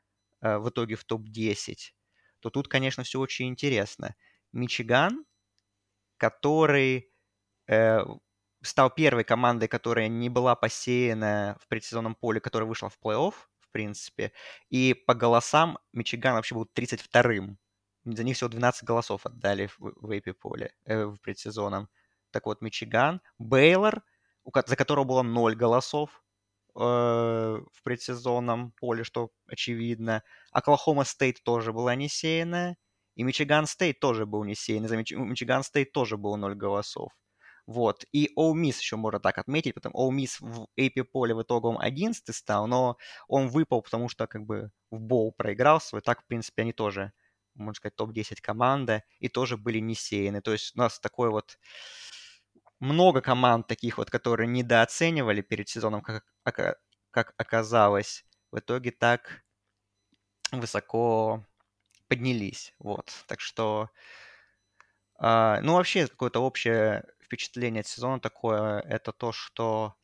э, 0.41 0.59
в 0.59 0.69
итоге 0.69 0.97
в 0.97 1.05
топ-10, 1.05 1.77
то 2.41 2.51
тут, 2.51 2.69
конечно, 2.69 3.05
все 3.05 3.21
очень 3.21 3.49
интересно. 3.49 4.17
Мичиган, 4.53 5.25
который 6.17 7.11
э, 7.69 8.01
стал 8.63 8.91
первой 8.91 9.25
командой, 9.25 9.69
которая 9.69 10.09
не 10.09 10.29
была 10.29 10.55
посеяна 10.55 11.57
в 11.61 11.69
предсезонном 11.69 12.15
поле, 12.15 12.41
которая 12.41 12.69
вышла 12.69 12.91
в 12.91 12.99
плей-офф, 13.03 13.35
в 13.59 13.69
принципе. 13.71 14.33
И 14.69 14.95
по 14.95 15.15
голосам 15.15 15.79
Мичиган 15.93 16.35
вообще 16.35 16.55
был 16.55 16.69
32-м. 16.75 17.59
За 18.05 18.25
них 18.25 18.37
всего 18.37 18.49
12 18.51 18.85
голосов 18.85 19.27
отдали 19.27 19.67
в, 19.67 19.79
в 19.79 20.11
AP 20.11 20.33
poll 20.35 20.60
е, 20.60 20.73
э, 20.85 21.05
в 21.05 21.19
предсезонном. 21.19 21.89
Так 22.31 22.47
вот, 22.47 22.61
Мичиган, 22.61 23.21
Бейлор, 23.39 24.03
за 24.67 24.77
которого 24.77 25.05
было 25.05 25.23
0 25.23 25.55
голосов 25.57 26.23
э, 26.75 26.81
в 26.81 27.83
предсезонном 27.83 28.73
poll 28.73 28.94
е, 28.94 29.05
что 29.05 29.31
очевидно. 29.47 30.23
Оклахома 30.53 31.05
Стейт 31.05 31.43
тоже 31.43 31.73
была 31.73 31.95
не 31.95 32.09
сеянная. 32.09 32.77
И 33.17 33.23
Мичиган 33.23 33.67
Стейт 33.67 34.01
тоже 34.01 34.27
был 34.27 34.45
не 34.45 34.55
сеянный. 34.55 34.89
За 34.89 34.97
Мичиган 34.97 35.63
Стейт 35.63 35.93
тоже 35.93 36.17
было 36.17 36.37
0 36.37 36.55
голосов. 36.55 37.13
Вот. 37.67 38.05
И 38.13 38.31
Ole 38.35 38.55
Miss 38.55 38.81
еще 38.81 38.97
можно 38.97 39.21
так 39.21 39.39
отметить, 39.39 39.75
потому 39.75 39.97
Ole 39.97 40.11
Miss 40.11 40.41
в 40.41 40.67
AP 40.77 41.05
poll 41.05 41.29
е 41.29 41.35
в 41.35 41.43
итоговом 41.43 41.79
11 41.79 42.35
стал, 42.35 42.67
но 42.67 42.97
он 43.29 43.49
выпал, 43.49 43.83
потому 43.83 44.09
что 44.09 44.27
как 44.27 44.45
бы 44.45 44.71
в 44.91 45.01
боу 45.01 45.31
проиграл 45.33 45.81
свой. 45.81 46.01
Так, 46.03 46.23
в 46.23 46.27
принципе, 46.27 46.63
они 46.63 46.73
тоже, 46.73 47.13
можно 47.55 47.75
сказать, 47.75 47.95
топ-10 47.97 48.41
команда 48.41 49.05
и 49.21 49.29
тоже 49.29 49.57
были 49.57 49.79
не 49.79 49.95
сеяны. 49.95 50.41
То 50.41 50.53
есть 50.53 50.75
у 50.75 50.79
нас 50.81 50.99
такой 50.99 51.31
вот 51.31 51.59
много 52.81 53.21
команд 53.21 53.67
таких 53.67 53.99
вот, 53.99 54.11
которые 54.11 54.49
недооценивали 54.49 55.43
перед 55.43 55.69
сезоном, 55.69 56.03
как, 56.03 56.25
как 57.11 57.35
оказалось, 57.37 58.25
в 58.51 58.59
итоге 58.59 58.91
так 58.91 59.43
высоко 60.53 61.47
поднялись. 62.09 62.75
Вот. 62.79 63.13
Так 63.27 63.41
что, 63.41 63.91
э, 65.21 65.61
ну, 65.63 65.75
вообще, 65.75 66.07
какое-то 66.07 66.41
общее 66.41 67.05
впечатление 67.23 67.81
от 67.81 67.87
сезона 67.87 68.21
такое, 68.21 68.81
это 68.81 69.13
то, 69.13 69.33
что 69.33 69.95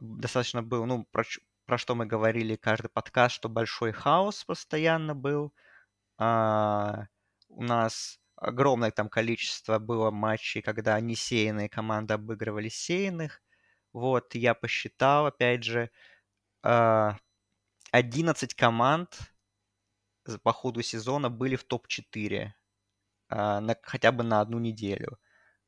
достаточно 0.00 0.62
был, 0.62 0.86
ну, 0.86 1.04
про, 1.12 1.24
про 1.66 1.78
что 1.78 1.94
мы 1.94 2.06
говорили 2.06 2.56
каждый 2.56 2.88
подкаст, 2.88 3.34
что 3.34 3.48
большой 3.48 3.92
хаос 3.92 4.44
постоянно 4.44 5.14
был. 5.14 5.52
А, 6.18 7.06
у 7.48 7.62
нас 7.64 8.19
огромное 8.40 8.90
там 8.90 9.08
количество 9.08 9.78
было 9.78 10.10
матчей, 10.10 10.62
когда 10.62 10.98
несеянные 10.98 11.68
команды 11.68 12.14
обыгрывали 12.14 12.68
сеянных. 12.68 13.40
Вот, 13.92 14.34
я 14.34 14.54
посчитал, 14.54 15.26
опять 15.26 15.64
же, 15.64 15.90
11 16.62 18.54
команд 18.54 19.18
по 20.42 20.52
ходу 20.52 20.82
сезона 20.82 21.28
были 21.30 21.56
в 21.56 21.64
топ-4 21.64 22.52
на, 23.30 23.76
хотя 23.82 24.12
бы 24.12 24.22
на 24.22 24.40
одну 24.40 24.58
неделю. 24.58 25.18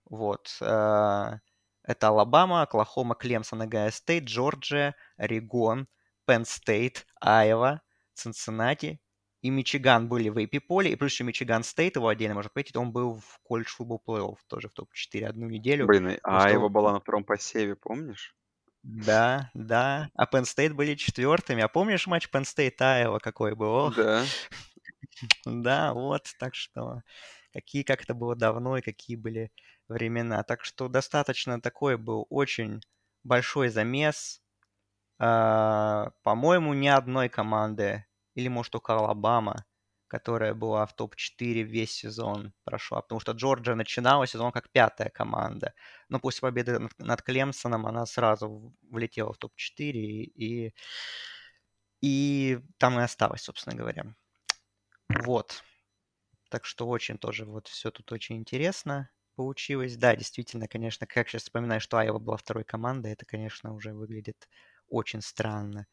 Вот. 0.04 0.56
Это 0.60 1.40
Алабама, 2.00 2.62
Оклахома, 2.62 3.16
Клемсон, 3.16 3.62
Огайо 3.62 3.90
Стейт, 3.90 4.24
Джорджия, 4.24 4.94
Орегон, 5.16 5.88
Пенн 6.26 6.44
Стейт, 6.44 7.06
Айова, 7.20 7.82
Цинциннати, 8.14 9.00
и 9.42 9.50
Мичиган 9.50 10.08
были 10.08 10.28
в 10.28 10.38
AP 10.38 10.60
poll 10.60 10.82
е, 10.82 10.92
и 10.92 10.96
плюс 10.96 11.12
еще 11.12 11.24
Мичиган 11.24 11.64
Стейт, 11.64 11.96
его 11.96 12.08
отдельно 12.08 12.36
можно 12.36 12.48
отметить, 12.48 12.76
он 12.76 12.92
был 12.92 13.16
в 13.16 13.40
College 13.42 13.70
Football 13.74 14.00
Playoff 14.06 14.36
тоже 14.46 14.68
в 14.68 14.72
топ-4 14.72 15.24
одну 15.24 15.48
неделю. 15.48 15.86
Блин, 15.86 16.16
а 16.22 16.48
его 16.48 16.68
была 16.68 16.92
на 16.92 17.00
втором 17.00 17.24
посеве, 17.24 17.74
помнишь? 17.74 18.36
Да, 18.84 19.50
да. 19.54 20.10
А 20.14 20.26
Penn 20.26 20.42
State 20.42 20.74
были 20.74 20.94
четвертыми. 20.94 21.62
А 21.62 21.68
помнишь 21.68 22.06
матч 22.06 22.28
Penn 22.32 22.42
State 22.42 22.80
Айова 22.80 23.18
какой 23.18 23.54
был? 23.54 23.92
Да. 23.92 24.24
Да, 25.44 25.92
вот, 25.92 26.26
так 26.38 26.54
что 26.54 27.02
какие, 27.52 27.82
как 27.82 28.02
это 28.02 28.14
было 28.14 28.34
давно 28.34 28.78
и 28.78 28.80
какие 28.80 29.14
были 29.14 29.52
времена. 29.86 30.42
Так 30.42 30.64
что 30.64 30.88
достаточно 30.88 31.60
такой 31.60 31.96
был 31.96 32.26
очень 32.30 32.80
большой 33.22 33.68
замес. 33.68 34.42
А, 35.18 36.10
по-моему, 36.22 36.74
ни 36.74 36.88
одной 36.88 37.28
команды 37.28 38.04
или, 38.34 38.48
может, 38.48 38.72
только 38.72 38.94
Алабама, 38.94 39.64
которая 40.08 40.54
была 40.54 40.84
в 40.86 40.94
топ-4 40.94 41.62
весь 41.62 41.92
сезон 41.92 42.52
прошла. 42.64 43.00
Потому 43.02 43.20
что 43.20 43.32
Джорджия 43.32 43.74
начинала 43.74 44.26
сезон 44.26 44.52
как 44.52 44.70
пятая 44.70 45.08
команда. 45.10 45.74
Но 46.08 46.20
после 46.20 46.40
победы 46.42 46.88
над, 46.98 47.22
Клемсоном 47.22 47.86
она 47.86 48.04
сразу 48.06 48.74
влетела 48.90 49.32
в 49.32 49.38
топ-4 49.38 49.92
и, 49.98 50.66
и, 50.68 50.74
и 52.00 52.60
там 52.78 52.98
и 52.98 53.02
осталась, 53.02 53.42
собственно 53.42 53.76
говоря. 53.76 54.04
Вот. 55.08 55.62
Так 56.50 56.64
что 56.66 56.88
очень 56.88 57.18
тоже 57.18 57.44
вот 57.46 57.68
все 57.68 57.90
тут 57.90 58.12
очень 58.12 58.36
интересно 58.36 59.10
получилось. 59.36 59.96
Да, 59.96 60.16
действительно, 60.16 60.68
конечно, 60.68 61.06
как 61.06 61.28
сейчас 61.28 61.42
вспоминаю, 61.44 61.80
что 61.80 61.98
Айва 61.98 62.18
была 62.18 62.36
второй 62.36 62.64
командой, 62.64 63.12
это, 63.12 63.26
конечно, 63.26 63.74
уже 63.74 63.92
выглядит 63.94 64.48
очень 64.88 65.22
странно 65.22 65.86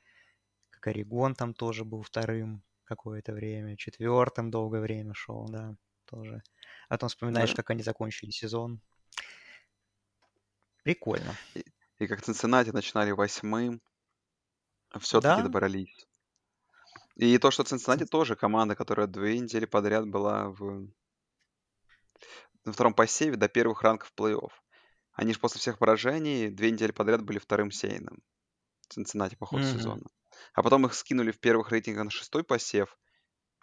как 0.79 0.87
Орегон 0.95 1.35
там 1.35 1.53
тоже 1.53 1.83
был 1.85 2.01
вторым 2.03 2.63
какое-то 2.85 3.33
время, 3.33 3.77
четвертым 3.77 4.49
долгое 4.51 4.81
время 4.81 5.13
шел, 5.13 5.45
да, 5.49 5.75
тоже. 6.05 6.41
А 6.87 6.95
потом 6.95 7.09
вспоминаешь, 7.09 7.49
Да. 7.49 7.55
как 7.55 7.69
они 7.69 7.83
закончили 7.83 8.31
сезон. 8.31 8.81
Прикольно. 10.83 11.35
И, 11.53 11.63
и 11.99 12.07
как 12.07 12.21
Цинциннати 12.21 12.71
начинали 12.71 13.11
восьмым, 13.11 13.81
все-таки 14.99 15.41
Да, 15.41 15.43
добрались. 15.43 16.07
И 17.15 17.37
то, 17.37 17.51
что 17.51 17.63
Цинциннати 17.63 18.05
тоже 18.05 18.35
команда, 18.35 18.75
которая 18.75 19.07
две 19.07 19.37
недели 19.37 19.65
подряд 19.65 20.07
была 20.07 20.49
в 20.49 20.87
на 22.65 22.73
втором 22.73 22.93
посеве 22.93 23.35
до 23.35 23.47
первых 23.47 23.81
ранков 23.81 24.11
плей-офф. 24.15 24.51
Они 25.13 25.33
же 25.33 25.39
после 25.39 25.59
всех 25.59 25.77
поражений 25.79 26.49
две 26.49 26.71
недели 26.71 26.91
подряд 26.91 27.21
были 27.23 27.39
вторым 27.39 27.71
сейным. 27.71 28.23
Цинциннати 28.89 29.35
по 29.35 29.45
ходу 29.45 29.63
Мгм. 29.63 29.77
сезона. 29.77 30.05
А 30.53 30.63
потом 30.63 30.85
их 30.85 30.93
скинули 30.93 31.31
в 31.31 31.39
первых 31.39 31.71
рейтингах 31.71 32.05
на 32.05 32.11
шестой 32.11 32.43
посев, 32.43 32.99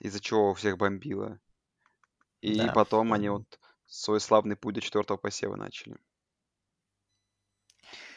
из-за 0.01 0.21
чего 0.21 0.51
у 0.51 0.55
всех 0.55 0.79
бомбило. 0.79 1.41
И 2.41 2.71
Да, 2.71 2.71
потом 2.71 3.13
они 3.13 3.29
вот 3.29 3.61
свой 3.85 4.23
славный 4.23 4.57
путь 4.57 4.77
до 4.77 4.81
четвертого 4.81 5.19
посева 5.19 5.55
начали. 5.55 5.99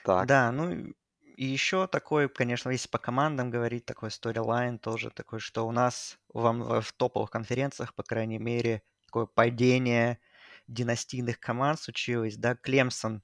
Так, 0.01 0.29
Да, 0.29 0.51
ну 0.51 0.71
и- 0.71 0.93
еще 1.37 1.87
такой, 1.87 2.27
конечно, 2.29 2.69
если 2.69 2.89
по 2.89 2.97
командам 2.97 3.49
говорить, 3.49 3.85
такой 3.85 4.11
сторилайн 4.11 4.77
тоже 4.79 5.09
такой, 5.11 5.39
что 5.39 5.65
у 5.67 5.71
нас 5.71 6.17
в, 6.33 6.81
в 6.81 6.93
топовых 6.93 7.29
конференциях, 7.31 7.93
по 7.95 8.03
крайней 8.03 8.39
мере, 8.39 8.83
такое 9.05 9.25
падение 9.25 10.19
династийных 10.67 11.39
команд 11.39 11.79
случилось, 11.79 12.35
да, 12.37 12.55
Клемсон 12.55 13.23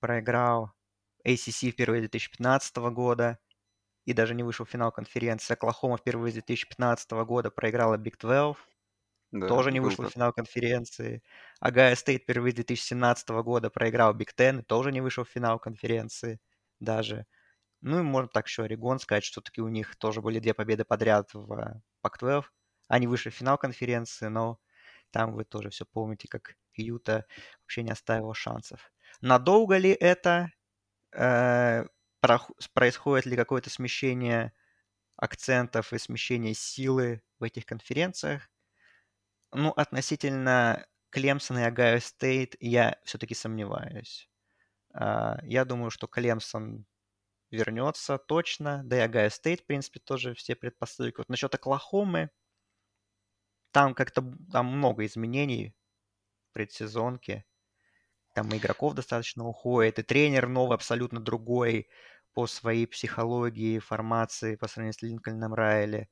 проиграл 0.00 0.72
ACC 1.24 1.70
впервые 1.70 2.02
2015 2.02 2.90
года 2.90 3.38
и 4.06 4.14
даже 4.14 4.34
не 4.34 4.42
вышел 4.44 4.64
в 4.66 4.70
финал 4.70 4.92
конференции. 4.92 5.54
Оклахома 5.54 5.98
впервые 5.98 6.30
с 6.32 6.34
2015 6.34 7.10
года 7.26 7.50
проиграла 7.50 7.96
Big 7.98 8.14
12, 8.20 8.64
Да, 9.32 9.46
тоже 9.46 9.72
не 9.72 9.80
вышла 9.80 10.04
в 10.04 10.10
финал 10.10 10.32
конференции. 10.32 11.22
Огайо 11.60 11.94
Стейт 11.96 12.22
впервые 12.22 12.52
с 12.52 12.56
2017 12.56 13.28
года 13.42 13.70
проиграл 13.70 14.14
Big 14.16 14.30
Ten, 14.36 14.62
тоже 14.62 14.92
не 14.92 15.00
вышел 15.00 15.24
в 15.24 15.28
финал 15.30 15.58
конференции 15.58 16.40
даже. 16.80 17.26
Ну 17.82 18.00
и 18.00 18.02
можно 18.02 18.28
так 18.28 18.46
еще 18.48 18.64
Орегон 18.64 18.98
сказать, 19.00 19.24
что 19.24 19.40
таки 19.40 19.60
у 19.62 19.68
них 19.68 19.96
тоже 19.96 20.22
были 20.22 20.40
две 20.40 20.54
победы 20.54 20.84
подряд 20.84 21.34
в 21.34 21.80
Pac-12. 22.04 22.52
Они 22.88 23.06
вышли 23.06 23.30
в 23.30 23.34
финал 23.34 23.58
конференции, 23.58 24.26
но 24.28 24.58
там 25.10 25.32
вы 25.34 25.44
тоже 25.44 25.70
все 25.70 25.86
помните, 25.86 26.28
как 26.28 26.56
Юта 26.74 27.26
вообще 27.62 27.82
не 27.82 27.90
оставила 27.92 28.34
шансов. 28.34 28.92
Надолго 29.20 29.76
ли 29.78 29.90
это? 29.90 30.50
Э, 31.12 31.86
происходит 32.74 33.26
ли 33.26 33.36
какое-то 33.36 33.70
смещение 33.70 34.52
акцентов 35.16 35.92
и 35.92 35.98
смещение 35.98 36.54
силы 36.54 37.22
в 37.40 37.44
этих 37.44 37.66
конференциях? 37.66 38.50
Ну, 39.52 39.70
относительно 39.70 40.86
Клемсона 41.10 41.60
и 41.60 41.62
Огайо 41.62 42.00
Стейт 42.00 42.56
я 42.60 42.98
все-таки 43.04 43.34
сомневаюсь. 43.34 44.28
А, 44.94 45.38
Я 45.44 45.64
думаю, 45.64 45.90
что 45.90 46.06
Клемсон 46.08 46.86
вернется 47.50 48.18
точно, 48.18 48.82
да 48.84 48.98
и 48.98 49.00
Огайо 49.00 49.30
Стейт, 49.30 49.62
в 49.62 49.66
принципе, 49.66 50.00
тоже 50.00 50.34
все 50.34 50.56
предпосылки. 50.56 51.18
Вот 51.18 51.28
насчет 51.30 51.54
Оклахомы, 51.54 52.30
там 53.72 53.94
как-то 53.94 54.22
там 54.52 54.66
много 54.66 55.04
изменений 55.06 55.74
в 56.50 56.54
предсезонке. 56.54 57.46
Там 58.34 58.50
и 58.54 58.58
игроков 58.58 58.94
достаточно 58.94 59.46
уходит, 59.46 59.98
и 59.98 60.02
тренер 60.02 60.48
новый, 60.48 60.76
абсолютно 60.76 61.20
другой 61.20 61.88
по 62.36 62.46
своей 62.48 62.86
психологии, 62.86 63.80
формации 63.80 64.56
по 64.56 64.68
сравнению 64.68 64.94
с 64.94 65.02
Линкольном 65.02 65.54
Райли. 65.54 66.10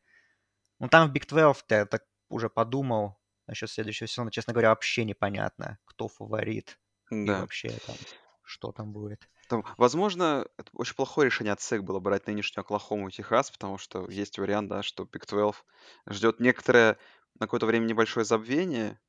Ну, 0.80 0.88
там 0.88 1.08
в 1.10 1.12
Big 1.14 1.26
12 1.28 1.66
я 1.70 1.86
так 1.86 2.04
уже 2.28 2.50
подумал 2.50 3.18
насчет 3.46 3.70
следующего 3.70 4.08
сезона. 4.08 4.30
Честно 4.30 4.52
говоря, 4.52 4.70
вообще 4.70 5.04
непонятно, 5.04 5.78
кто 5.84 6.08
фаворит 6.08 6.80
и 7.24 7.34
Да. 7.34 7.36
вообще 7.36 7.78
там, 7.80 7.98
что 8.42 8.72
там 8.72 8.92
будет. 8.92 9.28
Там, 9.48 9.64
возможно, 9.78 10.46
это 10.56 10.70
очень 10.74 10.94
плохое 10.94 11.26
решение 11.26 11.52
от 11.52 11.60
СЭК 11.60 11.82
было 11.82 12.00
брать 12.00 12.26
нынешнюю 12.26 12.62
Оклахому 12.62 13.08
и 13.08 13.12
Техас, 13.12 13.50
потому 13.50 13.78
что 13.78 14.08
есть 14.10 14.38
вариант, 14.38 14.68
да, 14.70 14.82
что 14.82 15.04
Big 15.04 15.26
12 15.26 15.64
ждет 16.08 16.40
некоторое 16.40 16.98
на 17.34 17.46
какое-то 17.46 17.66
время 17.66 17.84
небольшое 17.86 18.24
забвение, 18.24 19.00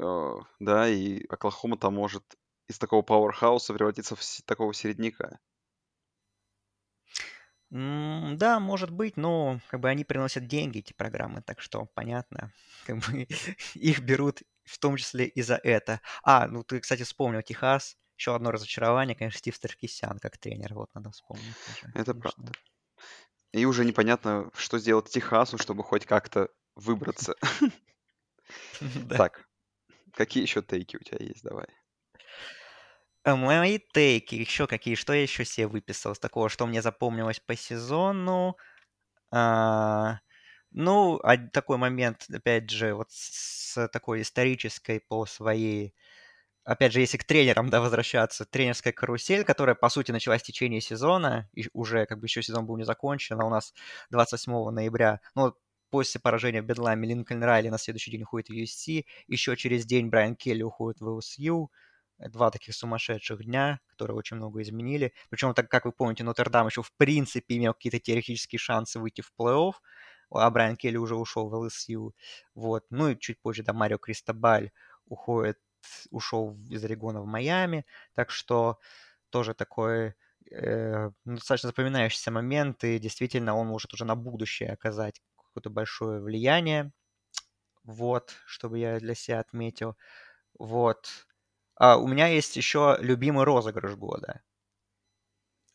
э, 0.00 0.34
да, 0.60 0.88
и 0.88 1.24
Оклахома 1.28 1.76
там 1.78 1.94
может 1.94 2.36
из 2.68 2.78
такого 2.78 3.02
пауэрхауса 3.02 3.74
превратиться 3.74 4.16
в 4.16 4.22
такого 4.46 4.72
середняка. 4.74 5.40
М, 7.74 8.36
Да, 8.38 8.60
может 8.60 8.90
быть, 8.90 9.16
но 9.16 9.60
как 9.68 9.80
бы 9.80 9.88
они 9.90 10.04
приносят 10.04 10.46
деньги, 10.46 10.78
эти 10.78 10.92
программы, 10.92 11.42
так 11.42 11.60
что 11.60 11.86
понятно. 11.86 12.52
Как 12.86 12.98
бы 12.98 13.26
их 13.74 14.00
берут 14.00 14.42
в 14.64 14.78
том 14.78 14.96
числе 14.96 15.26
и 15.26 15.42
за 15.42 15.56
это. 15.56 16.00
А, 16.22 16.46
ну 16.48 16.62
ты, 16.62 16.80
кстати, 16.80 17.02
вспомнил 17.02 17.42
Техас. 17.42 17.96
Еще 18.16 18.34
одно 18.36 18.50
разочарование, 18.52 19.16
конечно, 19.16 19.38
Стив 19.38 19.56
Саркисян 19.56 20.18
как 20.20 20.38
тренер. 20.38 20.74
Вот 20.74 20.94
надо 20.94 21.10
вспомнить 21.10 21.58
тоже. 21.60 21.92
Это 21.94 22.14
конечно. 22.14 22.44
правда. 22.44 22.56
И 23.52 23.64
уже 23.66 23.84
непонятно, 23.84 24.50
что 24.54 24.78
сделать 24.78 25.10
Техасу, 25.10 25.58
чтобы 25.58 25.82
хоть 25.84 26.06
как-то 26.06 26.50
выбраться. 26.76 27.36
Да. 29.08 29.18
Так, 29.18 29.48
какие 30.12 30.42
еще 30.44 30.62
тейки 30.62 30.96
у 30.96 31.00
тебя 31.00 31.18
есть? 31.24 31.44
Давай. 31.44 31.66
А 33.24 33.36
Мои 33.36 33.78
тейки, 33.94 34.34
еще 34.34 34.66
какие, 34.66 34.94
что 34.96 35.14
я 35.14 35.22
еще 35.22 35.44
себе 35.44 35.66
выписал 35.66 36.12
из 36.12 36.18
такого, 36.18 36.48
что 36.50 36.66
мне 36.66 36.82
запомнилось 36.82 37.40
по 37.40 37.56
сезону? 37.56 38.56
А, 39.32 40.20
ну, 40.72 41.20
а- 41.24 41.38
такой 41.38 41.78
момент, 41.78 42.26
опять 42.32 42.70
же, 42.70 42.94
вот 42.94 43.08
с 43.12 43.88
такой 43.88 44.22
исторической 44.22 45.00
по 45.08 45.26
своей 45.26 45.94
опять 46.64 46.92
же, 46.92 47.00
если 47.00 47.18
к 47.18 47.24
тренерам, 47.24 47.70
да, 47.70 47.80
возвращаться, 47.80 48.44
тренерская 48.46 48.92
карусель, 48.92 49.44
которая, 49.44 49.74
по 49.76 49.88
сути, 49.90 50.12
началась 50.12 50.42
в 50.42 50.46
течение 50.46 50.80
сезона, 50.82 51.48
и 51.54 51.68
уже, 51.74 52.06
как 52.06 52.20
бы, 52.20 52.26
еще 52.26 52.42
сезон 52.42 52.66
был 52.66 52.76
не 52.78 52.84
закончен, 52.84 53.40
а 53.40 53.46
у 53.46 53.50
нас 53.50 53.74
28 54.10 54.72
ноября, 54.72 55.20
ну, 55.34 55.54
после 55.90 56.20
поражения 56.20 56.62
в 56.62 56.66
Бедламе 56.66 57.08
Линкольн 57.08 57.42
Райли 57.44 57.68
на 57.70 57.78
следующий 57.78 58.10
день 58.12 58.22
уходит 58.24 58.48
в 58.48 58.52
USC, 58.52 59.06
еще 59.28 59.56
через 59.56 59.86
день 59.86 60.08
Брайан 60.08 60.36
Келли 60.36 60.62
уходит 60.62 61.00
в 61.00 61.08
LSU, 61.08 61.70
два 62.18 62.50
таких 62.50 62.74
сумасшедших 62.74 63.44
дня, 63.44 63.80
которые 63.88 64.16
очень 64.16 64.36
много 64.36 64.62
изменили. 64.62 65.12
Причем, 65.30 65.54
так 65.54 65.70
как 65.70 65.84
вы 65.84 65.92
помните, 65.92 66.24
Нотр-Дам 66.24 66.66
еще 66.66 66.82
в 66.82 66.92
принципе 66.96 67.56
имел 67.56 67.74
какие-то 67.74 67.98
теоретические 68.00 68.58
шансы 68.58 68.98
выйти 68.98 69.20
в 69.20 69.32
плей-офф, 69.38 69.74
а 70.30 70.50
Брайан 70.50 70.76
Келли 70.76 70.96
уже 70.96 71.16
ушел 71.16 71.48
в 71.48 71.54
LSU. 71.54 72.12
Вот. 72.54 72.84
Ну 72.90 73.10
и 73.10 73.18
чуть 73.18 73.40
позже, 73.40 73.62
да, 73.62 73.72
Марио 73.72 73.98
Кристобаль 73.98 74.70
уходит 75.06 75.58
ушел 76.10 76.56
из 76.70 76.82
Орегона 76.84 77.20
в 77.20 77.26
Майами, 77.26 77.84
так 78.14 78.30
что 78.30 78.78
тоже 79.30 79.54
такой 79.54 80.14
э, 80.50 81.10
достаточно 81.24 81.68
запоминающийся 81.68 82.30
момент, 82.30 82.84
и 82.84 82.98
действительно 82.98 83.54
он 83.56 83.66
может 83.66 83.92
уже 83.92 84.04
на 84.04 84.16
будущее 84.16 84.70
оказать 84.72 85.20
какое-то 85.36 85.70
большое 85.70 86.20
влияние. 86.20 86.92
Вот, 87.84 88.34
чтобы 88.46 88.78
я 88.78 88.98
для 88.98 89.14
себя 89.14 89.40
отметил. 89.40 89.96
Вот. 90.58 91.26
А 91.76 91.96
у 91.98 92.06
меня 92.08 92.26
есть 92.28 92.56
еще 92.56 92.96
любимый 93.00 93.44
розыгрыш 93.44 93.94
года. 93.96 94.42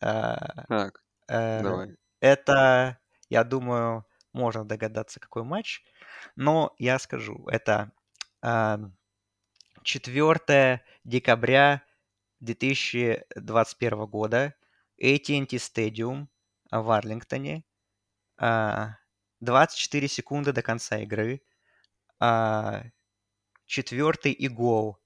А, 0.01 0.65
Так, 0.67 1.03
э, 1.29 1.63
давай. 1.65 1.95
это, 2.21 2.99
я 3.29 3.43
думаю, 3.43 4.05
можно 4.33 4.65
догадаться, 4.65 5.19
какой 5.19 5.43
матч, 5.43 5.83
но 6.35 6.75
я 6.79 6.99
скажу, 6.99 7.47
это 7.47 7.91
а, 8.41 8.79
4 9.83 10.83
декабря 11.03 11.83
2021 12.41 14.05
года, 14.07 14.55
AT&T 15.01 15.57
Stadium 15.57 16.27
в 16.71 16.91
Арлингтоне, 16.91 17.65
а, 18.37 18.97
24 19.41 20.07
секунды 20.07 20.53
до 20.53 20.61
конца 20.61 20.99
игры, 20.99 21.43
а, 22.19 22.83
четвертый 23.65 24.31
и 24.33 24.47
гол, 24.49 24.99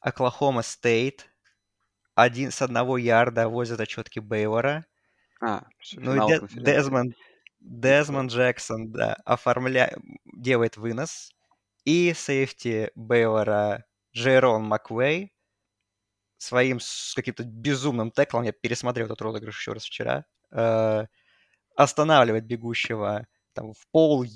Оклахома 0.00 0.62
Стейт, 0.62 1.30
один 2.14 2.50
с 2.50 2.62
одного 2.62 2.98
ярда 2.98 3.48
возле 3.48 3.76
зачетки 3.76 4.18
Бейвора, 4.20 4.86
А, 5.40 5.64
ну 5.94 6.14
и 6.14 6.20
Де-. 6.28 6.40
Дезмонд, 6.52 7.14
Дезмонд 7.60 8.30
Джексон, 8.30 8.92
да, 8.92 9.14
оформляет, 9.24 9.98
делает 10.24 10.76
вынос, 10.76 11.32
и 11.84 12.12
сейфти 12.14 12.90
Бейвора 12.94 13.84
Джейрон 14.14 14.64
Маквей 14.64 15.32
своим 16.38 16.78
каким-то 17.14 17.44
безумным 17.44 18.10
теклом, 18.10 18.44
я 18.44 18.52
пересмотрел 18.52 19.06
этот 19.06 19.20
розыгрыш 19.20 19.58
еще 19.58 19.72
раз 19.74 19.84
вчера, 19.84 20.24
э, 20.52 21.04
останавливает 21.76 22.46
бегущего 22.46 23.26
там 23.54 23.74
в 23.74 23.86
пол, 23.92 24.24
в 24.24 24.26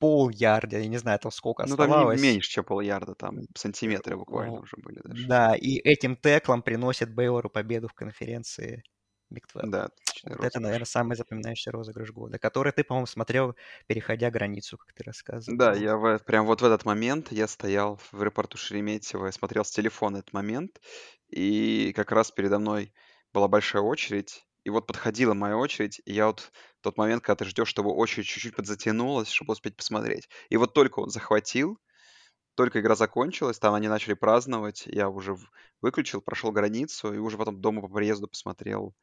пол 0.00 0.30
ярда, 0.30 0.78
я 0.80 0.88
не 0.88 0.98
знаю, 0.98 1.18
там 1.20 1.32
сколько 1.32 1.62
Ну, 1.62 1.76
там 1.78 1.94
не 1.94 2.04
оставалось. 2.04 2.24
меньше, 2.24 2.50
чем 2.50 2.64
полярда, 2.64 3.14
там 3.14 3.46
сантиметры 3.56 4.16
буквально 4.18 4.60
В- 4.60 4.62
уже 4.62 4.76
были 4.76 5.00
даже. 5.02 5.30
Да, 5.30 5.56
и 5.56 5.76
этим 5.78 6.16
теклом 6.16 6.62
приносит 6.62 7.14
Бейлору 7.14 7.50
победу 7.50 7.88
в 7.88 7.94
конференции 7.94 8.84
Big 9.32 9.44
12. 9.52 9.72
Да, 9.72 9.88
Вот 10.24 10.44
это, 10.44 10.60
наверное, 10.60 10.84
самый 10.86 11.16
запоминающийся 11.16 11.72
розыгрыш 11.72 12.10
года, 12.12 12.38
который 12.38 12.72
ты, 12.72 12.84
по-моему, 12.84 13.06
смотрел, 13.06 13.56
переходя 13.86 14.30
границу, 14.30 14.78
как 14.78 14.92
ты 14.94 15.04
рассказывал. 15.04 15.58
Да, 15.58 15.74
я 15.74 15.96
в, 15.96 16.18
прям 16.20 16.46
вот 16.46 16.60
в 16.62 16.64
этот 16.64 16.84
момент 16.84 17.32
я 17.32 17.48
стоял 17.48 17.96
в 17.96 18.14
аэропорту 18.14 18.56
Шереметьево 18.56 19.26
и 19.28 19.32
смотрел 19.32 19.64
с 19.64 19.70
телефона 19.70 20.18
этот 20.18 20.32
момент, 20.32 20.80
и 21.28 21.92
как 21.96 22.12
раз 22.12 22.30
передо 22.30 22.58
мной 22.58 22.92
была 23.32 23.48
большая 23.48 23.82
очередь, 23.82 24.46
и 24.64 24.70
вот 24.70 24.86
подходила 24.86 25.34
моя 25.34 25.56
очередь, 25.56 26.00
и 26.04 26.12
я 26.12 26.26
вот 26.26 26.52
тот 26.82 26.96
момент, 26.98 27.22
когда 27.22 27.36
ты 27.44 27.50
ждешь, 27.50 27.68
чтобы 27.68 27.92
очередь 27.92 28.26
чуть-чуть 28.26 28.56
подзатянулась, 28.56 29.28
чтобы 29.28 29.52
успеть 29.52 29.76
посмотреть. 29.76 30.28
И 30.48 30.56
вот 30.56 30.74
только 30.74 31.00
он 31.00 31.10
захватил, 31.10 31.78
только 32.56 32.80
игра 32.80 32.96
закончилась, 32.96 33.58
там 33.58 33.74
они 33.74 33.88
начали 33.88 34.14
праздновать, 34.14 34.84
я 34.86 35.08
уже 35.10 35.36
выключил, 35.82 36.22
прошел 36.22 36.52
границу, 36.52 37.14
и 37.14 37.18
уже 37.18 37.38
потом 37.38 37.60
дома 37.60 37.82
по 37.82 37.88
приезду 37.88 38.28
посмотрел, 38.28 38.94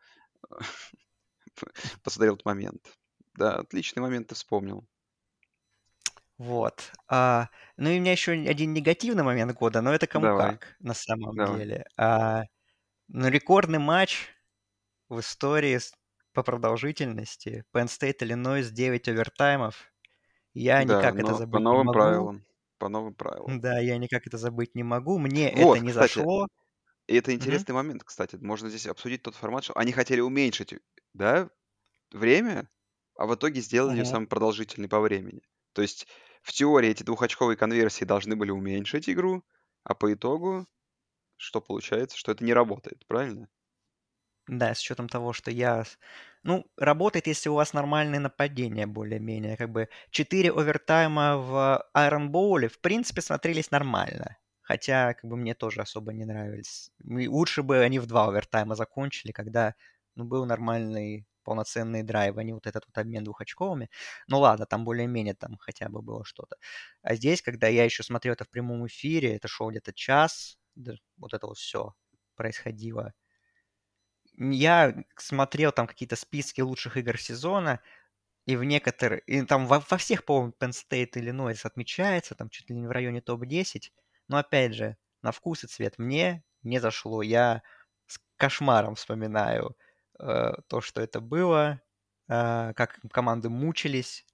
посмотрел 2.03 2.35
этот 2.35 2.45
момент. 2.45 2.97
Да, 3.35 3.55
отличный 3.57 4.01
момент 4.01 4.27
ты 4.27 4.35
вспомнил. 4.35 4.87
Вот. 6.37 6.91
А, 7.07 7.49
ну 7.77 7.89
и 7.89 7.97
у 7.97 8.01
меня 8.01 8.11
еще 8.11 8.33
один 8.33 8.73
негативный 8.73 9.23
момент 9.23 9.53
года, 9.53 9.81
но 9.81 9.93
это 9.93 10.05
кому 10.07 10.29
Давай. 10.29 10.59
как 10.69 10.75
на 10.79 10.93
самом 10.93 11.39
Давай. 11.39 11.43
деле. 11.43 11.85
А, 11.97 12.43
ну, 13.09 13.29
рекордный 13.29 13.79
матч 13.79 14.29
в 15.09 15.19
истории 15.21 15.79
по 16.37 16.43
продолжительности. 16.43 17.63
Penn 17.75 17.87
State, 17.87 18.17
Иллинойс, 18.23 18.69
9 18.71 19.07
овертаймов. 19.09 19.91
Я 20.53 20.83
Да, 20.89 21.11
никак 21.11 21.19
это 21.19 21.33
но 21.33 21.41
по 21.51 21.59
забыть 21.59 21.65
не 21.71 21.79
новым 21.79 21.89
могу. 21.89 21.91
правилам. 21.91 22.45
По 22.79 22.89
новым 22.89 23.13
правилам. 23.15 23.61
Да, 23.61 23.79
я 23.79 23.97
никак 23.97 24.27
это 24.27 24.37
забыть 24.37 24.75
не 24.75 24.83
могу. 24.83 25.17
Мне 25.17 25.49
Вот, 25.51 25.79
это 25.79 25.79
не 25.79 25.91
кстати, 25.91 26.27
зашло. 26.31 26.47
И 27.07 27.15
это 27.15 27.33
интересный 27.33 27.73
момент, 27.73 28.03
кстати. 28.03 28.37
Можно 28.37 28.69
здесь 28.69 28.87
обсудить 28.87 29.23
тот 29.23 29.35
формат, 29.35 29.63
что 29.65 29.77
они 29.77 29.91
хотели 29.93 30.21
уменьшить, 30.21 30.75
да, 31.13 31.49
время, 32.11 32.69
а 33.17 33.27
в 33.27 33.35
итоге 33.35 33.61
сделали 33.61 33.99
ее 33.99 34.05
Мгм. 34.05 34.05
самой 34.05 34.27
продолжительной 34.27 34.89
по 34.89 34.99
времени. 35.01 35.41
То 35.73 35.81
есть 35.83 36.07
в 36.43 36.53
теории 36.53 36.89
эти 36.91 37.03
двухочковые 37.03 37.57
конверсии 37.57 38.05
должны 38.05 38.35
были 38.37 38.51
уменьшить 38.51 39.09
игру, 39.09 39.43
а 39.83 39.95
по 39.95 40.13
итогу 40.13 40.67
что 41.37 41.61
получается? 41.61 42.17
Что 42.17 42.31
это 42.33 42.43
не 42.45 42.53
работает, 42.53 43.05
правильно? 43.07 43.49
Да, 44.47 44.73
с 44.73 44.79
учетом 44.81 45.09
того, 45.09 45.33
что 45.33 45.51
я... 45.51 45.83
Ну, 46.43 46.65
работает, 46.77 47.27
если 47.27 47.49
у 47.49 47.55
вас 47.55 47.73
нормальные 47.73 48.19
нападения 48.21 48.87
более-менее. 48.87 49.57
Как 49.57 49.69
бы 49.71 49.89
4 50.11 50.51
овертайма 50.51 51.37
в 51.37 51.83
Iron 51.95 52.29
Bowl 52.29 52.67
в 52.69 52.79
принципе 52.79 53.21
смотрелись 53.21 53.71
нормально. 53.71 54.37
Хотя, 54.61 55.13
как 55.13 55.29
бы 55.29 55.35
мне 55.37 55.53
тоже 55.55 55.81
особо 55.81 56.13
не 56.13 56.25
нравились. 56.25 56.91
Лучше 57.03 57.63
бы 57.63 57.79
они 57.79 57.99
в 57.99 58.05
два 58.07 58.25
овертайма 58.27 58.75
закончили, 58.75 59.31
когда 59.31 59.75
ну, 60.15 60.23
был 60.25 60.45
нормальный 60.45 61.25
полноценный 61.43 62.03
драйв, 62.03 62.37
а 62.37 62.43
не 62.43 62.53
вот 62.53 62.67
этот 62.67 62.85
вот 62.87 62.97
обмен 62.97 63.23
двухочковыми. 63.23 63.89
Ну 64.27 64.39
ладно, 64.39 64.65
там 64.65 64.83
более-менее 64.83 65.33
там 65.33 65.57
хотя 65.59 65.87
бы 65.89 66.01
было 66.01 66.25
что-то. 66.25 66.57
А 67.01 67.15
здесь, 67.15 67.41
когда 67.41 67.67
я 67.67 67.85
еще 67.85 68.03
смотрел 68.03 68.33
это 68.33 68.43
в 68.45 68.49
прямом 68.49 68.85
эфире, 68.87 69.35
это 69.35 69.47
шоу 69.47 69.71
где-то 69.71 69.93
час, 69.93 70.57
вот 71.17 71.33
это 71.33 71.47
вот 71.47 71.57
все 71.57 71.93
происходило. 72.35 73.13
Я 74.37 74.95
смотрел 75.17 75.71
там 75.71 75.87
какие-то 75.87 76.15
списки 76.15 76.61
лучших 76.61 76.97
игр 76.97 77.17
сезона, 77.19 77.81
и 78.45 78.55
в 78.55 78.63
некоторых, 78.63 79.21
и 79.27 79.43
там 79.43 79.67
во, 79.67 79.79
во 79.81 79.97
всех, 79.97 80.25
по-моему, 80.25 80.53
Penn 80.59 80.71
State, 80.71 81.13
Illinois 81.15 81.57
отмечается, 81.63 82.35
там 82.35 82.49
чуть 82.49 82.69
ли 82.69 82.75
не 82.77 82.87
в 82.87 82.91
районе 82.91 83.21
топ-10. 83.21 83.93
Но 84.29 84.37
опять 84.37 84.73
же, 84.75 84.97
на 85.21 85.31
вкус 85.31 85.63
и 85.63 85.67
цвет 85.67 85.97
мне 85.99 86.43
не 86.63 86.79
зашло. 86.79 87.21
Я 87.21 87.63
с 88.07 88.19
кошмаром 88.37 88.95
вспоминаю 88.95 89.77
э, 90.19 90.53
то, 90.67 90.81
что 90.81 91.01
это 91.01 91.21
было, 91.21 91.81
э, 92.29 92.73
как 92.75 92.99
команды 93.11 93.49
мучились, 93.49 94.25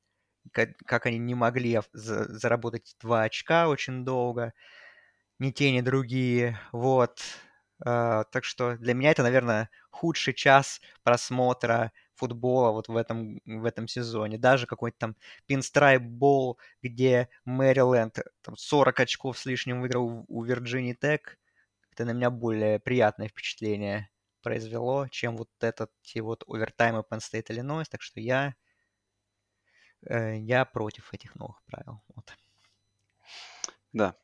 как, 0.51 0.77
как 0.79 1.05
они 1.07 1.19
не 1.19 1.35
могли 1.35 1.81
за- 1.93 2.25
заработать 2.33 2.95
два 3.01 3.23
очка 3.23 3.69
очень 3.69 4.05
долго 4.05 4.53
ни 5.39 5.51
те, 5.51 5.71
ни 5.71 5.81
другие. 5.81 6.59
Вот. 6.71 7.19
А, 7.85 8.23
так 8.25 8.45
что 8.45 8.77
для 8.77 8.93
меня 8.93 9.11
это, 9.11 9.23
наверное, 9.23 9.69
худший 9.89 10.33
час 10.33 10.79
просмотра 11.03 11.91
футбола 12.15 12.71
вот 12.71 12.87
в 12.87 12.95
этом, 12.95 13.41
в 13.45 13.65
этом 13.65 13.87
сезоне. 13.87 14.37
Даже 14.37 14.67
какой-то 14.67 14.97
там 14.97 15.15
Pinstripe 15.49 15.99
Bowl, 15.99 16.55
где 16.81 17.29
Мэриленд 17.45 18.19
там, 18.41 18.55
40 18.55 18.99
очков 19.01 19.37
с 19.37 19.45
лишним 19.45 19.81
выиграл 19.81 20.25
у, 20.27 20.45
Virginia 20.45 20.95
Tech, 20.97 21.19
это 21.91 22.05
на 22.05 22.11
меня 22.11 22.29
более 22.29 22.79
приятное 22.79 23.27
впечатление 23.27 24.09
произвело, 24.41 25.07
чем 25.09 25.37
вот 25.37 25.49
этот 25.59 25.91
вот 26.15 26.43
овертаймы 26.47 26.99
Penn 26.99 27.19
State 27.19 27.47
Illinois. 27.49 27.85
Так 27.89 28.01
что 28.01 28.19
я, 28.19 28.55
э, 30.05 30.37
я 30.37 30.65
против 30.65 31.13
этих 31.13 31.35
новых 31.35 31.61
правил. 31.63 32.01
Вот. 32.15 32.33
Да. 33.91 34.15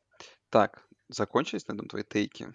Так, 0.48 0.86
закончились 1.08 1.68
на 1.68 1.74
этом 1.74 1.88
твои 1.88 2.02
тейки? 2.02 2.52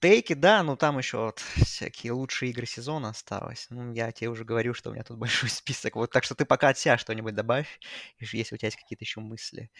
Тейки, 0.00 0.34
да, 0.34 0.62
но 0.62 0.76
там 0.76 0.98
еще 0.98 1.18
вот 1.18 1.38
всякие 1.38 2.12
лучшие 2.12 2.50
игры 2.50 2.66
сезона 2.66 3.08
осталось. 3.08 3.66
Ну, 3.70 3.92
я 3.92 4.12
тебе 4.12 4.28
уже 4.28 4.44
говорю, 4.44 4.74
что 4.74 4.90
у 4.90 4.92
меня 4.92 5.04
тут 5.04 5.18
большой 5.18 5.48
список. 5.48 5.96
Вот 5.96 6.10
так 6.10 6.24
что 6.24 6.34
ты 6.34 6.44
пока 6.44 6.68
от 6.68 6.78
себя 6.78 6.98
что-нибудь 6.98 7.34
добавь, 7.34 7.80
если 8.18 8.54
у 8.54 8.58
тебя 8.58 8.66
есть 8.66 8.76
какие-то 8.76 9.04
еще 9.04 9.20
мысли. 9.20 9.70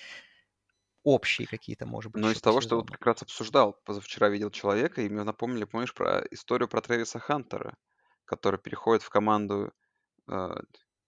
Общие 1.02 1.46
какие-то, 1.46 1.86
может 1.86 2.10
быть, 2.10 2.22
еще 2.24 2.32
из 2.32 2.40
того, 2.40 2.60
что 2.60 2.76
вот 2.76 2.90
как 2.90 3.06
раз 3.06 3.22
обсуждал, 3.22 3.74
позавчера 3.84 4.28
видел 4.28 4.50
человека, 4.50 5.02
и 5.02 5.08
мне 5.08 5.22
напомнили, 5.22 5.64
помнишь, 5.64 5.94
про 5.94 6.24
историю 6.32 6.68
про 6.68 6.80
Трэвиса 6.80 7.20
Хантера, 7.20 7.76
который 8.24 8.58
переходит 8.58 9.02
в 9.02 9.10
команду 9.10 9.72
э, 10.28 10.54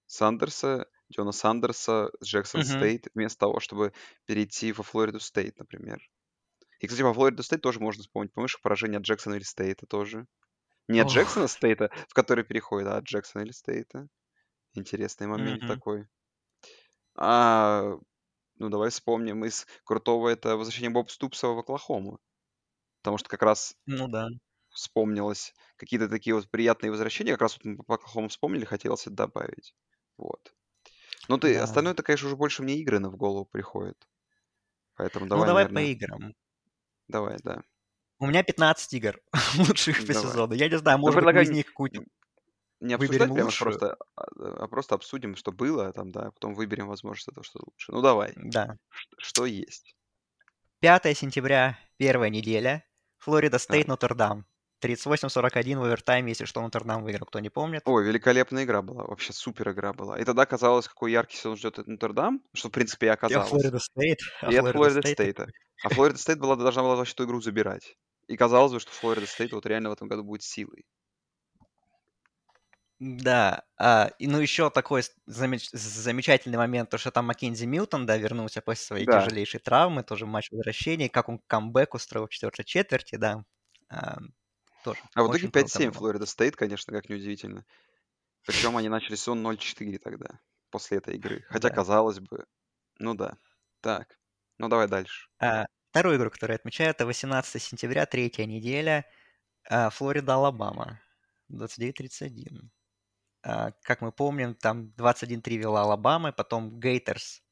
Сандерса, 0.07 0.87
Диона 1.13 1.33
Сандерса 1.33 2.11
Джексон. 2.23 2.63
Стейт, 2.65 3.09
вместо 3.15 3.41
того, 3.41 3.59
чтобы 3.59 3.93
перейти 4.27 4.73
во 4.73 4.85
Флориду 4.85 5.19
Стейт, 5.19 5.59
например. 5.59 5.99
И, 6.81 6.87
кстати, 6.87 7.03
во 7.03 7.15
Флориду 7.15 7.43
Стейт 7.43 7.63
тоже 7.63 7.81
можно 7.81 8.03
вспомнить. 8.03 8.33
Помнишь 8.33 8.61
поражение 8.61 8.99
от 8.99 9.05
Джексонвилл 9.05 9.45
Стейта 9.45 9.87
тоже? 9.87 10.27
Не 10.89 11.01
от 11.01 11.09
Ох, 11.09 11.09
Джексона 11.09 11.49
Стейта, 11.49 11.91
в 12.09 12.15
который 12.15 12.45
переходит, 12.45 12.89
а 12.89 12.99
от 12.99 13.05
Джексонвилл 13.05 13.53
Стейта. 13.53 14.09
Интересный 14.75 15.27
момент 15.29 15.63
мгм. 15.63 15.67
такой. 15.67 16.09
А, 17.17 17.97
ну, 18.57 18.69
давай 18.71 18.91
вспомним 18.91 19.45
из 19.45 19.67
крутого 19.85 20.29
это 20.29 20.57
возвращение 20.57 20.91
Боба 20.91 21.09
Ступса 21.11 21.49
в 21.49 21.59
Оклахому. 21.59 22.21
Потому 23.03 23.19
что 23.19 23.29
как 23.31 23.43
раз 23.43 23.77
Ну 23.87 24.07
да, 24.09 24.29
вспомнилось 24.71 25.55
какие-то 25.77 26.09
такие 26.09 26.35
вот 26.35 26.51
приятные 26.51 26.91
возвращения. 26.91 27.33
Как 27.33 27.43
раз 27.43 27.55
вот 27.59 27.65
мы 27.65 27.85
по 27.85 27.97
Оклахому 27.97 28.29
вспомнили, 28.29 28.65
хотелось 28.65 29.03
это 29.07 29.17
добавить. 29.17 29.75
Вот. 30.19 30.55
Ну, 31.29 31.39
ты, 31.39 31.57
да. 31.57 31.59
остальное, 31.59 31.95
это, 31.95 32.03
конечно, 32.05 32.29
уже 32.29 32.37
больше 32.37 32.63
мне 32.65 32.77
игры 32.79 32.99
на 33.01 33.11
в 33.11 33.17
голову 33.17 33.47
приходит. 33.47 34.09
Поэтому 34.97 35.27
Ну 35.33 35.45
давай, 35.45 35.47
давай 35.47 35.67
по 35.67 35.79
наверное, 35.79 35.91
играм. 35.93 36.35
Давай, 37.09 37.37
да. 37.43 37.63
У 38.21 38.27
меня 38.27 38.43
15 38.43 38.93
игр 38.95 39.21
лучших 39.59 40.07
по 40.07 40.13
сезону. 40.15 40.55
Я 40.55 40.69
не 40.69 40.79
знаю, 40.79 40.99
Ну, 40.99 41.05
может 41.07 41.23
быть, 41.25 41.37
из 41.43 41.51
них 41.51 41.67
какую-то 41.67 41.99
н- 42.01 42.07
не 42.81 42.95
обсуждать 42.95 43.29
прямо, 43.29 43.45
лучшую. 43.45 43.71
просто, 43.71 43.97
а, 44.17 44.25
а 44.65 44.69
просто 44.69 44.95
обсудим, 44.95 45.37
что 45.37 45.53
было 45.53 45.93
там, 45.93 46.11
да, 46.11 46.27
а 46.27 46.31
потом 46.33 46.55
выберем, 46.55 46.89
возможно, 46.89 47.33
то, 47.33 47.43
что 47.43 47.61
лучше. 47.65 47.93
Ну, 47.93 48.03
давай. 48.03 48.33
Да. 48.37 48.77
Что 49.19 49.47
есть? 49.47 49.95
5 50.81 51.17
сентября, 51.17 51.79
первая 51.97 52.31
неделя. 52.31 52.85
Флорида 53.19 53.59
Стейт. 53.59 53.89
Нотр-Дам. 53.89 54.47
38-41 54.81 55.79
в 55.79 55.85
овертайме, 55.85 56.31
если 56.33 56.45
что, 56.45 56.61
Нотр-Дам 56.61 57.03
выиграл, 57.03 57.27
кто 57.27 57.41
не 57.41 57.51
помнит. 57.51 57.83
Ой, 57.85 58.05
великолепная 58.05 58.65
игра 58.65 58.83
была, 58.83 59.05
вообще 59.05 59.33
супер 59.33 59.71
игра 59.71 59.93
была. 59.93 60.19
И 60.19 60.25
тогда 60.25 60.47
казалось, 60.47 60.89
какой 60.89 61.13
яркий 61.13 61.37
сезон 61.37 61.57
ждет 61.57 61.79
Нотр-Дам, 61.87 62.43
что, 62.55 62.69
в 62.69 62.73
принципе, 62.73 63.07
и 63.07 63.09
Я 63.09 63.15
оказалось. 63.15 63.49
Флорида 63.51 63.79
Стейт, 63.79 64.19
И 64.47 64.57
от 64.57 64.61
Флорида 64.61 64.73
Флорида 64.73 65.03
Стейт 65.03 65.19
Стейта. 65.19 65.47
А 65.83 65.89
Флорида 65.91 66.19
Стейт 66.19 66.39
была, 66.39 66.57
должна 66.57 66.83
была 66.83 66.97
вообще 66.97 67.13
эту 67.15 67.25
игру 67.25 67.41
забирать. 67.41 67.97
И 68.27 68.37
казалось 68.37 68.73
бы, 68.73 68.81
что 68.81 68.91
Флорида 68.93 69.27
Стейт 69.27 69.53
вот 69.53 69.67
реально 69.67 69.91
в 69.91 69.93
этом 69.93 70.09
году 70.09 70.23
будет 70.25 70.43
силой. 70.43 70.85
Да, 73.01 73.63
а, 73.79 74.11
и, 74.19 74.27
ну 74.27 74.41
еще 74.41 74.71
такой 74.71 75.03
замеч- 75.29 75.69
замечательный 75.73 76.59
момент, 76.59 76.91
то 76.91 76.99
что 76.99 77.13
там 77.13 77.27
Маккензи 77.27 77.65
Милтон, 77.65 78.07
да, 78.07 78.17
вернулся 78.17 78.61
после 78.61 78.85
своей 78.85 79.07
Да. 79.07 79.21
тяжелейшей 79.21 79.61
травмы, 79.61 80.03
тоже 80.03 80.27
матч 80.27 80.51
возвращения, 80.51 81.09
как 81.09 81.29
он 81.29 81.39
камбэк 81.47 81.95
устроил 81.95 82.27
в 82.27 82.31
четвертой 82.31 82.65
четверти, 82.65 83.15
да, 83.15 83.45
тоже 84.93 85.03
А 85.15 85.23
в 85.23 85.29
итоге 85.29 85.49
очень 85.49 85.53
круто 85.53 85.81
5-7 85.81 85.91
было. 85.91 85.93
Флорида 85.93 86.27
Стейт, 86.27 86.57
конечно, 86.57 86.93
как 86.93 87.09
неудивительно. 87.09 87.67
Причем 88.47 88.77
они 88.77 88.89
начали 88.89 89.17
сезон 89.17 89.43
0-4 89.43 89.99
тогда, 89.99 90.41
после 90.71 90.99
этой 90.99 91.17
игры. 91.17 91.45
Хотя, 91.49 91.69
Да. 91.69 91.75
казалось 91.75 92.21
бы, 92.21 92.47
ну 92.99 93.15
да. 93.15 93.39
Так, 93.83 94.19
ну 94.59 94.69
давай 94.69 94.89
дальше. 94.89 95.29
А, 95.41 95.67
вторую 95.91 96.17
игру, 96.19 96.31
которую 96.31 96.55
я 96.55 96.59
отмечаю, 96.59 96.91
это 96.91 97.07
18 97.07 97.63
сентября, 97.63 98.07
третья 98.07 98.45
неделя, 98.47 99.05
а, 99.71 99.91
Флорида-Алабама, 99.91 101.01
29-31. 101.49 102.71
А, 103.45 103.73
как 103.83 104.01
мы 104.03 104.13
помним, 104.13 104.55
там 104.55 104.93
21-3 104.97 105.59
вела 105.59 105.83
Алабама, 105.83 106.33
потом 106.33 106.81
Гейтерс 106.81 107.43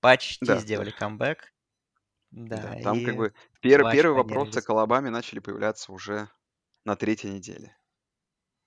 почти 0.00 0.46
Да, 0.46 0.56
сделали 0.56 0.90
камбэк. 0.92 1.52
да. 2.30 2.74
Да, 2.74 2.80
Там 2.82 3.02
как 3.02 3.16
бы 3.16 3.34
пер- 3.62 3.90
первые 3.90 4.14
вопросы 4.14 4.62
к. 4.62 4.70
Алабаме 4.70 5.10
начали 5.10 5.38
появляться 5.40 5.92
уже 5.92 6.28
на 6.88 6.96
третьей 6.96 7.30
неделе. 7.30 7.76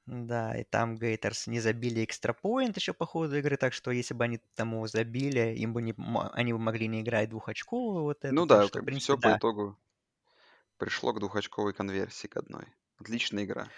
Да, 0.08 0.58
и 0.58 0.64
там 0.64 0.98
Гейтерс 0.98 1.48
не 1.48 1.60
забили 1.60 2.04
экстрапоинт 2.04 2.76
еще 2.76 2.94
по 2.94 3.06
ходу 3.06 3.38
игры, 3.38 3.56
так 3.58 3.72
что 3.74 3.92
если 3.92 4.14
бы 4.14 4.24
они 4.26 4.40
его 4.58 4.88
забили, 4.88 5.56
им 5.58 5.74
бы 5.74 5.82
не, 5.82 5.94
они 6.34 6.54
бы 6.54 6.60
могли 6.60 6.88
не 6.88 7.02
играть 7.02 7.30
двухочковую 7.30 8.04
вот 8.04 8.26
эту, 8.26 8.36
Ну 8.36 8.46
да, 8.48 8.68
что, 8.68 8.82
как 8.82 8.84
принципе, 8.84 8.98
все 8.98 9.16
по 9.16 9.32
да. 9.32 9.38
итогу 9.38 9.78
пришло 10.78 11.14
к 11.14 11.20
двухочковой 11.20 11.74
конверсии 11.74 12.28
к 12.28 12.36
одной. 12.36 12.66
Отличная 12.98 13.46
игра. 13.46 13.72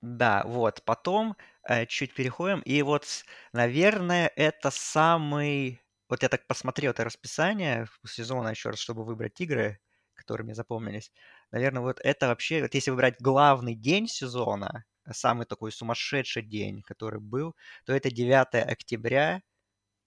Да, 0.00 0.42
вот, 0.46 0.82
потом 0.84 1.36
э, 1.68 1.86
чуть 1.86 2.14
переходим, 2.14 2.60
и 2.60 2.82
вот, 2.82 3.24
наверное, 3.52 4.26
это 4.34 4.70
самый... 4.70 5.80
Вот 6.08 6.22
я 6.22 6.28
так 6.28 6.46
посмотрел 6.48 6.90
это 6.90 7.04
расписание 7.04 7.86
сезона 8.06 8.48
еще 8.48 8.70
раз, 8.70 8.80
чтобы 8.80 9.04
выбрать 9.04 9.40
игры, 9.40 9.80
которые 10.14 10.44
мне 10.44 10.54
запомнились. 10.54 11.12
Наверное, 11.52 11.82
вот 11.82 12.00
это 12.02 12.28
вообще, 12.28 12.62
вот 12.62 12.74
если 12.74 12.90
выбрать 12.90 13.20
главный 13.20 13.74
день 13.74 14.08
сезона, 14.08 14.84
самый 15.10 15.46
такой 15.46 15.70
сумасшедший 15.70 16.42
день, 16.42 16.82
который 16.82 17.20
был, 17.20 17.54
то 17.84 17.92
это 17.92 18.10
9 18.10 18.54
октября, 18.72 19.42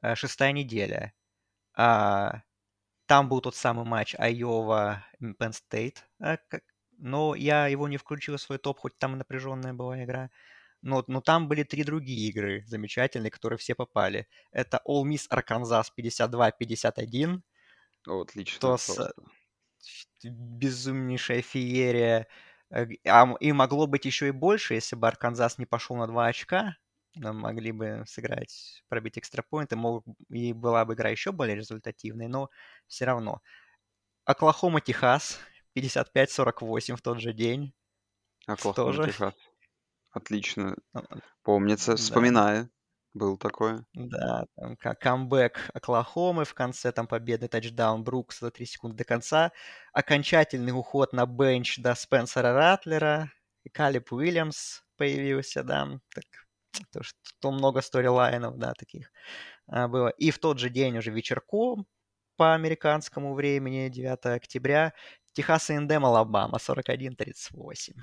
э, 0.01 0.15
шестая 0.15 0.51
неделя. 0.51 1.13
А, 1.75 2.41
там 3.05 3.29
был 3.29 3.41
тот 3.41 3.55
самый 3.55 3.85
матч 3.85 4.15
Айова 4.17 5.05
Penn 5.21 5.53
State, 5.53 5.97
а, 6.19 6.37
но 6.97 7.35
я 7.35 7.67
его 7.67 7.87
не 7.87 7.97
включил 7.97 8.37
в 8.37 8.41
свой 8.41 8.57
топ, 8.57 8.79
хоть 8.79 8.97
там 8.97 9.13
и 9.13 9.17
напряженная 9.17 9.73
была 9.73 10.03
игра. 10.03 10.31
Но, 10.81 11.03
но 11.07 11.21
там 11.21 11.47
были 11.47 11.63
три 11.63 11.83
другие 11.83 12.29
игры 12.29 12.63
замечательные, 12.67 13.31
которые 13.31 13.57
все 13.57 13.75
попали. 13.75 14.27
Это 14.51 14.81
All 14.87 15.03
Miss 15.03 15.27
Arkansas 15.29 15.85
52-51, 15.97 17.41
О, 18.07 18.21
отлично 18.21 18.55
что 18.55 18.77
с. 18.77 19.13
Безумнейшая 20.23 21.41
феерия. 21.41 22.27
Э, 22.69 22.85
и 23.39 23.51
могло 23.51 23.87
быть 23.87 24.05
еще 24.05 24.27
и 24.27 24.31
больше, 24.31 24.73
если 24.73 24.95
бы 24.95 25.07
Арканзас 25.07 25.57
не 25.57 25.65
пошел 25.65 25.95
на 25.95 26.07
2 26.07 26.27
очка. 26.27 26.75
Нам 27.15 27.37
могли 27.37 27.71
бы 27.71 28.03
сыграть, 28.07 28.83
пробить 28.89 29.17
экстрапоинты, 29.17 29.77
мог, 29.77 30.03
и 30.29 30.51
была 30.51 30.83
бы 30.83 30.95
игра 30.95 31.09
еще 31.09 31.31
более 31.31 31.55
результативной, 31.55 32.27
но 32.27 32.49
все 32.87 33.05
равно. 33.05 33.41
Оклахома, 34.25 34.81
Техас, 34.81 35.39
55-48 35.77 36.95
в 36.97 37.01
тот 37.01 37.21
же 37.21 37.31
день. 37.31 37.73
Оклахома, 38.47 38.73
тоже... 38.73 39.05
Техас. 39.05 39.33
Отлично. 40.11 40.75
Ну, 40.93 41.03
Помнится, 41.43 41.91
да. 41.91 41.97
вспоминаю. 41.97 42.69
Был 43.15 43.37
такое. 43.37 43.85
Да, 43.93 44.45
там 44.57 44.75
как 44.75 44.99
камбэк 44.99 45.69
Оклахомы 45.73 46.43
в 46.43 46.53
конце, 46.53 46.91
там 46.91 47.07
победный 47.07 47.47
тачдаун 47.47 48.03
Брукс 48.03 48.41
за 48.41 48.51
3 48.51 48.65
секунды 48.65 48.97
до 48.97 49.03
конца. 49.05 49.53
Окончательный 49.93 50.77
уход 50.77 51.13
на 51.13 51.25
бенч 51.25 51.77
до 51.77 51.95
Спенсера 51.95 52.51
Ратлера. 52.51 53.31
И 53.63 53.69
Калип 53.69 54.11
Уильямс 54.11 54.81
появился, 54.97 55.63
да. 55.63 55.87
Так, 56.13 56.25
то, 56.91 57.03
что 57.03 57.51
много 57.51 57.81
сторилайнов, 57.81 58.57
да, 58.57 58.73
таких 58.73 59.09
а, 59.67 59.87
было. 59.87 60.09
И 60.09 60.29
в 60.29 60.39
тот 60.39 60.59
же 60.59 60.69
день 60.69 60.97
уже 60.97 61.09
вечерком 61.11 61.87
по 62.35 62.53
американскому 62.53 63.33
времени, 63.33 63.87
9 63.87 64.25
октября, 64.25 64.93
Техас 65.31 65.69
Индем 65.69 66.05
Алабама 66.05 66.57
41-38. 66.57 67.93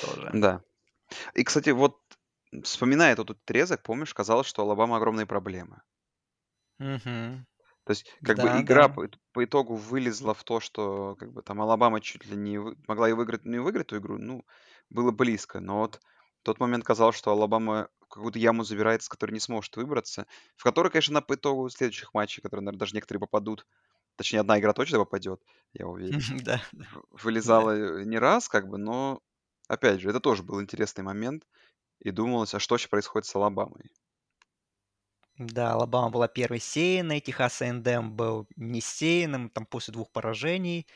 Тоже. 0.00 0.30
Да. 0.32 0.62
И, 1.34 1.44
кстати, 1.44 1.70
вот 1.70 1.98
вспоминая 2.64 3.12
этот 3.12 3.30
отрезок, 3.30 3.82
помнишь, 3.82 4.14
казалось, 4.14 4.46
что 4.46 4.62
у 4.62 4.66
Алабама 4.66 4.96
огромные 4.96 5.26
проблемы. 5.26 5.82
Угу. 6.78 7.46
То 7.84 7.92
есть, 7.92 8.06
как 8.22 8.40
бы 8.40 8.48
игра 8.60 8.88
да. 8.88 8.94
по, 8.94 9.08
по 9.32 9.44
итогу 9.44 9.76
вылезла 9.76 10.34
в 10.34 10.42
то, 10.42 10.58
что 10.58 11.14
как 11.16 11.32
бы 11.32 11.42
там 11.42 11.60
Алабама 11.62 12.00
чуть 12.00 12.26
ли 12.26 12.36
не 12.36 12.58
вы- 12.58 12.76
могла 12.88 13.08
и 13.08 13.12
выиграть, 13.12 13.44
не 13.44 13.58
выиграть 13.60 13.86
эту 13.86 13.98
игру, 13.98 14.18
ну, 14.18 14.44
было 14.90 15.12
близко. 15.12 15.60
Но 15.60 15.78
вот 15.78 16.00
в 16.40 16.44
тот 16.44 16.58
момент 16.58 16.84
казалось, 16.84 17.16
что 17.16 17.30
Алабама 17.30 17.88
какую-то 18.10 18.38
яму 18.40 18.64
забирает, 18.64 19.02
с 19.02 19.08
которой 19.08 19.32
не 19.32 19.40
сможет 19.40 19.76
выбраться. 19.76 20.26
В 20.56 20.64
которой, 20.64 20.90
конечно, 20.90 21.14
на 21.14 21.22
по 21.22 21.34
итогу 21.34 21.68
следующих 21.68 22.12
матчей, 22.12 22.42
которые, 22.42 22.64
наверное, 22.64 22.80
даже 22.80 22.94
некоторые 22.94 23.20
попадут, 23.20 23.66
точнее, 24.16 24.40
одна 24.40 24.58
игра 24.58 24.72
точно 24.72 24.98
попадет, 24.98 25.42
я 25.72 25.86
уверен, 25.86 26.18
Да, 26.44 26.60
вылезала 27.10 28.02
не 28.04 28.18
раз, 28.18 28.48
как 28.48 28.68
бы, 28.68 28.78
но 28.78 29.20
опять 29.68 30.00
же, 30.00 30.10
это 30.10 30.20
тоже 30.20 30.42
был 30.42 30.60
интересный 30.60 31.04
момент. 31.04 31.46
И 32.00 32.10
думалось, 32.10 32.54
а 32.54 32.60
что 32.60 32.74
вообще 32.74 32.88
происходит 32.88 33.26
с 33.26 33.34
Алабамой? 33.34 33.90
Да, 35.38 35.72
Алабама 35.74 36.10
была 36.10 36.28
первой 36.28 36.60
сеянной, 36.60 37.20
Техас 37.20 37.60
A&M 37.60 38.16
был 38.16 38.46
не 38.56 38.80
сеянным, 38.80 39.50
там 39.50 39.66
после 39.66 39.92
двух 39.92 40.10
поражений 40.10 40.86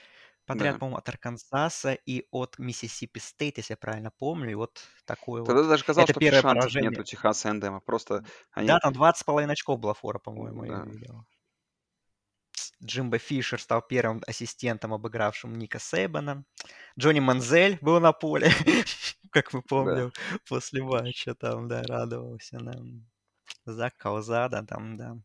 подряд, 0.46 0.78
Да. 0.78 0.80
по-моему, 0.80 0.98
от 0.98 1.08
Арканзаса 1.08 1.94
и 1.94 2.26
от 2.32 2.58
Миссисипи 2.58 3.20
Стейт, 3.20 3.58
если 3.58 3.74
я 3.74 3.78
правильно 3.78 4.12
помню. 4.12 4.50
И 4.52 4.54
вот 4.54 4.82
такое 5.06 5.42
Тогда 5.46 5.62
вот. 5.62 5.64
даже 5.64 5.84
казалось, 5.84 6.10
Это 6.10 6.12
что 6.12 6.20
первое 6.20 6.42
шансов 6.42 6.78
нет 6.78 6.98
поражение. 6.98 6.98
у 6.98 7.02
Техаса 7.02 7.48
A&M. 7.48 7.80
Просто 7.80 8.24
они... 8.52 8.68
Да, 8.68 8.78
там 8.78 8.92
20,5 8.92 9.50
очков 9.50 9.78
было 9.80 9.94
фора, 9.94 10.18
по-моему, 10.18 10.64
я 10.64 10.74
Да. 10.74 10.84
видел. 10.84 11.24
Джимбо 12.82 13.18
Фишер 13.18 13.60
стал 13.60 13.82
первым 13.82 14.22
ассистентом, 14.26 14.92
обыгравшим 14.94 15.54
Ника 15.56 15.78
Сейбана. 15.78 16.44
Джонни 16.98 17.20
Манзель 17.20 17.78
был 17.80 18.00
на 18.00 18.12
поле, 18.12 18.50
как 19.30 19.52
мы 19.52 19.60
Да. 19.60 19.66
помним, 19.68 20.12
после 20.48 20.82
матча 20.82 21.34
там, 21.34 21.68
да, 21.68 21.82
радовался 21.82 22.58
нам. 22.58 23.06
Зак 23.66 23.96
Калзада 23.98 24.62
там, 24.64 24.96
да. 24.96 25.16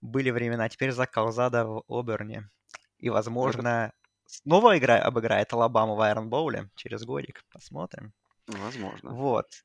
Были 0.00 0.30
времена. 0.30 0.68
Теперь 0.68 0.92
Зак 0.92 1.10
Калзада 1.10 1.64
в 1.64 1.82
Оберне. 1.88 2.50
И, 2.98 3.08
возможно, 3.10 3.92
снова 4.26 4.76
игра, 4.78 4.98
обыграет 4.98 5.52
Алабаму 5.52 5.94
в 5.96 6.00
Айрон 6.00 6.28
Боуле 6.28 6.70
через 6.76 7.04
годик. 7.04 7.44
Посмотрим. 7.52 8.12
возможно. 8.46 9.10
Вот. 9.12 9.64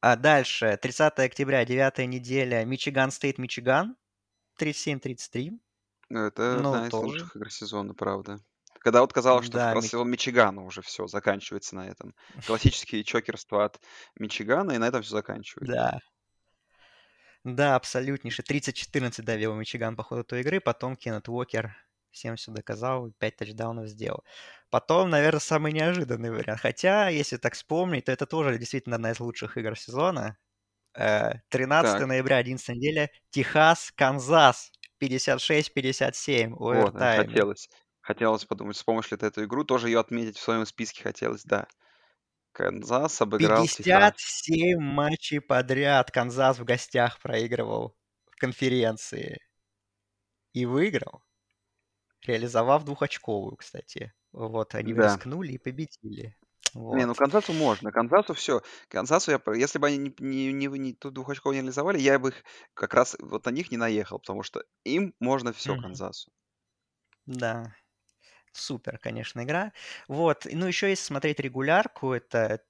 А 0.00 0.16
дальше, 0.16 0.78
30 0.80 1.18
октября, 1.20 1.64
9 1.64 2.06
неделя, 2.06 2.64
Мичиган 2.64 3.10
Стейт, 3.10 3.38
Мичиган, 3.38 3.96
37-33. 4.60 5.58
Ну, 6.12 6.26
это 6.26 6.58
Ну, 6.62 6.68
одна 6.74 6.86
из 6.88 6.90
тоже. 6.90 7.04
лучших 7.06 7.36
игр 7.36 7.50
сезона, 7.50 7.94
правда. 7.94 8.38
Когда 8.80 9.00
вот 9.00 9.12
казалось, 9.12 9.46
что 9.46 9.58
как 9.58 9.70
Да, 9.70 9.74
раз 9.74 9.84
Ми- 9.84 9.88
сезон 9.88 10.10
Мичигана 10.10 10.62
уже 10.64 10.82
все 10.82 11.06
заканчивается 11.06 11.74
на 11.76 11.88
этом. 11.88 12.14
Классические 12.46 13.04
чокерства 13.04 13.64
от 13.64 13.80
Мичигана, 14.18 14.72
и 14.72 14.78
на 14.78 14.86
этом 14.88 15.02
все 15.02 15.12
заканчивается. 15.12 15.90
да. 15.90 16.00
Да, 17.44 17.74
абсолютнейший. 17.76 18.44
30-14 18.44 19.26
довел 19.26 19.54
Мичиган 19.54 19.96
по 19.96 20.02
ходу 20.02 20.24
той 20.24 20.40
игры, 20.42 20.60
потом 20.60 20.96
Кеннет 20.96 21.28
Уокер 21.28 21.76
всем 22.10 22.36
все 22.36 22.52
доказал, 22.52 23.10
5 23.18 23.36
тачдаунов 23.36 23.88
сделал. 23.88 24.22
Потом, 24.70 25.10
наверное, 25.10 25.40
самый 25.40 25.72
неожиданный 25.72 26.30
вариант. 26.30 26.60
Хотя, 26.60 27.08
если 27.08 27.38
так 27.38 27.54
вспомнить, 27.54 28.04
то 28.04 28.12
это 28.12 28.26
тоже 28.26 28.58
действительно 28.58 28.96
одна 28.96 29.10
из 29.12 29.20
лучших 29.20 29.56
игр 29.56 29.76
сезона. 29.78 30.36
Э, 30.94 31.34
13 31.50 32.00
Так, 32.00 32.06
ноября, 32.06 32.36
11 32.38 32.76
неделя, 32.76 33.10
Техас, 33.30 33.92
Канзас, 33.96 34.72
56-57, 35.02 36.50
вот, 36.54 36.94
овертайме. 36.94 37.14
хотелось. 37.14 37.68
Хотелось 38.00 38.44
подумать, 38.44 38.76
вспомнишь 38.76 39.10
ли 39.10 39.16
ты 39.16 39.26
эту 39.26 39.44
игру, 39.44 39.64
тоже 39.64 39.88
ее 39.88 40.00
отметить 40.00 40.36
в 40.38 40.42
своем 40.42 40.66
списке 40.66 41.02
хотелось, 41.02 41.44
да. 41.44 41.68
Канзас 42.52 43.20
обыграл 43.22 43.68
Техас. 43.68 44.14
57 44.16 44.80
матчей 44.80 45.40
подряд 45.40 46.10
Канзас 46.10 46.58
в 46.58 46.64
гостях 46.64 47.20
проигрывал 47.20 47.96
в 48.30 48.36
конференции. 48.36 49.38
И 50.52 50.66
выиграл, 50.66 51.22
реализовав 52.26 52.84
двухочковую, 52.84 53.56
кстати. 53.56 54.12
Вот, 54.32 54.74
они 54.74 54.94
Да. 54.94 55.04
рискнули 55.04 55.52
и 55.52 55.58
победили. 55.58 56.36
Не, 56.90 57.06
ну 57.06 57.14
Вот. 57.14 57.16
Канзасу 57.16 57.52
можно. 57.54 57.90
Канзасу 57.92 58.34
все. 58.34 58.62
Канзасу 58.88 59.30
я... 59.32 59.40
Если 59.54 59.78
бы 59.78 59.88
они 59.88 59.98
не, 59.98 60.14
не, 60.20 60.52
не, 60.52 60.66
не 60.78 60.92
ту 60.94 61.10
двух 61.10 61.30
очков 61.30 61.54
не 61.54 61.60
реализовали, 61.60 61.98
я 61.98 62.18
бы 62.18 62.30
их 62.30 62.44
как 62.74 62.94
раз 62.94 63.16
вот 63.20 63.46
на 63.46 63.50
них 63.50 63.70
не 63.70 63.76
наехал, 63.78 64.18
потому 64.18 64.42
что 64.42 64.64
им 64.84 65.14
можно 65.20 65.52
все 65.52 65.74
Мгм. 65.74 65.76
Канзасу. 65.76 66.30
Да, 67.26 67.74
супер, 68.52 68.98
конечно, 68.98 69.42
игра. 69.44 69.72
Вот, 70.08 70.46
ну 70.50 70.66
еще 70.66 70.90
если 70.90 71.04
смотреть 71.04 71.40
регулярку, 71.40 72.12
это 72.12 72.64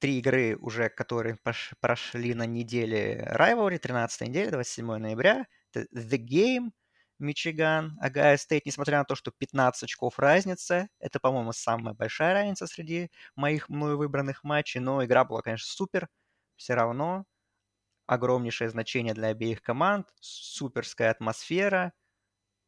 три 0.00 0.18
игры 0.20 0.56
уже, 0.60 0.90
которые 0.90 1.36
пош- 1.44 1.74
прошли 1.80 2.34
на 2.34 2.46
неделе 2.46 3.28
Rivalry, 3.34 3.78
13 3.78 4.28
неделя, 4.28 4.52
27 4.52 4.98
ноября. 4.98 5.46
Это 5.72 5.86
The 5.96 6.18
Game, 6.18 6.70
Мичиган, 7.18 7.98
Огайо 8.00 8.36
Стейт, 8.36 8.66
несмотря 8.66 8.98
на 8.98 9.04
то, 9.04 9.14
что 9.14 9.30
15 9.32 9.84
очков 9.84 10.18
разница, 10.18 10.88
это, 11.00 11.20
по-моему, 11.20 11.52
самая 11.52 11.94
большая 11.94 12.34
разница 12.34 12.66
среди 12.66 13.10
моих 13.36 13.68
мною 13.68 13.98
выбранных 13.98 14.44
матчей, 14.44 14.80
но 14.80 15.04
игра 15.04 15.24
была, 15.24 15.42
конечно, 15.42 15.66
супер, 15.68 16.08
все 16.56 16.74
равно 16.74 17.24
огромнейшее 18.06 18.70
значение 18.70 19.14
для 19.14 19.28
обеих 19.28 19.62
команд, 19.62 20.08
суперская 20.20 21.10
атмосфера, 21.10 21.92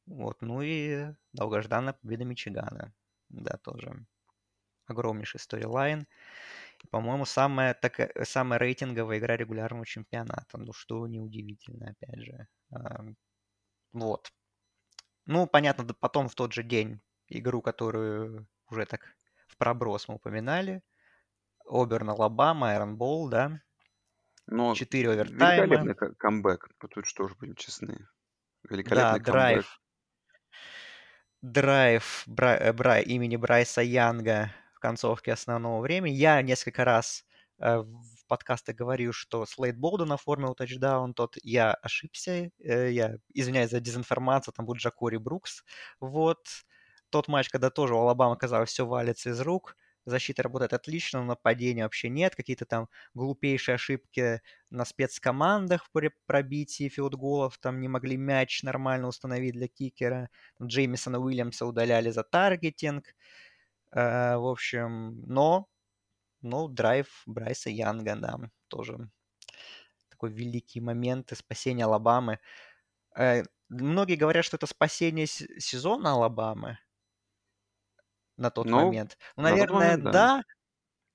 вот, 0.07 0.43
ну 0.43 0.63
и 0.63 1.09
долгожданная 1.33 1.95
победа 1.95 2.25
Мичигана, 2.25 2.95
да, 3.29 3.59
тоже 3.59 4.07
огромнейший 4.87 5.41
сторилайн. 5.41 6.07
По-моему, 6.91 7.25
самая, 7.27 7.75
такая, 7.75 8.13
самая 8.25 8.59
рейтинговая 8.59 9.19
игра 9.19 9.37
регулярного 9.37 9.87
чемпионата. 9.87 10.59
Ну, 10.59 10.73
что 10.73 11.07
неудивительно, 11.07 11.91
опять 11.93 12.21
же. 12.21 12.49
Вот. 13.93 14.33
Ну, 15.31 15.47
понятно, 15.47 15.85
да 15.85 15.95
потом 15.95 16.29
в 16.29 16.35
тот 16.35 16.53
же 16.53 16.65
день 16.65 17.01
игру, 17.29 17.63
которую 17.63 18.49
уже 18.69 18.85
так 18.85 19.15
в 19.47 19.57
проброс 19.57 20.09
мы 20.09 20.17
упоминали. 20.17 20.83
Оберн, 21.65 22.11
Алабама, 22.11 22.73
Iron 22.73 22.97
Bowl, 22.97 23.29
да. 23.29 23.61
Но 24.47 24.75
Четыре 24.75 25.11
овертайма. 25.13 25.67
великолепный 25.67 25.95
ка- 25.95 26.15
камбэк. 26.17 26.69
Вот 26.83 26.91
Тут 26.91 27.07
что 27.07 27.29
же 27.29 27.37
будем 27.37 27.55
честны. 27.55 27.97
Да, 28.65 28.75
Великолепный 28.75 29.21
камбэк. 29.21 29.25
драйв. 29.25 29.81
Драйв 31.43 32.25
Бра- 32.27 32.57
э, 32.59 32.73
Бра- 32.73 32.99
имени 33.01 33.37
Брайса 33.37 33.83
Янга 33.83 34.53
в 34.75 34.81
концовке 34.81 35.33
основного 35.33 35.81
времени. 35.81 36.15
Я 36.15 36.43
несколько 36.43 36.85
раз 36.85 37.25
э, 37.61 37.79
в 37.79 38.20
подкастах 38.31 38.77
говорил, 38.77 39.13
что 39.13 39.45
Слейд 39.47 39.77
Болден 39.77 40.13
оформил 40.13 40.55
тачдаун, 40.55 41.15
тот 41.15 41.37
я 41.43 41.75
ошибся, 41.75 42.51
э, 42.59 42.93
я 42.93 43.17
извиняюсь 43.35 43.71
за 43.71 43.81
дезинформацию, 43.81 44.55
там 44.55 44.67
будет 44.67 44.79
Джакори 44.79 45.19
Брукс. 45.19 45.65
Вот 46.01 46.39
тот 47.11 47.29
матч, 47.29 47.51
когда 47.51 47.71
тоже 47.71 47.95
у 47.95 47.99
Алабамы, 47.99 48.37
казалось, 48.37 48.71
все 48.71 48.87
валится 48.87 49.31
из 49.31 49.41
рук, 49.41 49.77
защита 50.07 50.43
работает 50.43 50.73
отлично, 50.73 51.21
но 51.21 51.27
нападения 51.27 51.83
вообще 51.83 52.09
нет, 52.09 52.35
какие-то 52.35 52.65
там 52.65 52.89
глупейшие 53.15 53.75
ошибки 53.75 54.41
на 54.71 54.85
спецкомандах 54.85 55.91
при 55.93 56.11
пробитии 56.27 56.89
филдголов, 56.89 57.59
там 57.59 57.81
не 57.81 57.89
могли 57.89 58.17
мяч 58.17 58.63
нормально 58.63 59.09
установить 59.09 59.55
для 59.55 59.69
кикера, 59.69 60.31
там 60.59 60.69
Джеймисона 60.69 61.19
Уильямса 61.19 61.67
удаляли 61.67 62.11
за 62.11 62.23
таргетинг, 62.23 63.15
Э, 63.93 64.37
в 64.37 64.47
общем, 64.47 65.23
но, 65.27 65.67
но 66.43 66.69
драйв 66.69 67.23
Брайса 67.27 67.71
Янга, 67.71 68.17
да, 68.17 68.39
тоже 68.69 69.11
такой 70.09 70.31
великий 70.33 70.81
момент 70.81 71.33
и 71.33 71.35
спасение 71.35 71.87
Алабамы. 71.87 72.39
Э, 73.19 73.45
Многие 73.71 74.17
говорят, 74.17 74.45
что 74.45 74.57
это 74.57 74.67
спасение 74.67 75.27
сезона 75.27 76.13
Алабамы. 76.13 76.79
на 78.37 78.51
тот 78.51 78.73
Ну, 78.73 78.73
момент. 78.73 79.19
Ну, 79.37 79.43
наверное, 79.43 79.69
момент, 79.69 80.03
да. 80.05 80.13
да, 80.13 80.43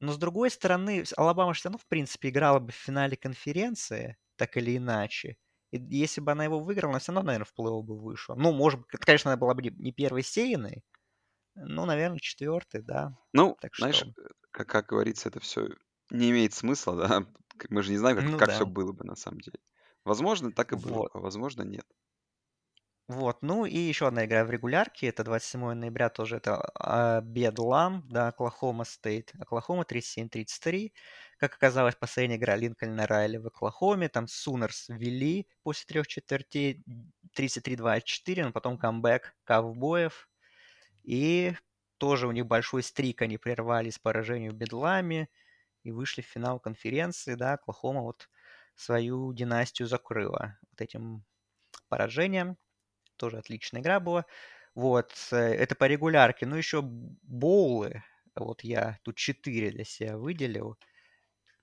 но 0.01 0.13
с 0.13 0.17
другой 0.19 0.51
стороны, 0.51 1.03
Алабама 1.17 1.53
все 1.53 1.69
равно, 1.69 1.79
в 1.79 1.87
принципе, 1.87 2.29
играла 2.29 2.59
бы 2.59 2.71
в 2.71 2.75
финале 2.75 3.17
конференции, 3.17 4.17
так 4.37 4.57
или 4.57 4.77
иначе. 4.77 5.37
И 5.71 5.79
если 5.79 6.21
бы 6.21 6.31
она 6.33 6.45
его 6.45 6.59
выиграла, 6.59 6.93
она 6.93 6.99
все 6.99 7.13
равно, 7.13 7.27
наверное, 7.27 7.45
в 7.47 7.53
плей-офф 7.59 7.83
бы 7.83 7.99
вышла. 7.99 8.35
Ну, 8.35 8.53
может 8.53 8.81
быть, 8.81 8.89
конечно, 9.01 9.31
она 9.31 9.37
была 9.39 9.53
бы 9.55 9.63
не 9.63 9.71
не 9.71 9.91
первой 9.93 10.23
сеянной, 10.23 10.83
ну, 11.55 11.85
наверное, 11.85 12.19
четвертый, 12.19 12.81
да. 12.81 13.17
Ну, 13.33 13.57
Так 13.59 13.75
знаешь, 13.75 13.95
что, 13.95 14.09
э, 14.09 14.27
как, 14.51 14.67
как 14.67 14.87
говорится, 14.87 15.29
это 15.29 15.39
все 15.39 15.69
не 16.09 16.31
имеет 16.31 16.53
смысла, 16.53 16.95
да. 16.95 17.25
Мы 17.69 17.83
же 17.83 17.91
не 17.91 17.97
знаем, 17.97 18.17
как, 18.17 18.25
ну 18.25 18.37
как 18.37 18.51
все 18.51 18.65
да, 18.65 18.71
было 18.71 18.91
бы 18.91 19.05
на 19.05 19.15
самом 19.15 19.39
деле. 19.39 19.59
Возможно, 20.03 20.51
так 20.51 20.73
и 20.73 20.75
было, 20.75 20.93
вот. 20.93 21.11
а 21.13 21.19
возможно, 21.19 21.63
нет. 21.63 21.85
Вот, 23.07 23.43
ну 23.43 23.65
и 23.65 23.77
еще 23.77 24.07
одна 24.07 24.25
игра 24.25 24.43
в 24.43 24.49
регулярке, 24.49 25.07
это 25.07 25.23
27 25.23 25.73
ноября, 25.73 26.09
тоже 26.09 26.37
это 26.37 27.21
Бедлам, 27.23 28.03
да, 28.09 28.29
Оклахома 28.29 28.83
Стейт. 28.83 29.31
Оклахома 29.39 29.83
37-33. 29.83 30.91
Как 31.37 31.53
оказалось, 31.53 31.95
последняя 31.95 32.37
игра 32.37 32.55
Линкольна 32.55 33.05
Райли 33.05 33.37
в 33.37 33.45
Оклахоме, 33.45 34.09
там 34.09 34.27
Сунерс 34.27 34.89
вели 34.89 35.47
после 35.61 35.85
трех 35.85 36.07
четвертей 36.07 36.83
33-24, 37.37 38.45
но 38.45 38.51
потом 38.51 38.79
камбэк 38.79 39.35
ковбоев. 39.43 40.27
И 41.05 41.53
тоже 41.97 42.27
у 42.27 42.31
них 42.31 42.45
большой 42.47 42.83
стрик, 42.83 43.21
они 43.21 43.37
прервали 43.37 43.89
с 43.89 43.99
поражением 43.99 44.51
в 44.51 44.55
Бедламе 44.55 45.29
и 45.83 45.91
вышли 45.91 46.21
в 46.21 46.25
финал 46.25 46.59
конференции, 46.59 47.35
да, 47.35 47.53
Оклахома 47.53 48.01
вот 48.01 48.29
свою 48.75 49.31
династию 49.33 49.87
закрыла 49.87 50.57
вот 50.71 50.81
этим 50.81 51.23
поражением. 51.87 52.57
Тоже 53.17 53.37
отличная 53.37 53.81
игра 53.81 53.99
была. 53.99 54.25
Вот, 54.73 55.13
это 55.31 55.75
по 55.75 55.85
регулярке. 55.85 56.45
Ну, 56.45 56.55
еще 56.57 56.81
боулы. 56.81 58.03
Вот 58.35 58.63
я 58.63 58.99
тут 59.03 59.15
четыре 59.15 59.71
для 59.71 59.85
себя 59.85 60.17
выделил. 60.17 60.77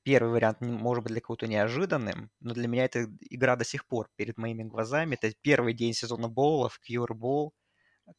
Первый 0.02 0.32
вариант 0.32 0.60
может 0.62 1.04
быть 1.04 1.12
для 1.12 1.20
кого-то 1.20 1.46
неожиданным, 1.46 2.30
но 2.40 2.54
для 2.54 2.68
меня 2.68 2.86
эта 2.86 3.06
игра 3.30 3.56
до 3.56 3.64
сих 3.64 3.86
пор 3.86 4.08
перед 4.16 4.38
моими 4.38 4.62
глазами. 4.62 5.14
Это 5.20 5.32
первый 5.42 5.74
день 5.74 5.92
сезона 5.92 6.28
боулов, 6.28 6.80
Cure 6.88 7.08
Bowl, 7.08 7.50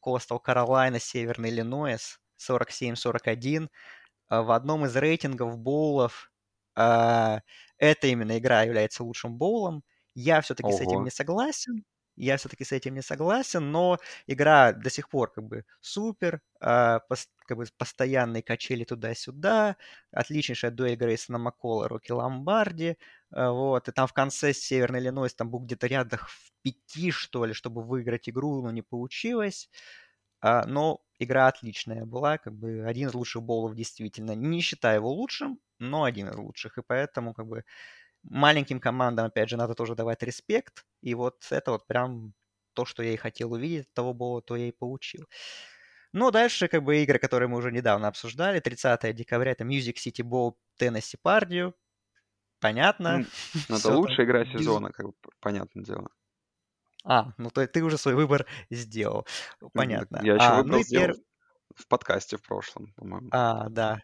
Coastal 0.05 0.39
Carolina, 0.45 0.99
Северный 0.99 1.49
Иллинойс, 1.49 2.19
47-41. 2.37 3.69
А 4.29 4.41
В 4.43 4.51
одном 4.51 4.85
из 4.85 4.95
рейтингов 4.95 5.57
боулов 5.57 6.31
а, 6.75 7.41
эта 7.77 8.07
именно 8.07 8.37
игра 8.37 8.63
является 8.63 9.03
лучшим 9.03 9.37
боулом. 9.37 9.83
Я 10.15 10.41
все-таки 10.41 10.71
с 10.71 10.81
этим 10.81 10.97
Ого. 10.97 11.03
не 11.03 11.11
согласен. 11.11 11.83
Я 12.15 12.37
все-таки 12.37 12.63
с 12.63 12.71
этим 12.71 12.93
не 12.93 13.01
согласен, 13.01 13.71
но 13.71 13.97
игра 14.27 14.71
до 14.73 14.89
сих 14.91 15.09
пор 15.09 15.31
как 15.31 15.45
бы 15.45 15.65
супер, 15.81 16.41
а, 16.59 16.99
пос- 17.09 17.27
как 17.47 17.57
бы 17.57 17.65
постоянные 17.77 18.43
качели 18.43 18.83
туда-сюда, 18.83 19.77
отличнейшая 20.11 20.71
дуэль 20.71 20.95
Грейсона 20.95 21.39
Маккола, 21.39 21.87
Рокки 21.87 22.11
Ломбарди, 22.11 22.97
вот, 23.35 23.87
и 23.89 23.91
там 23.91 24.07
в 24.07 24.13
конце 24.13 24.53
Северный 24.53 24.99
Иллинойс 24.99 25.33
там 25.33 25.49
был 25.49 25.59
где-то 25.59 25.87
рядах 25.87 26.29
в 26.29 26.51
пяти, 26.61 27.11
что 27.11 27.45
ли, 27.45 27.53
чтобы 27.53 27.83
выиграть 27.83 28.29
игру, 28.29 28.61
но 28.61 28.71
не 28.71 28.81
получилось. 28.81 29.69
А, 30.41 30.65
но 30.67 31.01
игра 31.19 31.47
отличная 31.47 32.05
была, 32.05 32.37
как 32.37 32.53
бы 32.53 32.83
один 32.85 33.09
из 33.09 33.13
лучших 33.13 33.43
боулов 33.43 33.75
действительно. 33.75 34.35
Не 34.35 34.61
считаю 34.61 34.97
его 34.97 35.11
лучшим, 35.11 35.59
но 35.79 36.03
один 36.03 36.29
из 36.29 36.35
лучших. 36.35 36.77
И 36.77 36.83
поэтому 36.85 37.33
как 37.33 37.47
бы 37.47 37.63
маленьким 38.23 38.79
командам, 38.79 39.27
опять 39.27 39.49
же, 39.49 39.57
надо 39.57 39.75
тоже 39.75 39.95
давать 39.95 40.23
респект. 40.23 40.85
И 41.01 41.15
вот 41.15 41.47
это 41.51 41.71
вот 41.71 41.87
прям 41.87 42.33
то, 42.73 42.85
что 42.85 43.03
я 43.03 43.13
и 43.13 43.17
хотел 43.17 43.53
увидеть 43.53 43.93
того 43.93 44.13
боула, 44.13 44.41
то 44.41 44.55
я 44.55 44.67
и 44.67 44.71
получил. 44.71 45.27
Ну, 46.13 46.31
дальше 46.31 46.67
как 46.67 46.83
бы 46.83 47.01
игры, 47.03 47.19
которые 47.19 47.49
мы 47.49 47.57
уже 47.57 47.71
недавно 47.71 48.07
обсуждали. 48.07 48.59
30 48.59 49.15
декабря 49.15 49.51
это 49.51 49.63
Music 49.63 49.95
City 49.95 50.23
Bowl 50.23 50.55
Теннесси 50.77 51.17
Пардию. 51.21 51.73
Понятно. 52.63 53.19
Ну, 53.19 53.25
ну, 53.67 53.75
это 53.75 53.93
лучшая 53.93 54.25
игра 54.25 54.45
сезона, 54.45 54.89
как 54.91 55.07
бы, 55.07 55.13
понятное 55.41 55.83
дело. 55.83 56.07
А, 57.03 57.33
ну 57.37 57.49
то 57.49 57.67
ты 57.67 57.83
уже 57.83 57.97
свой 57.97 58.15
выбор 58.15 58.45
сделал. 58.69 59.27
Ну, 59.59 59.69
Понятно. 59.73 60.21
Я 60.23 60.35
еще 60.35 60.45
А, 60.45 60.57
ну 60.57 60.63
выбрал, 60.63 60.79
и 60.79 60.83
сделал 60.83 61.07
пер... 61.07 61.15
в 61.75 61.87
подкасте 61.89 62.37
в 62.37 62.41
прошлом, 62.41 62.93
по-моему. 62.95 63.27
А, 63.33 63.67
да. 63.67 63.99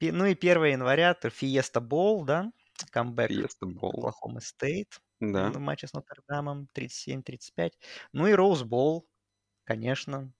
Ну 0.00 0.26
и 0.26 0.34
1 0.34 0.64
января 0.64 1.16
Fiesta 1.22 1.80
Bowl, 1.80 2.24
да? 2.24 2.50
Камбэк 2.90 3.30
Fiesta 3.30 3.66
Bowl. 3.66 3.90
Оклахома 3.90 4.40
Стейт 4.40 4.98
Да. 5.20 5.50
в 5.50 5.58
матче 5.60 5.86
с 5.86 5.92
Нотр-Дамом 5.92 6.66
37-35. 6.74 7.70
Ну 8.12 8.26
и 8.26 8.32
Rose 8.32 8.64
Bowl, 8.64 9.02
конечно. 9.62 10.32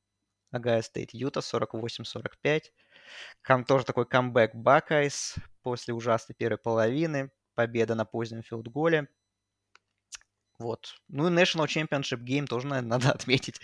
Огайо 0.50 0.82
Стейт 0.82 1.14
Юта 1.14 1.40
48-45. 1.40 2.72
Там 3.46 3.64
тоже 3.64 3.84
такой 3.84 4.06
камбэк 4.06 4.54
Buckeyes 4.56 5.36
после 5.62 5.94
ужасной 5.94 6.34
первой 6.36 6.58
половины. 6.58 7.30
Победа 7.54 7.94
на 7.94 8.04
позднем 8.04 8.42
филдголе. 8.42 9.08
Вот. 10.58 10.94
Ну 11.08 11.28
и 11.28 11.30
National 11.30 11.66
Championship 11.66 12.22
Game 12.24 12.46
тоже, 12.46 12.66
наверное, 12.66 12.88
надо 12.98 13.10
отметить. 13.10 13.60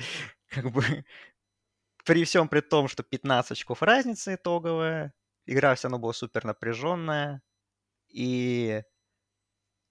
Как 0.49 0.71
бы 0.71 1.05
при 2.05 2.25
всем 2.25 2.49
при 2.49 2.61
том, 2.61 2.89
что 2.89 3.03
15 3.03 3.53
очков 3.53 3.83
разница 3.83 4.35
итоговая, 4.35 5.13
игра 5.47 5.75
все 5.75 5.89
равно 5.89 5.99
была 5.99 6.13
супер 6.13 6.45
напряженная. 6.45 7.43
И, 8.09 8.83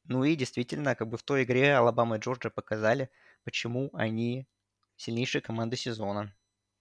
ну 0.05 0.23
и 0.23 0.35
действительно, 0.35 0.95
как 0.95 1.07
бы 1.09 1.17
в 1.17 1.23
той 1.23 1.43
игре 1.43 1.75
Алабама 1.75 2.17
и 2.17 2.19
Джорджия 2.19 2.49
показали, 2.49 3.09
почему 3.43 3.91
они 3.93 4.47
сильнейшие 4.95 5.41
команды 5.41 5.77
сезона. 5.77 6.35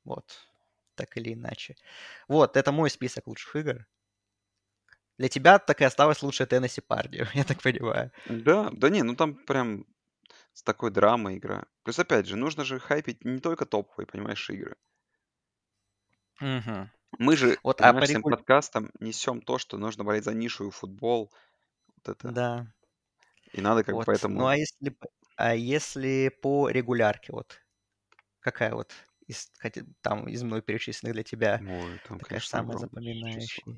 Вот, 0.05 0.49
так 0.95 1.17
или 1.17 1.35
иначе. 1.35 1.77
Вот, 2.29 2.57
это 2.57 2.73
мой 2.73 2.91
список 2.91 3.27
лучших 3.27 3.57
игр. 3.57 3.87
Для 5.19 5.29
тебя 5.29 5.59
так 5.59 5.81
и 5.81 5.85
осталось 5.85 6.23
лучшая 6.23 6.47
Теннесси 6.47 6.81
Пардию, 6.81 7.27
я 7.35 7.45
так 7.45 7.63
понимаю. 7.63 8.13
Да, 8.27 8.71
да 8.73 8.91
не, 8.91 9.03
ну 9.03 9.17
там 9.17 9.35
прям 9.35 9.87
с 10.53 10.63
такой 10.63 10.91
драмой 10.91 11.37
игра. 11.39 11.65
Плюс, 11.83 11.99
опять 11.99 12.27
же, 12.27 12.37
нужно 12.37 12.65
же 12.65 12.79
хайпить 12.79 13.25
не 13.25 13.41
только 13.41 13.67
топовые, 13.67 14.07
понимаешь, 14.07 14.49
игры. 14.51 14.77
Мгм. 16.41 16.91
Мы 17.19 17.37
же, 17.37 17.59
Вот, 17.63 17.81
а 17.81 17.93
по 17.93 18.05
регуль... 18.05 18.33
подкастом 18.33 18.91
несем 19.01 19.41
то, 19.41 19.59
что 19.59 19.79
нужно 19.79 20.05
болеть 20.05 20.25
за 20.25 20.35
нишу 20.35 20.69
и 20.69 20.71
футбол. 20.71 21.33
Вот 21.97 22.09
это. 22.09 22.31
Да, 22.31 22.67
И 23.53 23.61
надо 23.61 23.85
как 23.85 23.95
вот. 23.95 24.01
Ну 24.01 24.07
поэтому... 24.07 24.47
а 24.47 24.57
если, 24.57 24.97
а 25.37 25.55
если 25.55 26.31
по 26.43 26.69
регулярке, 26.69 27.33
вот 27.33 27.61
какая 28.41 28.75
вот 28.75 28.93
из, 29.27 29.51
там 30.03 30.29
из 30.29 30.43
мной 30.43 30.63
перечисленных 30.63 31.15
для 31.15 31.23
тебя 31.23 31.61
Ой, 31.61 32.01
там, 32.07 32.19
такая 32.19 32.41
конечно, 32.41 32.59
самая 32.59 32.77
огромное 32.77 33.41
число. 33.41 33.75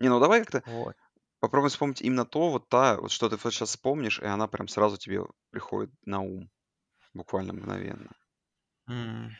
Не, 0.00 0.08
ну 0.08 0.20
давай 0.20 0.40
как-то 0.40 0.62
Вот. 0.64 0.96
попробуем 1.40 1.70
вспомнить 1.70 2.02
именно 2.02 2.26
то, 2.26 2.50
вот 2.50 2.68
та, 2.70 2.98
вот 3.00 3.12
что 3.12 3.28
ты 3.30 3.36
вот 3.36 3.52
сейчас 3.54 3.70
вспомнишь, 3.70 4.20
и 4.20 4.26
она 4.26 4.48
прям 4.48 4.68
сразу 4.68 4.98
тебе 4.98 5.22
приходит 5.50 5.92
на 6.06 6.20
ум. 6.20 6.50
Буквально 7.14 7.54
мгновенно. 7.54 8.12
М, 8.88 9.36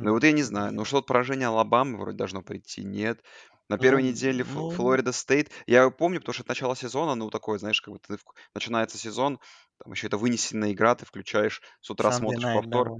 Ну 0.00 0.12
м, 0.12 0.12
вот 0.12 0.22
я 0.24 0.32
не 0.32 0.42
знаю, 0.42 0.72
ну 0.72 0.84
что-то 0.84 1.06
поражение 1.06 1.48
Алабамы 1.48 1.98
вроде 1.98 2.16
должно 2.16 2.42
прийти, 2.42 2.84
нет. 2.84 3.22
На 3.68 3.78
первой 3.78 4.02
Ну, 4.02 4.04
неделе 4.04 4.44
ну, 4.44 4.64
Флорида 4.70 5.12
Стейт, 5.12 5.50
я 5.66 5.90
помню, 5.90 6.20
потому 6.20 6.32
что 6.34 6.42
это 6.42 6.50
начало 6.52 6.74
сезона, 6.76 7.14
ну 7.14 7.28
такое, 7.30 7.58
знаешь, 7.58 7.80
как 7.82 7.92
бы 7.92 7.98
ты 8.00 8.14
вк- 8.14 8.34
начинается 8.54 8.96
сезон, 8.96 9.40
там 9.82 9.92
еще 9.92 10.06
это 10.06 10.16
вынесенная 10.16 10.72
игра, 10.72 10.94
ты 10.94 11.04
включаешь, 11.04 11.60
с 11.80 11.90
утра 11.90 12.10
Sunday 12.10 12.12
смотришь 12.12 12.48
Night, 12.48 12.64
повтор, 12.70 12.92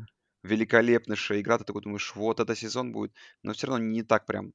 великолепнейшая 0.43 1.41
игра, 1.41 1.59
ты 1.59 1.65
такой 1.65 1.83
думаешь, 1.83 2.15
вот 2.15 2.41
это 2.41 2.55
сезон 2.57 2.93
будет, 2.93 3.15
но 3.43 3.53
все 3.55 3.67
равно 3.69 3.85
не 3.85 4.03
так 4.03 4.27
прям. 4.27 4.53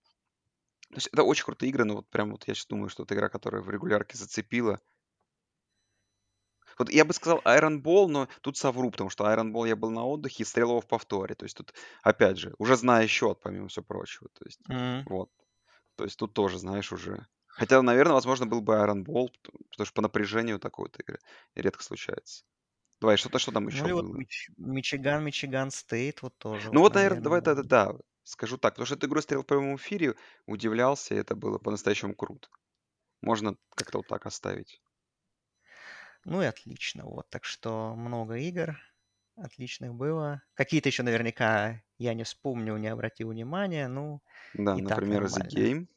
То 0.93 0.97
есть 0.99 1.07
это 1.11 1.23
очень 1.23 1.43
крутые 1.45 1.69
игры, 1.69 1.85
но 1.85 1.95
вот 1.95 2.09
прям 2.09 2.31
вот 2.31 2.47
я 2.47 2.53
сейчас 2.53 2.67
думаю, 2.67 2.89
что 2.89 3.03
это 3.03 3.15
игра, 3.15 3.29
которая 3.29 3.61
в 3.61 3.69
регулярке 3.69 4.17
зацепила. 4.17 4.79
Вот 6.79 6.89
я 6.89 7.05
бы 7.05 7.13
сказал 7.13 7.41
Iron 7.45 7.81
Ball, 7.81 8.07
но 8.07 8.27
тут 8.41 8.57
совру, 8.57 8.89
потому 8.91 9.09
что 9.09 9.25
Iron 9.25 9.51
Ball 9.53 9.67
я 9.67 9.75
был 9.75 9.91
на 9.91 10.05
отдыхе 10.05 10.43
и 10.43 10.45
стрелял 10.45 10.81
в 10.81 10.87
повторе. 10.87 11.35
То 11.35 11.45
есть 11.45 11.55
тут, 11.57 11.73
опять 12.01 12.37
же, 12.37 12.53
уже 12.57 12.75
зная 12.75 13.07
счет, 13.07 13.39
помимо 13.41 13.67
всего 13.67 13.85
прочего. 13.85 14.29
То 14.33 14.45
есть, 14.45 14.59
М, 14.69 15.05
вот. 15.05 15.29
То 15.95 16.05
есть 16.05 16.17
тут 16.19 16.33
тоже, 16.33 16.59
знаешь, 16.59 16.91
уже... 16.93 17.27
Хотя, 17.47 17.81
наверное, 17.83 18.13
возможно, 18.15 18.45
был 18.47 18.61
бы 18.61 18.73
Iron 18.75 19.05
Ball, 19.05 19.29
потому 19.71 19.85
что 19.85 19.93
по 19.93 20.01
напряжению 20.01 20.59
такой 20.59 20.85
вот 20.85 20.99
игры 20.99 21.19
редко 21.55 21.83
случается. 21.83 22.45
Давай, 23.01 23.17
что-то, 23.17 23.39
что 23.39 23.51
там 23.51 23.67
Ну 23.67 23.69
еще 23.69 23.89
вот 23.89 24.05
было? 24.05 24.19
Мич- 24.19 24.51
Мичиган, 24.57 25.23
Мичиган 25.25 25.69
Стейт, 25.71 26.21
вот 26.21 26.37
тоже, 26.37 26.71
Ну 26.71 26.81
вот, 26.81 26.89
вот, 26.89 26.93
наверное, 26.95 27.21
давай 27.21 27.41
тогда, 27.41 27.63
может. 27.63 27.93
да, 27.93 27.97
скажу 28.23 28.57
так, 28.57 28.73
потому 28.73 28.85
что 28.85 28.95
эту 28.95 29.07
игру 29.07 29.17
я 29.17 29.21
смотрел 29.21 29.43
в 29.43 29.45
прямом 29.47 29.75
эфире, 29.77 30.15
удивлялся, 30.47 31.15
и 31.15 31.17
это 31.17 31.35
было 31.35 31.59
по-настоящему 31.59 32.15
круто. 32.15 32.49
Можно 33.21 33.57
как-то 33.75 33.99
вот 33.99 34.07
так 34.07 34.25
оставить. 34.27 34.81
Ну 36.25 36.41
и 36.41 36.45
отлично, 36.45 37.05
вот. 37.05 37.29
Так 37.29 37.43
что 37.45 37.95
много 37.95 38.35
игр 38.37 38.77
отличных 39.35 39.93
было. 39.93 40.43
Какие-то 40.53 40.89
еще 40.89 41.03
наверняка 41.03 41.81
я 41.97 42.13
не 42.13 42.23
вспомнил, 42.23 42.77
не 42.77 42.87
обратил 42.87 43.29
внимания, 43.29 43.87
ну 43.87 44.21
Да, 44.53 44.73
и 44.73 44.81
так 44.81 45.01
например, 45.01 45.25
The 45.25 45.43
нормально. 45.43 45.53
Game. 45.55 45.87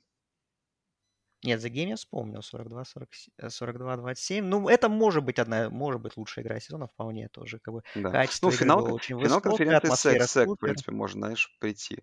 Нет, 1.47 1.61
за 1.61 1.69
Game 1.69 1.89
я 1.91 1.97
вспомнил, 1.97 2.43
42, 2.43 2.85
40, 2.85 3.09
42, 3.49 3.97
27. 3.97 4.45
Ну, 4.45 4.69
это 4.69 4.89
может 4.89 5.25
быть 5.25 5.39
одна, 5.39 5.71
может 5.71 6.03
быть 6.03 6.17
лучшая 6.17 6.45
игра 6.45 6.59
сезона, 6.61 6.89
вполне 6.89 7.29
тоже. 7.29 7.61
Как 7.61 7.73
бы 7.73 7.83
Да. 7.95 8.11
качество 8.11 8.51
Ну, 8.51 8.57
финал, 8.57 8.83
было 8.83 8.95
очень 8.95 9.15
финал 9.17 9.41
высокое, 9.41 9.57
конференции 9.57 9.79
атмосфера 9.79 10.25
SEC, 10.25 10.47
в 10.47 10.57
принципе, 10.57 10.93
можно, 10.93 11.21
знаешь, 11.21 11.57
прийти. 11.61 12.03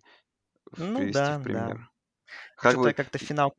Ну 0.76 1.10
да, 1.10 1.38
да. 1.38 1.44
пример. 1.44 1.90
Как 2.56 2.72
Что-то 2.72 2.90
бы 2.90 2.92
как-то 2.94 3.18
финал 3.18 3.54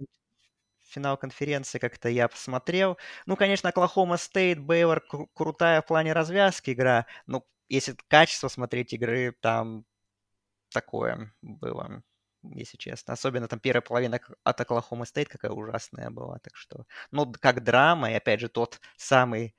финал 0.88 1.18
конференции 1.18 1.80
как-то 1.80 2.10
я 2.10 2.28
посмотрел. 2.28 2.98
Ну, 3.26 3.36
конечно, 3.36 3.70
Оклахома 3.70 4.18
Стейт, 4.18 4.60
Бейлор 4.60 5.04
кру- 5.12 5.28
крутая 5.34 5.82
в 5.82 5.86
плане 5.88 6.14
развязки 6.14 6.72
игра. 6.72 7.06
Но 7.28 7.46
если 7.70 7.96
качество 8.08 8.48
смотреть 8.48 8.94
игры, 8.94 9.36
там 9.42 9.86
такое 10.72 11.34
было, 11.42 12.04
если 12.52 12.78
честно. 12.78 13.14
Особенно 13.14 13.48
там 13.48 13.60
первая 13.60 13.82
половина 13.82 14.20
от 14.44 14.62
Оклахома 14.62 15.06
Стейт 15.06 15.30
какая 15.30 15.52
ужасная 15.52 16.10
была. 16.10 16.40
Так 16.40 16.56
что, 16.56 16.86
ну, 17.12 17.32
как 17.40 17.64
драма, 17.64 18.12
и 18.12 18.16
опять 18.16 18.40
же 18.40 18.50
тот 18.50 18.80
самый 18.98 19.56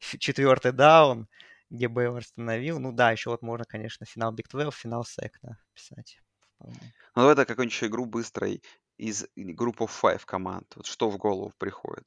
четвертый 0.00 0.72
даун, 0.72 1.28
где 1.70 1.88
Бейвор 1.88 2.18
остановил. 2.18 2.78
Ну 2.80 2.92
да, 2.92 3.12
еще 3.12 3.30
вот 3.30 3.42
можно, 3.42 3.64
конечно, 3.64 4.06
финал 4.06 4.32
Биг 4.32 4.48
12, 4.48 4.78
финал 4.78 5.04
Сек, 5.04 5.38
да, 5.42 5.58
писать. 5.74 6.20
Ну, 6.60 6.72
давай 7.14 7.34
так 7.34 7.48
какую-нибудь 7.48 7.74
еще 7.74 7.86
игру 7.86 8.04
быстрой 8.04 8.62
из 8.96 9.24
Group 9.36 9.78
of 9.78 9.90
Five 9.90 10.22
команд. 10.24 10.72
Вот 10.76 10.86
что 10.86 11.10
в 11.10 11.16
голову 11.16 11.52
приходит? 11.58 12.06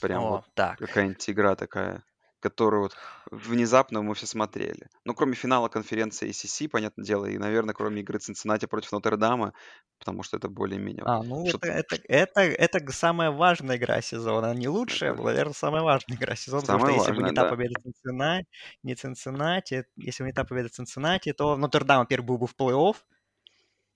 Прям 0.00 0.22
вот 0.22 0.44
О, 0.46 0.50
так. 0.54 0.78
какая-нибудь 0.78 1.28
игра 1.28 1.54
такая, 1.56 2.02
которую 2.40 2.82
вот 2.82 2.96
внезапно 3.30 4.02
мы 4.02 4.14
все 4.14 4.26
смотрели. 4.26 4.88
Ну, 5.04 5.14
кроме 5.14 5.34
финала 5.34 5.68
конференции 5.68 6.30
ACC, 6.30 6.68
понятное 6.68 7.04
дело, 7.04 7.26
и, 7.26 7.38
наверное, 7.38 7.74
кроме 7.74 8.00
игры 8.00 8.18
Цинциннати 8.18 8.66
против 8.66 8.92
Нотр-Дама, 8.92 9.52
потому 9.98 10.22
что 10.22 10.36
это 10.38 10.48
более-менее 10.48 11.02
А, 11.06 11.22
ну 11.22 11.46
это, 11.46 11.68
это, 11.68 11.96
это, 12.08 12.40
это 12.40 12.92
самая 12.92 13.30
важная 13.30 13.76
игра 13.76 14.00
сезона. 14.00 14.54
Не 14.54 14.68
лучшая, 14.68 15.12
Это 15.12 15.22
наверное, 15.22 15.54
самая 15.54 15.82
важная 15.82 16.16
игра 16.16 16.34
сезона, 16.34 16.62
потому 16.62 16.78
что 16.80 16.86
самое 16.88 17.00
если 17.00 17.12
бы 17.12 17.28
не 17.28 17.34
та 17.34 17.42
да. 17.42 17.50
победа 17.50 17.80
Цинциннати, 17.82 18.46
не 18.82 18.94
Цинциннати, 18.94 19.84
если 19.96 20.22
бы 20.22 20.28
не 20.28 20.32
та 20.32 20.44
победа 20.44 20.68
Цинциннати, 20.68 21.32
то 21.32 21.56
Нотр-Дам 21.56 22.06
теперь 22.06 22.22
был 22.22 22.38
бы 22.38 22.46
в 22.46 22.54
плей-офф, 22.58 22.96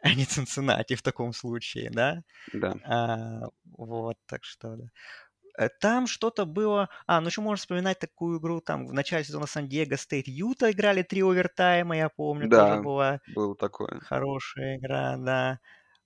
а 0.05 0.15
не 0.15 0.25
Цинциннати 0.27 0.95
в 0.95 1.03
таком 1.03 1.33
случае, 1.33 1.91
да? 1.91 2.23
Да. 2.53 2.75
А, 2.85 3.49
вот, 3.65 4.17
так 4.27 4.45
что, 4.45 4.77
да. 4.77 4.85
Э, 5.59 5.69
Там 5.81 6.07
что-то 6.07 6.47
было... 6.47 6.89
А, 7.07 7.21
ну 7.21 7.29
еще 7.29 7.41
можно 7.41 7.57
вспоминать 7.61 7.99
такую 7.99 8.41
игру, 8.41 8.61
там 8.61 8.87
в 8.87 8.93
начале 8.93 9.25
сезона 9.25 9.47
Сан-Диего 9.47 9.97
Стейт 9.97 10.27
Юта 10.29 10.71
играли 10.73 11.03
три 11.03 11.23
овертайма, 11.23 11.97
я 11.97 12.09
помню, 12.09 12.49
тоже 12.49 12.77
Да, 12.77 12.79
была 12.79 13.21
было 13.27 13.57
такое. 13.57 14.01
хорошая 14.01 14.79
игра, 14.79 15.17
да. 15.19 15.61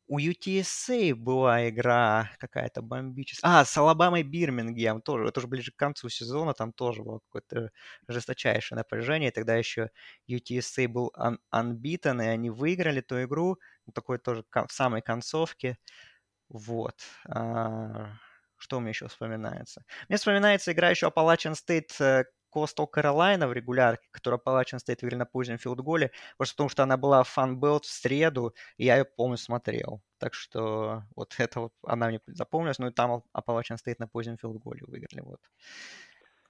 У 0.08 0.18
UTSA 0.20 1.14
была 1.14 1.68
игра 1.68 2.30
какая-то 2.38 2.82
бомбическая. 2.82 3.60
А, 3.60 3.64
с 3.64 3.76
Алабамой 3.76 4.22
Бирмингем 4.22 5.02
тоже. 5.02 5.28
Это 5.28 5.40
уже 5.40 5.48
ближе 5.48 5.70
к 5.72 5.76
концу 5.76 6.08
сезона. 6.08 6.54
Там 6.54 6.72
тоже 6.72 7.02
было 7.02 7.20
какое-то 7.20 7.70
жесточайшее 8.08 8.76
напряжение. 8.78 9.30
Тогда 9.30 9.54
еще 9.56 9.90
UTSA 10.26 10.88
был 10.88 11.12
un- 11.16 11.38
unbeaten, 11.54 12.22
и 12.24 12.26
они 12.28 12.50
выиграли 12.50 13.00
ту 13.02 13.22
игру. 13.24 13.58
Ну, 13.86 13.92
Такой 13.92 14.18
тоже 14.18 14.44
в 14.52 14.72
самой 14.72 15.02
концовке. 15.02 15.78
Вот. 16.48 16.96
А, 17.28 18.12
Что 18.58 18.80
мне 18.80 18.90
еще 18.90 19.08
вспоминается? 19.08 19.84
Мне 20.08 20.18
вспоминается 20.18 20.72
игра 20.72 20.90
еще 20.90 21.06
Appalachian 21.08 21.54
State 21.54 21.92
э, 22.00 22.24
Coastal 22.54 22.86
Carolina 22.92 23.46
в 23.46 23.52
регулярке, 23.52 24.08
которую 24.10 24.40
Appalachian 24.40 24.78
State 24.78 24.98
выиграли 25.02 25.20
на 25.20 25.26
позднем 25.26 25.58
филдголе, 25.58 26.12
просто 26.36 26.54
потому 26.54 26.68
что 26.68 26.82
она 26.82 26.96
была 26.96 27.22
в 27.22 27.28
фанбелт 27.28 27.84
в 27.84 27.90
среду, 27.90 28.54
и 28.76 28.84
я 28.86 28.96
ее, 28.96 29.04
помню, 29.04 29.36
смотрел. 29.36 30.02
Так 30.18 30.34
что 30.34 31.04
вот 31.14 31.34
это 31.38 31.60
вот 31.60 31.72
она 31.82 32.08
мне 32.08 32.20
запомнилась. 32.26 32.78
Ну 32.78 32.88
и 32.88 32.92
там 32.92 33.22
Appalachian 33.36 33.76
State 33.76 33.96
на 33.98 34.08
позднем 34.08 34.36
филдголе 34.38 34.82
выиграли. 34.86 35.20
Вот, 35.20 35.40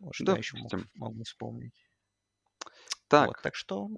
вот 0.00 0.14
что 0.14 0.32
я 0.32 0.38
еще 0.38 0.56
мог, 0.56 0.72
могу 0.94 1.22
вспомнить. 1.24 1.88
Вот, 3.16 3.36
Так, 3.36 3.42
так 3.42 3.54
что 3.54 3.88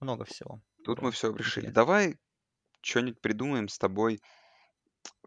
много 0.00 0.24
всего 0.24 0.62
тут 0.84 1.00
мы 1.00 1.02
было 1.02 1.12
все 1.12 1.34
решили. 1.34 1.66
интересного. 1.66 1.74
Давай 1.74 2.18
что-нибудь 2.82 3.20
придумаем 3.20 3.68
с 3.68 3.78
тобой 3.78 4.20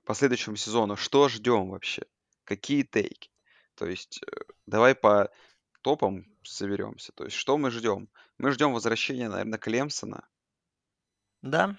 по 0.06 0.14
следующему 0.14 0.56
сезону. 0.56 0.96
Что 0.96 1.28
ждем 1.30 1.70
вообще? 1.70 2.04
Какие 2.46 2.84
тейки? 2.84 3.32
То 3.76 3.86
есть 3.88 4.22
э, 4.24 4.42
давай 4.66 4.96
по 4.96 5.32
топам 5.82 6.26
соберемся. 6.44 7.12
То 7.14 7.26
есть 7.26 7.36
что 7.38 7.58
мы 7.58 7.72
ждем? 7.72 8.10
Мы 8.38 8.52
ждем 8.52 8.74
возвращения, 8.74 9.30
наверное, 9.30 9.60
Клемсона. 9.60 10.28
Да, 11.42 11.78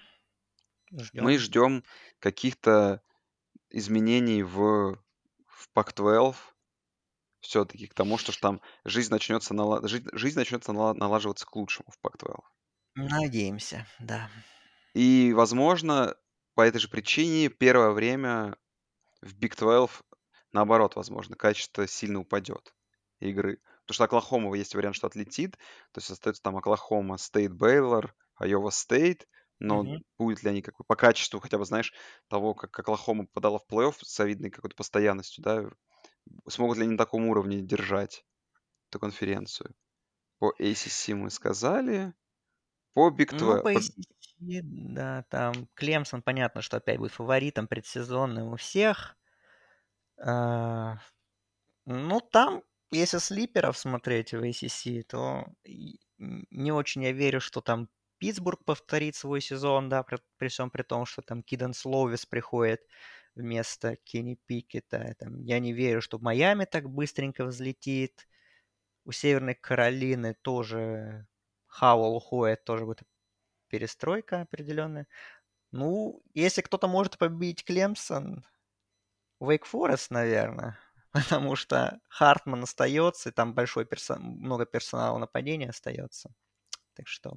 Мы 0.90 1.04
ждем. 1.04 1.38
ждем 1.38 1.84
каких-то 2.18 3.02
изменений 3.70 4.42
в, 4.42 4.96
в 5.46 5.68
Pac-12 5.74 6.36
все-таки 7.40 7.86
к 7.86 7.94
тому, 7.94 8.18
что 8.18 8.32
ж 8.32 8.38
там 8.38 8.60
жизнь 8.84 9.12
начнется, 9.12 9.54
нала- 9.54 9.86
жизнь, 9.86 10.08
жизнь 10.12 10.38
начнется 10.38 10.72
нала- 10.72 10.94
налаживаться 10.94 11.46
к 11.46 11.54
лучшему 11.56 11.90
в 11.92 11.98
Pac-12. 12.04 12.44
Надеемся, 12.96 13.86
да. 14.00 14.28
И, 14.94 15.32
возможно, 15.34 16.16
по 16.54 16.62
этой 16.62 16.78
же 16.78 16.88
причине 16.88 17.48
первое 17.48 17.90
время 17.90 18.56
в 19.22 19.34
Big 19.36 19.56
12, 19.56 20.04
наоборот, 20.54 20.96
возможно, 20.96 21.36
качество 21.36 21.86
сильно 21.86 22.20
упадет 22.20 22.74
игры. 23.20 23.60
Потому 23.82 23.94
что 23.94 24.04
Оклахома 24.04 24.56
есть 24.56 24.74
вариант, 24.74 24.96
что 24.96 25.06
отлетит. 25.08 25.52
То 25.92 25.98
есть 25.98 26.10
остается 26.10 26.42
там 26.42 26.56
Оклахома 26.56 27.18
Стейт, 27.18 27.52
Бейлор, 27.54 28.14
Айова 28.36 28.70
Стейт. 28.70 29.28
Но 29.60 29.86
Мгм. 29.86 30.02
будет 30.18 30.42
ли 30.42 30.50
они 30.50 30.62
как 30.62 30.76
бы 30.78 30.84
по 30.84 30.96
качеству, 30.96 31.40
хотя 31.40 31.58
бы, 31.58 31.64
знаешь, 31.66 31.92
того, 32.28 32.54
как 32.54 32.78
Оклахома 32.78 33.26
попадала 33.26 33.58
в 33.58 33.66
плей-офф 33.70 33.96
с 34.02 34.16
завидной 34.16 34.50
какой-то 34.50 34.76
постоянностью, 34.76 35.44
да, 35.44 35.70
смогут 36.48 36.78
ли 36.78 36.84
они 36.84 36.92
на 36.92 36.98
таком 36.98 37.26
уровне 37.28 37.62
держать 37.62 38.24
эту 38.90 39.00
конференцию? 39.00 39.74
По 40.38 40.54
ACC 40.58 41.14
мы 41.14 41.30
сказали. 41.30 42.14
По 42.94 43.10
Big 43.10 43.30
Ну, 43.30 43.36
12, 43.36 43.70
по 43.72 43.72
по- 43.72 43.80
ACC, 43.80 44.60
да, 44.62 45.24
там 45.30 45.68
Клемсон, 45.74 46.22
понятно, 46.22 46.62
что 46.62 46.76
опять 46.76 46.98
будет 46.98 47.12
фаворитом 47.12 47.66
предсезонным 47.68 48.52
у 48.52 48.56
всех. 48.56 49.16
А, 50.26 50.98
Ну, 51.86 52.20
там, 52.20 52.62
если 52.92 53.18
слиперов 53.18 53.78
смотреть 53.78 54.32
в 54.34 54.42
ACC, 54.42 55.02
то 55.04 55.46
не 56.18 56.72
очень 56.72 57.04
я 57.04 57.12
верю, 57.12 57.40
что 57.40 57.60
там 57.60 57.88
Питтсбург 58.18 58.64
повторит 58.64 59.16
свой 59.16 59.40
сезон, 59.42 59.88
да, 59.88 60.02
при, 60.02 60.18
при 60.38 60.48
всем 60.48 60.70
при 60.70 60.82
том, 60.82 61.06
что 61.06 61.22
там 61.22 61.42
Киден 61.42 61.74
Словис 61.74 62.26
приходит 62.26 62.82
вместо 63.34 63.96
Кенни 64.04 64.38
Пикета. 64.46 65.14
Там, 65.18 65.42
я 65.42 65.58
не 65.60 65.72
верю, 65.74 66.00
что 66.02 66.18
Майами 66.18 66.64
так 66.66 66.88
быстренько 66.90 67.44
взлетит. 67.44 68.28
У 69.06 69.12
Северной 69.12 69.54
Каролины 69.54 70.34
тоже 70.42 71.26
Хауэлл 71.66 72.16
уходит, 72.16 72.64
тоже 72.64 72.86
будет 72.86 73.02
перестройка 73.68 74.42
определенная. 74.42 75.06
Ну, 75.72 76.22
если 76.34 76.62
кто-то 76.62 76.88
может 76.88 77.18
победить 77.18 77.64
Клемсон, 77.64 78.44
Wake 79.40 79.64
Forest, 79.70 80.06
наверное. 80.10 80.78
Потому 81.12 81.56
что 81.56 82.00
Хартман 82.08 82.64
остается, 82.64 83.28
и 83.28 83.32
там 83.32 83.54
большой 83.54 83.84
перso- 83.84 84.18
много 84.18 84.66
персонала 84.66 85.18
нападения 85.18 85.70
остается. 85.70 86.34
Так 86.94 87.08
что, 87.08 87.36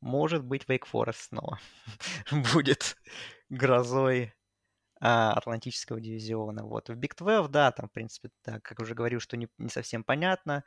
может 0.00 0.44
быть, 0.44 0.64
Wake 0.64 0.86
Forest 0.90 1.28
снова 1.28 1.58
будет 2.52 2.96
грозой 3.48 4.34
а, 5.00 5.32
Атлантического 5.32 6.00
дивизиона. 6.00 6.64
Вот. 6.64 6.88
В 6.88 6.94
Big 6.94 7.14
12, 7.16 7.50
да, 7.50 7.72
там, 7.72 7.88
в 7.88 7.92
принципе, 7.92 8.30
да, 8.44 8.60
как 8.60 8.80
уже 8.80 8.94
говорил, 8.94 9.20
что 9.20 9.36
не, 9.36 9.48
не 9.58 9.68
совсем 9.68 10.04
понятно. 10.04 10.64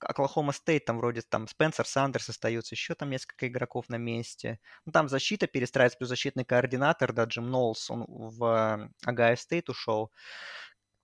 Оклахома 0.00 0.52
Стейт, 0.52 0.84
там 0.86 0.98
вроде 0.98 1.22
там 1.22 1.46
Спенсер 1.46 1.86
Сандерс 1.86 2.28
остается, 2.28 2.74
еще 2.74 2.94
там 2.94 3.10
несколько 3.10 3.46
игроков 3.48 3.88
на 3.88 3.96
месте. 3.96 4.58
Ну, 4.86 4.92
там 4.92 5.08
защита 5.08 5.46
перестраивается, 5.46 5.98
плюс 5.98 6.08
защитный 6.08 6.44
координатор, 6.44 7.12
да, 7.12 7.24
Джим 7.24 7.50
Нолс, 7.50 7.90
он 7.90 8.04
в 8.08 8.90
Огайо 9.04 9.36
Стейт 9.36 9.68
ушел. 9.68 10.10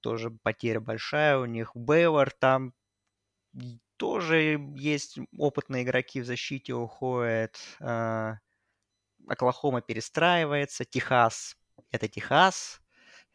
Тоже 0.00 0.30
потеря 0.30 0.80
большая 0.80 1.38
у 1.38 1.46
них. 1.46 1.72
Бейлор 1.74 2.30
там 2.30 2.72
тоже 3.96 4.58
есть 4.76 5.18
опытные 5.36 5.82
игроки 5.82 6.20
в 6.20 6.26
защите 6.26 6.74
уходят. 6.74 7.56
А, 7.80 8.34
Оклахома 9.26 9.80
перестраивается. 9.80 10.84
Техас– 10.84 11.56
это 11.90 12.06
Техас. 12.08 12.80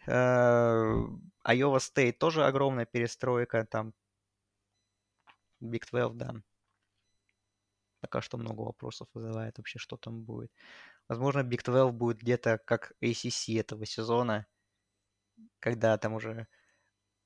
Айова 0.05 1.79
Стейт 1.79 2.19
тоже 2.19 2.45
огромная 2.45 2.85
перестройка. 2.85 3.65
Там 3.65 3.93
Big 5.61 5.83
12, 5.89 6.17
да. 6.17 6.33
Пока 7.99 8.21
что 8.21 8.37
много 8.37 8.61
вопросов 8.61 9.07
вызывает 9.13 9.57
вообще, 9.57 9.79
что 9.79 9.97
там 9.97 10.21
будет. 10.23 10.51
Возможно, 11.07 11.41
Big 11.41 11.63
12 11.63 11.93
будет 11.93 12.17
где-то 12.17 12.57
как 12.65 12.93
ACC 13.01 13.59
этого 13.59 13.85
сезона, 13.85 14.47
когда 15.59 15.97
там 15.97 16.13
уже 16.13 16.47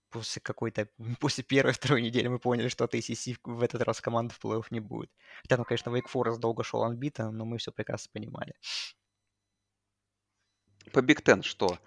после 0.09 0.41
какой-то, 0.41 0.87
после 1.19 1.43
первой-второй 1.43 2.01
недели 2.01 2.27
мы 2.27 2.39
поняли, 2.39 2.69
что 2.69 2.85
от 2.85 2.95
ACC 2.95 3.37
в 3.43 3.61
этот 3.61 3.81
раз 3.81 4.01
команда 4.01 4.33
в 4.33 4.39
плей-офф 4.43 4.65
не 4.69 4.79
будет. 4.79 5.11
Хотя, 5.41 5.57
ну, 5.57 5.65
конечно, 5.65 5.89
Wake 5.89 6.11
Forest 6.13 6.39
долго 6.39 6.63
шел 6.63 6.83
unbeaten, 6.83 7.31
но 7.31 7.45
мы 7.45 7.57
все 7.57 7.71
прекрасно 7.71 8.11
понимали. 8.13 8.53
по 10.91 10.99
Big 10.99 11.21
Ten 11.23 11.41
что? 11.41 11.79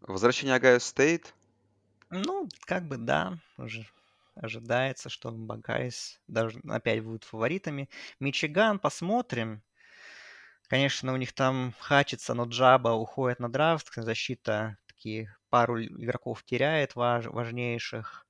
Возвращение 0.00 0.56
Огайо 0.56 0.78
Стейт. 0.78 1.34
Ну, 2.10 2.48
как 2.66 2.86
бы 2.86 2.96
да, 2.96 3.38
уже 3.56 3.86
ожидается, 4.36 5.08
что 5.08 5.32
Бакайс 5.32 6.20
даже 6.28 6.60
опять 6.68 7.02
будут 7.02 7.24
фаворитами. 7.24 7.88
Мичиган, 8.20 8.78
посмотрим. 8.78 9.62
Конечно, 10.68 11.12
у 11.12 11.16
них 11.16 11.32
там 11.32 11.74
Хатчинсон, 11.78 12.44
Оджабо 12.44 12.90
уходит 12.90 13.38
на 13.40 13.48
драфт, 13.50 13.88
защита 13.94 14.78
такие 14.86 15.34
пару 15.48 15.80
игроков 15.82 16.42
теряет 16.44 16.96
важ, 16.96 17.26
важнейших. 17.26 18.26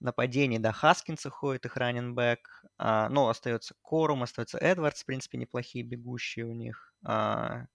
Нападение, 0.00 0.58
да, 0.60 0.72
Хаскинс 0.72 1.26
уходит, 1.26 1.66
их 1.66 1.76
раненбэк. 1.76 2.64
А, 2.78 3.08
ну, 3.10 3.28
остается 3.28 3.74
Корум, 3.82 4.22
остается 4.24 4.58
Эдвардс, 4.58 5.02
в 5.02 5.06
принципе, 5.06 5.38
неплохие 5.38 5.84
бегущие 5.84 6.46
у 6.46 6.54
них. 6.54 6.94
А, 7.04 7.66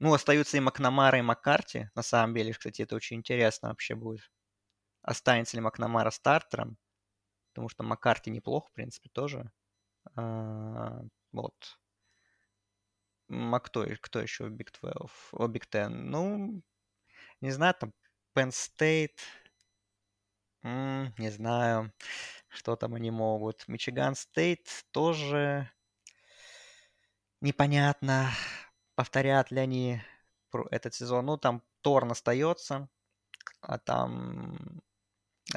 ну, 0.00 0.14
остаются 0.14 0.56
и 0.56 0.60
Макнамара, 0.60 1.18
и 1.18 1.22
Маккарти, 1.22 1.90
на 1.94 2.02
самом 2.02 2.34
деле. 2.34 2.52
Кстати, 2.52 2.82
это 2.82 2.96
очень 2.96 3.18
интересно 3.18 3.70
вообще 3.70 3.94
будет. 3.94 4.30
Останется 5.02 5.56
ли 5.56 5.62
Макнамара 5.62 6.10
стартером? 6.10 6.78
Потому 7.56 7.70
что 7.70 7.84
Маккарти 7.84 8.30
неплохо, 8.30 8.68
в 8.68 8.72
принципе, 8.72 9.08
тоже. 9.08 9.50
А, 10.14 11.00
вот. 11.32 11.54
А 13.30 13.60
кто, 13.60 13.86
кто 14.02 14.20
еще 14.20 14.44
в 14.44 14.52
Big 14.52 14.68
12? 14.78 15.10
О, 15.32 15.48
Big 15.48 15.62
Ten? 15.72 15.88
Ну, 15.88 16.62
не 17.40 17.50
знаю, 17.50 17.74
там 17.80 17.94
Penn 18.36 18.50
State. 18.50 19.20
М, 20.64 21.14
не 21.16 21.30
знаю, 21.30 21.94
что 22.48 22.76
там 22.76 22.92
они 22.92 23.10
могут. 23.10 23.66
Мичиган 23.68 24.14
Стейт 24.14 24.84
тоже 24.90 25.70
непонятно, 27.40 28.32
повторят 28.96 29.50
ли 29.50 29.60
они 29.60 30.02
этот 30.70 30.92
сезон. 30.92 31.24
Ну, 31.24 31.38
там 31.38 31.62
Торн 31.80 32.10
остается, 32.10 32.90
а 33.62 33.78
там 33.78 34.82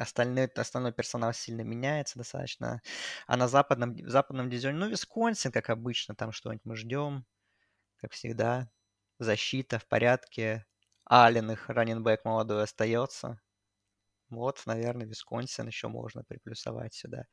остальной, 0.00 0.46
остальной 0.46 0.92
персонал 0.92 1.32
сильно 1.32 1.62
меняется 1.62 2.18
достаточно. 2.18 2.82
А 3.26 3.36
на 3.36 3.48
западном, 3.48 3.96
западном 4.08 4.50
дивизионе, 4.50 4.78
ну, 4.78 4.88
Висконсин, 4.88 5.52
как 5.52 5.70
обычно, 5.70 6.14
там 6.14 6.32
что-нибудь 6.32 6.64
мы 6.64 6.76
ждем 6.76 7.26
как 8.00 8.12
всегда. 8.12 8.70
Защита 9.18 9.78
в 9.78 9.86
порядке. 9.86 10.66
Аллен, 11.04 11.50
их 11.50 11.68
раненбэк 11.68 12.24
молодой, 12.24 12.62
остается. 12.62 13.40
Вот, 14.30 14.62
наверное, 14.66 15.06
Висконсин 15.06 15.66
еще 15.66 15.88
можно 15.88 16.22
приплюсовать 16.24 16.94
сюда. 16.94 17.26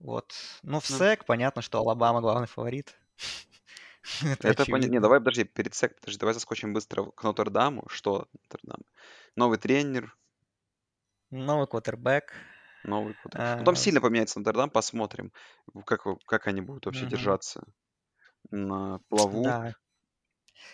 Вот. 0.00 0.32
Ну, 0.62 0.80
в 0.80 0.90
ну, 0.90 0.96
СЭК 0.96 1.24
понятно, 1.24 1.62
что 1.62 1.78
Алабама 1.78 2.20
главный 2.20 2.46
фаворит. 2.46 2.96
Это, 4.22 4.48
это 4.48 4.64
понятно. 4.64 4.92
Не, 4.92 5.00
давай, 5.00 5.18
подожди, 5.18 5.44
перед 5.44 5.74
СЭК, 5.74 6.00
подожди, 6.00 6.18
давай 6.18 6.32
заскочим 6.32 6.72
быстро 6.72 7.04
к 7.04 7.22
Нотр-Даму. 7.22 7.88
Что 7.88 8.26
Нотр-Дам? 8.32 8.80
Новый 9.36 9.58
тренер. 9.58 10.16
Новый 11.30 11.66
квотербек. 11.66 12.32
Новый 12.84 13.14
квотербек. 13.14 13.58
Ну, 13.58 13.64
там 13.64 13.74
а, 13.74 13.76
сильно 13.76 14.00
поменяется 14.00 14.38
Нотр-Дам, 14.38 14.70
посмотрим, 14.70 15.32
как, 15.84 16.04
как 16.26 16.46
они 16.46 16.60
будут 16.60 16.86
вообще 16.86 17.02
угу. 17.02 17.10
держаться 17.10 17.64
на 18.50 19.00
плаву. 19.08 19.44
Да. 19.44 19.74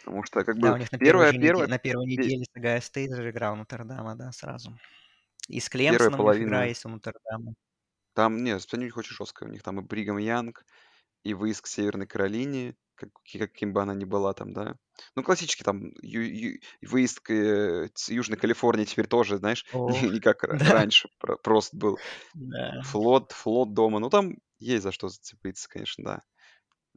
Потому 0.04 0.24
что 0.24 0.44
как 0.44 0.58
Да, 0.58 0.68
бы 0.68 0.74
у 0.74 0.78
них 0.78 0.92
на 0.92 0.98
первая, 0.98 1.32
первой, 1.32 1.42
первая, 1.42 1.66
неделе, 1.66 1.70
на 1.70 1.78
первой 1.78 2.06
пе- 2.06 2.16
неделе 2.16 2.44
Сагая 2.54 2.80
Стейт 2.80 3.14
же 3.14 3.30
играл 3.30 3.56
Нотр-Дама, 3.56 4.16
да, 4.16 4.32
сразу. 4.32 4.78
И 5.48 5.60
с 5.60 5.68
Клемсоном 5.68 6.02
них 6.04 6.10
игра 6.10 6.16
половина, 6.16 6.66
есть 6.66 6.84
у 6.84 6.88
Нотр-Дама. 6.88 7.54
там, 8.14 8.42
нет, 8.42 8.62
них 8.72 8.96
очень 8.96 9.14
жесткая, 9.14 9.48
у 9.48 9.52
них 9.52 9.62
там 9.62 9.80
и 9.80 9.82
Бригам 9.82 10.18
Янг, 10.18 10.64
и 11.22 11.34
выезд 11.34 11.62
к 11.62 11.66
Северной 11.66 12.06
Каролине, 12.06 12.76
как, 12.94 13.10
каким 13.24 13.72
бы 13.72 13.82
она 13.82 13.94
ни 13.94 14.04
была 14.04 14.32
там, 14.32 14.52
да. 14.52 14.76
Ну, 15.16 15.22
классический 15.22 15.64
там 15.64 15.92
ю- 16.02 16.22
ю- 16.22 16.60
выезд 16.82 17.20
к 17.20 17.30
э, 17.32 17.88
с 17.94 18.08
Южной 18.08 18.38
Калифорнии 18.38 18.84
теперь 18.84 19.06
тоже, 19.06 19.38
знаешь, 19.38 19.64
О, 19.72 19.90
не, 19.90 20.10
не 20.10 20.20
как 20.20 20.44
ра- 20.44 20.58
да, 20.58 20.72
раньше, 20.72 21.08
про- 21.18 21.36
просто 21.36 21.76
был 21.76 21.98
да. 22.34 22.80
флот, 22.82 23.32
флот 23.32 23.74
дома. 23.74 23.98
Ну, 23.98 24.10
там 24.10 24.36
есть 24.58 24.82
за 24.82 24.92
что 24.92 25.08
зацепиться, 25.08 25.68
конечно, 25.68 26.04
да. 26.04 26.22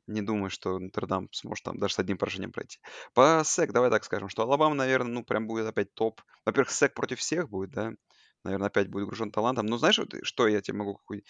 Не 0.07 0.21
думаю, 0.21 0.49
что 0.49 0.79
Нотр-Дам 0.79 1.27
сможет 1.33 1.65
там 1.65 1.77
даже 1.77 1.95
с 1.95 1.99
одним 1.99 2.17
поражением 2.17 2.53
пройти. 2.53 2.79
По 3.13 3.43
SEC, 3.43 3.73
давай 3.73 3.89
так 3.89 4.05
скажем, 4.05 4.29
что 4.29 4.43
Алабама, 4.43 4.73
наверное, 4.73 5.11
ну, 5.11 5.23
прям 5.23 5.47
будет 5.47 5.67
опять 5.67 5.93
топ. 5.93 6.21
Во-первых, 6.45 6.71
СЭК 6.71 6.93
против 6.93 7.19
всех 7.19 7.49
будет, 7.49 7.71
да. 7.71 7.91
Наверное, 8.43 8.67
опять 8.67 8.87
будет 8.87 9.07
гружен 9.07 9.31
талантом. 9.31 9.65
Но 9.65 9.77
знаешь, 9.77 9.97
вот, 9.97 10.13
что 10.23 10.47
я 10.47 10.61
тебе 10.61 10.77
могу 10.77 10.95
какой... 10.95 11.25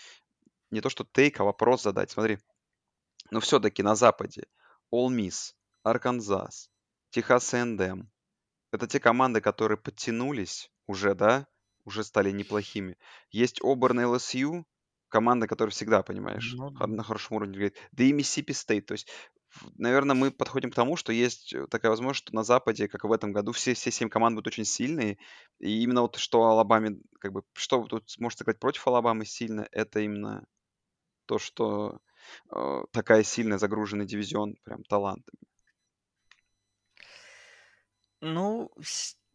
Не 0.70 0.82
то, 0.82 0.90
что 0.90 1.08
take, 1.12 1.40
а 1.40 1.44
вопрос 1.44 1.82
задать. 1.82 2.12
Смотри. 2.12 2.38
Но 3.32 3.40
все-таки 3.40 3.82
на 3.82 3.96
Западе 3.96 4.44
Ole 4.94 5.10
Miss, 5.10 5.54
Арканзас, 5.90 6.70
Техас 7.12 7.54
A&M. 7.54 8.10
Это 8.72 8.88
те 8.88 9.00
команды, 9.00 9.42
которые 9.42 9.78
подтянулись 9.78 10.72
уже, 10.88 11.16
да, 11.16 11.48
уже 11.86 12.04
стали 12.04 12.32
неплохими. 12.32 12.98
Есть 13.32 13.60
Оберн 13.64 14.00
LSU, 14.02 14.66
команда, 15.10 15.48
которая 15.48 15.72
всегда, 15.72 16.04
понимаешь, 16.04 16.58
Ну, 16.58 16.72
хор- 16.74 16.90
на 16.90 17.04
хорошем 17.04 17.38
уровне 17.38 17.56
играет. 17.58 17.78
Да 17.94 18.04
и 18.04 18.12
Миссипи 18.12 18.52
Стейт. 18.54 18.86
То 18.88 18.94
есть, 18.94 19.10
наверное, 19.78 20.16
мы 20.16 20.32
подходим 20.32 20.72
к 20.72 20.76
тому, 20.76 20.96
что 20.98 21.12
есть 21.14 21.54
э, 21.54 21.68
такая 21.68 21.90
возможность, 21.92 22.26
что 22.28 22.36
на 22.36 22.44
Западе, 22.44 22.88
как 22.88 23.04
и 23.04 23.08
в 23.08 23.12
этом 23.12 23.32
году, 23.32 23.52
все, 23.54 23.74
все 23.74 23.92
семь 23.92 24.10
команд 24.10 24.36
будут 24.36 24.48
очень 24.48 24.66
сильные. 24.66 25.18
И 25.60 25.82
именно 25.84 26.02
вот 26.02 26.18
что 26.18 26.44
Алабаме, 26.44 26.98
как 27.20 27.32
бы, 27.34 27.44
что 27.54 27.84
тут 27.86 28.10
сможет 28.10 28.40
сыграть 28.40 28.60
против 28.60 28.86
Алабамы 28.88 29.26
сильно, 29.26 29.68
это 29.72 30.00
именно 30.02 30.46
то, 31.26 31.40
что 31.40 32.00
э, 32.52 32.84
такая 32.92 33.24
сильная 33.24 33.58
загруженный 33.58 34.06
дивизион 34.06 34.56
прям 34.64 34.84
талантами. 34.84 35.40
Ну, 38.22 38.72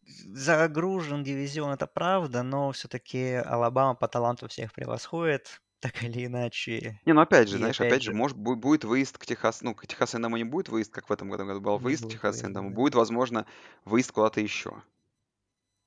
загружен 0.01 1.23
дивизион, 1.23 1.71
это 1.71 1.87
правда, 1.87 2.43
но 2.43 2.71
все-таки 2.71 3.33
Алабама 3.35 3.95
по 3.95 4.07
таланту 4.07 4.47
всех 4.47 4.73
превосходит, 4.73 5.61
так 5.79 6.03
или 6.03 6.25
иначе. 6.25 7.01
Не, 7.05 7.13
ну 7.13 7.21
опять 7.21 7.47
же, 7.47 7.55
И 7.55 7.59
знаешь, 7.59 7.79
опять 7.79 7.79
опять 7.79 8.03
же, 8.03 8.11
же, 8.11 8.13
может, 8.13 8.37
бу- 8.37 8.55
будет 8.55 8.83
выезд 8.83 9.17
к 9.17 9.25
Техасу, 9.25 9.63
ну, 9.65 9.73
к 9.75 9.87
Техасу 9.87 10.17
Эндему 10.17 10.35
не 10.37 10.43
будет 10.43 10.67
выезд, 10.69 10.91
как 10.91 11.07
в 11.09 11.13
этом 11.13 11.29
году, 11.29 11.45
году 11.45 11.61
был 11.61 11.77
не 11.77 11.79
выезд 11.79 12.05
к 12.05 12.07
будет 12.07 12.09
Техасу 12.09 12.45
выезда, 12.45 12.47
Эндему, 12.47 12.71
да. 12.71 12.73
будет, 12.73 12.93
возможно, 12.95 13.45
выезд 13.85 14.11
куда-то 14.11 14.41
еще. 14.41 14.83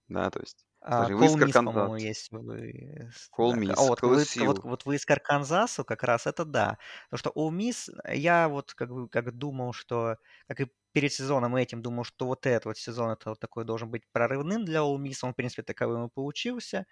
Да, 0.09 0.31
то 0.31 0.41
есть, 0.41 0.67
А, 0.81 1.11
смотри, 1.11 1.15
выезд 1.15 1.35
Кол 1.35 1.37
к 1.37 1.41
Мисс, 1.41 1.61
по-моему, 1.61 1.97
есть 1.97 2.31
выезд. 2.31 3.33
Кол 3.35 3.53
да. 3.53 3.57
А 3.77 3.83
Мисс, 3.83 3.83
вот, 3.83 4.03
к 4.03 4.03
выезд, 4.03 4.37
вот, 4.39 4.59
LSU. 4.59 4.63
вот 4.63 4.85
выезд 4.85 5.05
к 5.07 5.11
Арканзасу 5.11 5.85
как 5.85 6.03
раз 6.05 6.27
это 6.27 6.45
да. 6.45 6.79
Потому 7.11 7.19
что 7.19 7.31
Ол 7.31 7.51
Мисс, 7.51 7.91
я 8.09 8.49
вот 8.49 8.75
как 8.75 8.91
бы 8.91 9.09
как 9.09 9.33
думал, 9.37 9.73
что, 9.73 10.17
как 10.47 10.61
и 10.61 10.67
перед 10.97 11.13
сезоном 11.13 11.57
этим 11.57 11.83
думал, 11.83 12.05
что 12.05 12.27
вот 12.27 12.47
этот 12.47 12.65
вот 12.67 12.79
сезон 12.79 13.11
это 13.11 13.31
вот 13.31 13.41
такой 13.41 13.67
должен 13.67 13.91
быть 13.91 14.05
прорывным 14.13 14.65
для 14.65 14.83
Ол 14.83 14.99
Мисс. 14.99 15.23
Он, 15.25 15.35
в 15.35 15.37
принципе, 15.37 15.63
таковым 15.63 16.07
и 16.07 16.11
получился. 16.11 16.87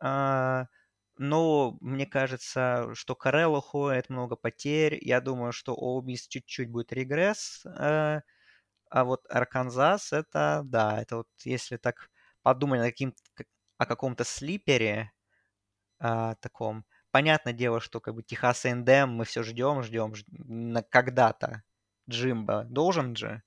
А, 0.00 0.66
но 1.18 1.78
мне 1.80 2.06
кажется, 2.06 2.90
что 2.94 3.14
Карел 3.14 3.54
уходит, 3.54 4.10
много 4.10 4.36
потерь. 4.36 4.98
Я 5.02 5.20
думаю, 5.20 5.52
что 5.52 5.74
Ол 5.76 6.02
Мисс 6.02 6.28
чуть-чуть 6.28 6.70
будет 6.70 6.92
регресс. 6.92 7.64
А, 7.66 8.22
а 8.90 9.04
вот 9.04 9.26
Арканзас, 9.30 10.12
это, 10.12 10.62
да, 10.64 11.00
это 11.02 11.18
вот 11.18 11.28
если 11.44 11.76
так 11.78 12.10
подумать 12.42 12.80
над 12.80 12.90
каким, 12.90 13.14
как- 13.34 13.48
о 13.78 13.86
каком-то 13.86 14.24
слипере 14.24 15.12
а, 15.98 16.34
таком, 16.36 16.84
понятное 17.10 17.52
дело, 17.52 17.80
что 17.80 18.00
как 18.00 18.14
бы 18.14 18.22
Техас 18.22 18.64
A&M 18.66 19.10
мы 19.10 19.24
все 19.24 19.42
ждем, 19.42 19.82
ждем, 19.82 20.14
ж- 20.14 20.24
на 20.28 20.82
когда-то 20.82 21.62
Джимба 22.08 22.64
должен 22.64 23.16
же 23.16 23.42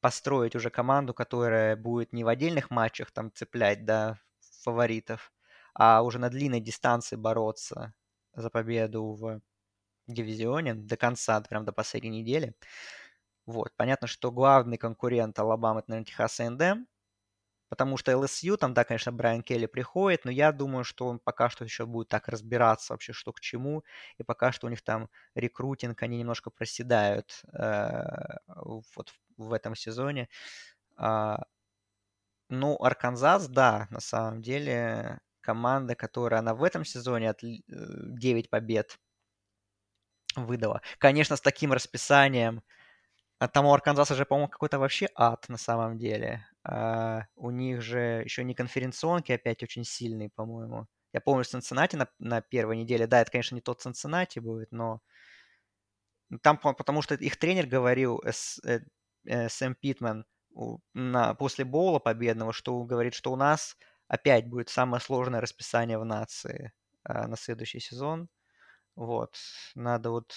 построить 0.00 0.56
уже 0.56 0.70
команду, 0.70 1.14
которая 1.14 1.76
будет 1.76 2.12
не 2.12 2.24
в 2.24 2.28
отдельных 2.28 2.70
матчах 2.70 3.10
там 3.10 3.32
цеплять, 3.32 3.84
да, 3.84 4.18
фаворитов, 4.62 5.32
а 5.74 6.02
уже 6.02 6.18
на 6.18 6.30
длинной 6.30 6.60
дистанции 6.60 7.16
бороться 7.16 7.94
за 8.34 8.50
победу 8.50 9.14
в 9.14 9.40
дивизионе 10.06 10.74
до 10.74 10.96
конца, 10.96 11.40
прям 11.42 11.64
до 11.64 11.72
последней 11.72 12.10
недели. 12.10 12.54
Вот. 13.46 13.72
Понятно, 13.76 14.06
что 14.06 14.32
главный 14.32 14.78
конкурент 14.78 15.38
Алабамы 15.38 15.80
это, 15.80 15.90
наверное, 15.90 16.06
Техас 16.06 16.40
A&M, 16.40 16.86
потому 17.68 17.96
что 17.96 18.12
LSU, 18.12 18.56
там, 18.56 18.74
да, 18.74 18.84
конечно, 18.84 19.12
Брайан 19.12 19.42
Келли 19.42 19.66
приходит, 19.66 20.24
но 20.24 20.30
я 20.30 20.52
думаю, 20.52 20.84
что 20.84 21.06
он 21.06 21.18
пока 21.18 21.50
что 21.50 21.64
еще 21.64 21.86
будет 21.86 22.08
так 22.08 22.28
разбираться 22.28 22.92
вообще, 22.92 23.12
что 23.12 23.32
к 23.32 23.40
чему, 23.40 23.84
и 24.18 24.22
пока 24.22 24.52
что 24.52 24.66
у 24.66 24.70
них 24.70 24.82
там 24.82 25.08
рекрутинг, 25.34 26.02
они 26.02 26.18
немножко 26.18 26.50
проседают 26.50 27.42
э, 27.52 28.02
вот 28.94 29.12
в, 29.36 29.52
этом 29.52 29.74
сезоне. 29.74 30.28
А, 30.96 31.44
ну, 32.48 32.76
Арканзас, 32.82 33.48
да, 33.48 33.86
на 33.90 34.00
самом 34.00 34.42
деле, 34.42 35.20
команда, 35.40 35.94
которая 35.94 36.40
она 36.40 36.54
в 36.54 36.62
этом 36.62 36.84
сезоне 36.84 37.30
от, 37.30 37.40
9 37.42 38.50
побед 38.50 38.98
выдала. 40.36 40.82
Конечно, 40.98 41.36
с 41.36 41.40
таким 41.40 41.72
расписанием, 41.72 42.62
а 43.38 43.48
там 43.48 43.66
у 43.66 43.74
Арканзаса 43.74 44.14
же, 44.14 44.26
по-моему, 44.26 44.48
какой-то 44.48 44.78
вообще 44.78 45.08
ад 45.14 45.48
на 45.48 45.58
самом 45.58 45.98
деле. 45.98 46.46
А, 46.64 47.26
у 47.36 47.50
них 47.50 47.82
же 47.82 48.22
еще 48.24 48.42
не 48.42 48.54
конференционки 48.54 49.32
опять 49.32 49.62
очень 49.62 49.84
сильные, 49.84 50.30
по-моему. 50.30 50.86
Я 51.12 51.20
помню 51.20 51.44
Цинциннати 51.44 51.96
на, 51.96 52.08
на 52.18 52.40
первой 52.40 52.76
неделе. 52.76 53.06
Да, 53.06 53.20
это, 53.20 53.30
конечно, 53.30 53.54
не 53.54 53.60
тот 53.60 53.82
Цинциннати 53.82 54.38
будет, 54.38 54.72
но 54.72 55.00
там, 56.42 56.58
потому 56.58 57.02
что 57.02 57.14
их 57.14 57.36
тренер 57.38 57.66
говорил, 57.66 58.20
С, 58.24 58.58
э, 58.64 58.80
э, 59.26 59.48
Сэм 59.48 59.74
Питман, 59.74 60.24
у, 60.50 60.78
на, 60.94 61.34
после 61.34 61.64
боула 61.64 61.98
победного, 61.98 62.52
что 62.52 62.82
говорит, 62.84 63.14
что 63.14 63.32
у 63.32 63.36
нас 63.36 63.76
опять 64.08 64.48
будет 64.48 64.68
самое 64.68 65.00
сложное 65.00 65.40
расписание 65.40 65.98
в 65.98 66.04
нации 66.04 66.72
а, 67.02 67.26
на 67.26 67.36
следующий 67.36 67.80
сезон. 67.80 68.28
Вот. 68.96 69.36
Надо 69.74 70.10
вот 70.10 70.34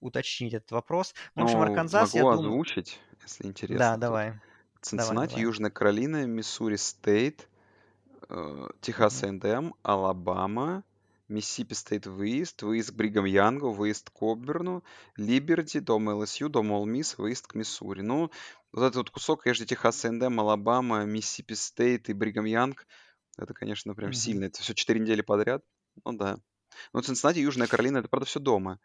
уточнить 0.00 0.54
этот 0.54 0.70
вопрос. 0.70 1.14
Ну, 1.34 1.42
в 1.42 1.44
общем, 1.44 1.58
Ну, 1.58 1.64
Арканзас, 1.64 2.14
я 2.14 2.22
думаю... 2.22 2.38
озвучить, 2.38 3.00
если 3.22 3.44
Да, 3.44 3.48
интересно 3.48 3.92
тут. 3.92 4.00
давай, 4.00 4.32
давай, 4.32 4.40
Цинциннати, 4.80 5.30
давай. 5.30 5.44
Южная 5.44 5.70
Каролина, 5.70 6.26
Миссури 6.26 6.76
Стейт, 6.76 7.48
э, 8.28 8.68
Техас 8.80 9.22
Мгм. 9.22 9.40
A&M, 9.40 9.74
Алабама, 9.82 10.82
Миссисипи 11.28 11.74
Стейт 11.74 12.06
выезд, 12.06 12.62
выезд 12.62 12.90
к 12.90 12.94
Бригам 12.94 13.24
Янгу, 13.24 13.72
выезд 13.72 14.10
к 14.10 14.12
Оберну, 14.12 14.82
Либерти, 15.16 15.78
дом 15.78 16.08
LSU, 16.08 16.48
дом 16.48 16.72
Ole 16.72 16.86
Miss, 16.86 17.18
выезд 17.18 17.46
к 17.46 17.54
Миссури. 17.54 18.00
Ну, 18.00 18.30
вот 18.72 18.82
этот 18.82 18.96
вот 18.96 19.10
кусок, 19.10 19.42
конечно, 19.42 19.66
Техас 19.66 20.04
A&M, 20.04 20.40
Алабама, 20.40 21.04
Миссисипи 21.04 21.54
Стейт 21.54 22.08
и 22.08 22.12
Бригам 22.14 22.46
Янг, 22.46 22.86
это, 23.38 23.54
конечно, 23.54 23.94
прям 23.94 24.10
Мгм. 24.10 24.14
сильно. 24.14 24.44
Это 24.46 24.60
все 24.60 24.74
четыре 24.74 25.00
недели 25.00 25.22
подряд. 25.22 25.62
Ну 26.04 26.12
да. 26.14 26.38
Ну, 26.92 27.00
Цинциннати, 27.00 27.38
Южная 27.38 27.68
Каролина, 27.68 27.98
это, 27.98 28.08
правда, 28.08 28.26
все 28.26 28.40
дома. 28.40 28.78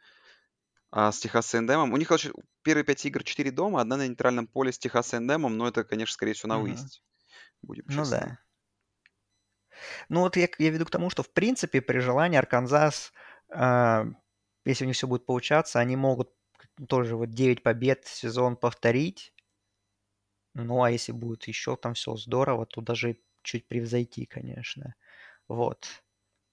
А 0.92 1.12
с 1.12 1.20
Техас 1.20 1.54
A&M, 1.54 1.94
у 1.94 1.98
них, 1.98 2.08
короче, 2.08 2.32
первые 2.64 2.86
пять 2.86 3.06
игр 3.06 3.24
четыре 3.24 3.52
дома, 3.52 3.82
одна 3.82 3.98
на 3.98 4.08
нейтральном 4.08 4.48
поле 4.48 4.72
с 4.72 4.80
Техас 4.80 5.14
A&M, 5.14 5.42
но 5.58 5.68
это, 5.68 5.84
конечно, 5.84 6.14
скорее 6.14 6.34
всего, 6.34 6.50
на 6.50 6.60
выезде. 6.60 7.00
Будем 7.62 7.86
Ну 7.88 8.06
честны. 8.06 8.08
да. 8.08 8.40
Ну 10.10 10.22
вот 10.22 10.38
я, 10.38 10.48
я 10.58 10.70
веду 10.70 10.86
к 10.86 10.92
тому, 10.92 11.10
что 11.10 11.24
в 11.24 11.32
принципе 11.32 11.82
при 11.82 12.00
желании 12.00 12.38
Арканзас, 12.38 13.12
а, 13.50 14.06
если 14.66 14.84
у 14.86 14.88
них 14.88 14.96
все 14.96 15.08
будет 15.08 15.26
получаться, 15.26 15.80
они 15.80 15.96
могут 15.96 16.32
тоже 16.88 17.16
вот 17.16 17.30
9 17.30 17.64
побед 17.64 18.06
сезон 18.06 18.56
повторить. 18.58 19.34
Ну 20.54 20.84
а 20.84 20.92
если 20.92 21.12
будет 21.12 21.44
еще 21.48 21.76
там 21.76 21.94
все 21.94 22.16
здорово, 22.16 22.66
то 22.66 22.82
даже 22.82 23.18
чуть 23.44 23.68
превзойти, 23.68 24.26
конечно. 24.26 24.96
Вот. 25.48 26.04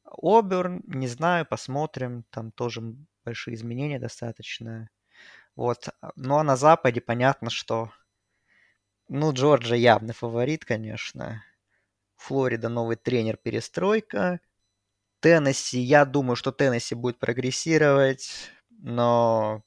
Оберн, 0.04 0.82
не 0.86 1.08
знаю, 1.08 1.46
посмотрим. 1.46 2.24
Там 2.30 2.52
тоже 2.52 2.82
большие 3.24 3.54
изменения 3.54 3.98
достаточно. 3.98 4.90
Вот. 5.56 5.88
а- 6.02 6.12
Ну 6.16 6.36
а 6.38 6.44
на 6.44 6.56
Западе 6.56 7.00
понятно, 7.02 7.50
что... 7.50 7.92
Ну, 9.08 9.32
Джорджия 9.32 9.76
явный 9.78 10.14
фаворит, 10.14 10.64
конечно. 10.64 11.44
Флорида 12.16 12.68
новый 12.68 12.96
тренер, 12.96 13.36
перестройка. 13.38 14.40
Теннесси, 15.20 15.80
я 15.80 16.04
думаю, 16.06 16.36
что 16.36 16.52
Теннесси 16.52 16.94
будет 16.96 17.18
прогрессировать, 17.20 18.30
но 18.70 19.62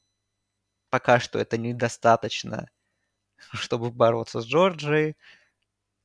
пока 0.89 1.19
что 1.19 1.39
это 1.39 1.57
недостаточно, 1.57 2.69
чтобы 3.53 3.91
бороться 3.91 4.41
с 4.41 4.45
Джорджией. 4.45 5.17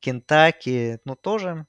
Кентаки, 0.00 1.00
ну, 1.04 1.16
тоже 1.16 1.66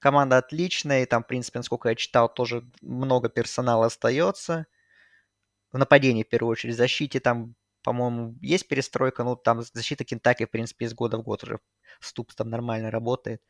команда 0.00 0.38
отличная, 0.38 1.02
и 1.04 1.06
там, 1.06 1.24
в 1.24 1.28
принципе, 1.28 1.60
насколько 1.60 1.90
я 1.90 1.96
читал, 1.96 2.32
тоже 2.32 2.64
много 2.82 3.28
персонала 3.30 3.86
остается. 3.86 4.66
В 5.72 5.78
нападении, 5.78 6.24
в 6.24 6.28
первую 6.28 6.52
очередь, 6.52 6.74
в 6.74 6.78
защите 6.78 7.20
там, 7.20 7.54
по-моему, 7.82 8.36
есть 8.40 8.68
перестройка, 8.68 9.24
ну, 9.24 9.36
там 9.36 9.62
защита 9.62 10.04
Кентаки, 10.04 10.46
в 10.46 10.50
принципе, 10.50 10.86
из 10.86 10.94
года 10.94 11.18
в 11.18 11.22
год 11.22 11.44
уже 11.44 11.60
Ступс 12.00 12.34
там 12.34 12.50
нормально 12.50 12.90
работает, 12.90 13.42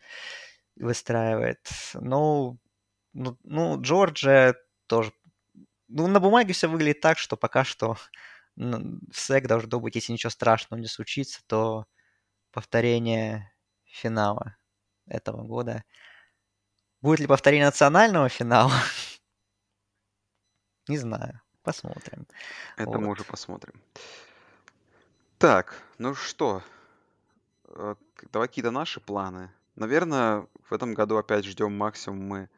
выстраивает. 0.77 1.61
Ну, 1.95 2.59
ну, 3.13 3.39
ну, 3.45 3.81
Джорджия 3.81 4.57
тоже. 4.87 5.13
Ну, 5.89 6.07
на 6.09 6.21
бумаге 6.21 6.53
все 6.53 6.69
выглядит 6.69 7.01
так, 7.01 7.19
что 7.19 7.37
пока 7.37 7.65
что 7.65 7.97
в 8.57 9.01
СЭК 9.13 9.47
должно 9.47 9.81
быть, 9.81 9.95
если 9.97 10.13
ничего 10.13 10.31
страшного 10.31 10.81
не 10.81 10.89
случится, 10.89 11.41
то 11.47 11.87
повторение 12.53 13.53
финала 13.85 14.57
этого 15.07 15.43
года. 15.45 15.85
Будет 17.01 17.21
ли 17.21 17.27
повторение 17.27 17.67
национального 17.67 18.29
финала? 18.29 18.73
Не 20.89 20.99
знаю. 20.99 21.41
Посмотрим. 21.69 22.27
Это 22.79 22.99
мы 22.99 23.09
Вот. 23.09 23.21
уже 23.21 23.25
посмотрим. 23.25 23.75
Так, 25.37 25.83
ну 25.99 26.15
что, 26.15 26.63
э, 27.67 27.95
давай 28.33 28.49
какие-то 28.49 28.71
наши 28.71 29.01
планы. 29.01 29.51
Наверное, 29.77 30.47
в 30.63 30.73
этом 30.73 30.95
году 30.95 31.19
опять 31.19 31.45
ждем 31.45 31.77
максимум 31.77 32.27
мы 32.27 32.49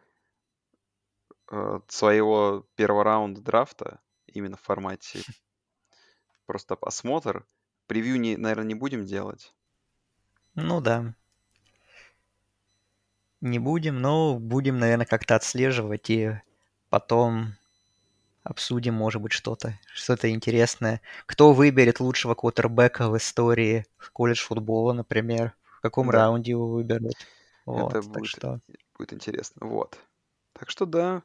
э, 1.50 1.80
своего 1.88 2.64
первого 2.76 3.02
раунда 3.02 3.40
драфта, 3.40 3.98
именно 4.28 4.56
в 4.56 4.60
формате 4.62 5.22
просто 6.46 6.76
осмотр. 6.80 7.44
Превью, 7.88 8.20
не, 8.20 8.36
наверное, 8.36 8.66
не 8.66 8.76
будем 8.76 9.04
делать. 9.06 9.52
Ну 10.54 10.80
да. 10.80 11.16
Не 13.40 13.58
будем, 13.58 14.00
но 14.00 14.38
будем, 14.38 14.78
наверное, 14.78 15.06
как-то 15.06 15.34
отслеживать 15.34 16.10
и 16.10 16.40
потом 16.90 17.54
обсудим, 18.50 18.94
может 18.94 19.22
быть, 19.22 19.32
что-то, 19.32 19.78
что-то 19.94 20.30
интересное. 20.30 21.00
Кто 21.26 21.52
выберет 21.52 22.00
лучшего 22.00 22.34
квотербека 22.34 23.08
в 23.08 23.16
истории 23.16 23.86
колледж 24.12 24.42
футбола, 24.42 24.92
например? 24.92 25.54
В 25.78 25.80
каком 25.80 26.10
Да. 26.10 26.18
раунде 26.18 26.50
его 26.52 26.68
выберут? 26.68 27.14
Вот, 27.64 27.90
Это 27.90 28.02
будет, 28.02 28.26
что... 28.26 28.60
будет 28.98 29.12
интересно. 29.12 29.66
Вот. 29.66 29.98
Так 30.52 30.68
что 30.70 30.84
да, 30.84 31.22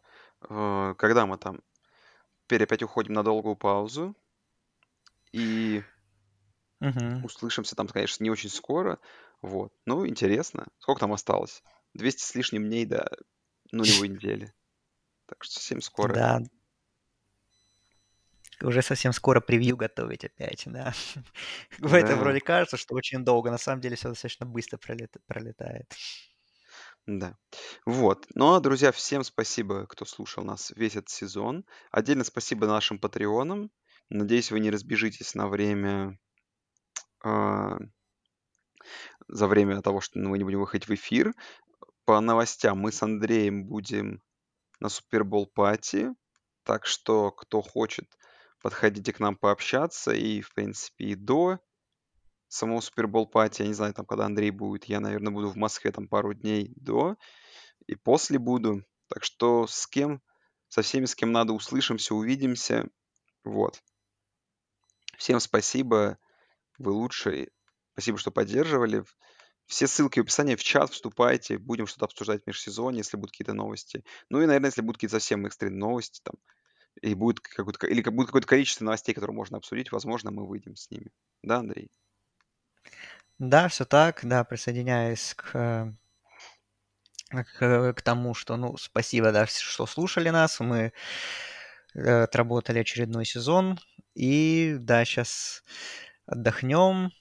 э, 0.48 0.94
когда 0.98 1.26
мы 1.26 1.38
там 1.38 1.62
теперь 2.46 2.64
опять 2.64 2.84
уходим 2.84 3.14
на 3.14 3.24
долгую 3.24 3.56
паузу 3.56 4.16
и 5.32 5.84
Мгм. 6.80 7.26
услышимся 7.26 7.76
там, 7.76 7.88
конечно, 7.88 8.24
не 8.24 8.30
очень 8.30 8.50
скоро. 8.50 9.00
Вот. 9.42 9.74
Ну, 9.86 10.08
интересно. 10.08 10.68
Сколько 10.80 11.02
там 11.02 11.14
осталось? 11.14 11.64
200 11.94 12.22
с 12.22 12.36
лишним 12.36 12.66
дней 12.66 12.86
до 12.86 13.10
нулевой 13.72 14.08
недели. 14.10 14.54
Так 15.28 15.44
что 15.44 15.56
совсем 15.56 15.82
скоро. 15.82 16.14
Да. 16.14 16.42
Уже 18.62 18.82
совсем 18.82 19.14
скоро 19.14 19.42
превью 19.42 19.78
готовить 19.78 20.26
опять, 20.26 20.64
да. 20.66 20.94
В 21.80 21.94
этом 21.94 22.20
Да, 22.20 22.20
вроде 22.20 22.42
кажется, 22.42 22.78
что 22.78 22.96
очень 22.96 23.24
долго, 23.26 23.52
на 23.52 23.58
самом 23.58 23.82
деле 23.82 23.96
все 23.96 24.10
достаточно 24.10 24.46
быстро 24.46 24.78
пролет- 24.78 25.18
пролетает. 25.28 25.94
да. 27.06 27.38
Вот. 27.86 28.26
Ну, 28.34 28.54
а, 28.54 28.60
друзья, 28.60 28.92
всем 28.92 29.24
спасибо, 29.24 29.86
кто 29.88 30.06
слушал 30.06 30.44
нас 30.44 30.72
весь 30.76 30.96
этот 30.96 31.10
сезон. 31.10 31.66
Отдельно 31.92 32.24
спасибо 32.24 32.68
нашим 32.68 33.00
патреонам. 33.00 33.72
Надеюсь, 34.10 34.52
вы 34.52 34.60
не 34.60 34.72
разбежитесь 34.72 35.36
на 35.36 35.48
время 35.48 36.18
а, 37.24 37.78
за 39.28 39.48
время 39.48 39.82
того, 39.82 40.02
что 40.02 40.20
мы 40.20 40.38
не 40.38 40.44
будем 40.44 40.60
выходить 40.60 40.88
в 40.88 40.94
эфир. 40.94 41.34
По 42.06 42.20
новостям 42.22 42.80
мы 42.80 42.92
с 42.92 43.02
Андреем 43.04 43.66
будем 43.66 44.22
на 44.80 44.90
Супербол 44.90 45.48
пати. 45.48 46.10
Так 46.64 46.86
что, 46.86 47.32
кто 47.32 47.62
хочет, 47.62 48.06
подходите 48.66 49.14
к 49.14 49.20
нам 49.20 49.36
пообщаться. 49.36 50.12
И, 50.12 50.42
в 50.42 50.52
принципе, 50.52 51.06
и 51.06 51.16
до 51.16 51.60
самого 52.48 52.82
Супербол 52.82 53.28
пати, 53.28 53.62
я 53.62 53.68
не 53.68 53.76
знаю, 53.76 53.94
там, 53.94 54.08
когда 54.08 54.26
Андрей 54.26 54.50
будет, 54.50 54.86
я, 54.86 55.00
наверное, 55.00 55.32
буду 55.32 55.50
в 55.50 55.56
Москве 55.56 55.92
там 55.92 56.08
пару 56.08 56.34
дней 56.34 56.74
до. 56.76 57.16
И 57.86 57.94
после 57.94 58.40
буду. 58.40 58.84
Так 59.08 59.24
что 59.24 59.68
с 59.68 59.86
кем, 59.86 60.20
со 60.68 60.82
всеми, 60.82 61.06
с 61.06 61.14
кем 61.14 61.32
надо, 61.32 61.54
услышимся, 61.54 62.16
увидимся. 62.16 62.90
Вот. 63.44 63.84
Всем 65.16 65.40
спасибо. 65.40 66.18
Вы 66.80 66.92
лучшие. 66.92 67.52
Спасибо, 67.94 68.18
что 68.18 68.32
поддерживали. 68.32 69.04
Все 69.68 69.86
ссылки 69.86 70.20
в 70.20 70.24
описании 70.24 70.56
в 70.56 70.64
чат, 70.64 70.90
вступайте, 70.90 71.60
будем 71.60 71.86
что-то 71.86 72.06
обсуждать 72.06 72.42
в 72.42 72.48
межсезонье, 72.48 73.02
если 73.02 73.16
будут 73.16 73.34
какие-то 73.34 73.54
новости. 73.54 74.04
Ну 74.32 74.42
и, 74.42 74.48
наверное, 74.48 74.70
если 74.70 74.82
будут 74.82 74.98
какие-то 74.98 75.18
совсем 75.18 75.46
экстренные 75.46 75.78
новости, 75.78 76.20
там, 76.24 76.34
и 77.02 77.14
будет 77.14 77.40
какое-то, 77.40 77.88
или 77.88 78.02
будет 78.02 78.28
какое-то 78.28 78.48
количество 78.48 78.86
новостей, 78.86 79.14
которые 79.14 79.36
можно 79.36 79.58
обсудить, 79.58 79.92
возможно, 79.92 80.32
мы 80.32 80.48
выйдем 80.48 80.76
с 80.76 80.90
ними. 80.90 81.12
Да, 81.44 81.58
Андрей? 81.58 81.92
Да, 83.38 83.68
все 83.68 83.86
так, 83.86 84.22
да, 84.24 84.44
присоединяюсь 84.46 85.34
к, 85.36 85.56
э, 85.56 87.44
к, 87.44 87.94
к 87.94 88.02
тому, 88.02 88.34
что, 88.34 88.56
ну, 88.56 88.78
спасибо, 88.78 89.32
да, 89.32 89.46
что 89.46 89.86
слушали 89.86 90.30
нас, 90.30 90.60
мы 90.62 90.94
э, 91.94 92.24
отработали 92.24 92.80
очередной 92.80 93.26
сезон, 93.26 93.78
и, 94.14 94.78
да, 94.80 95.04
сейчас 95.04 95.64
отдохнем, 96.26 97.12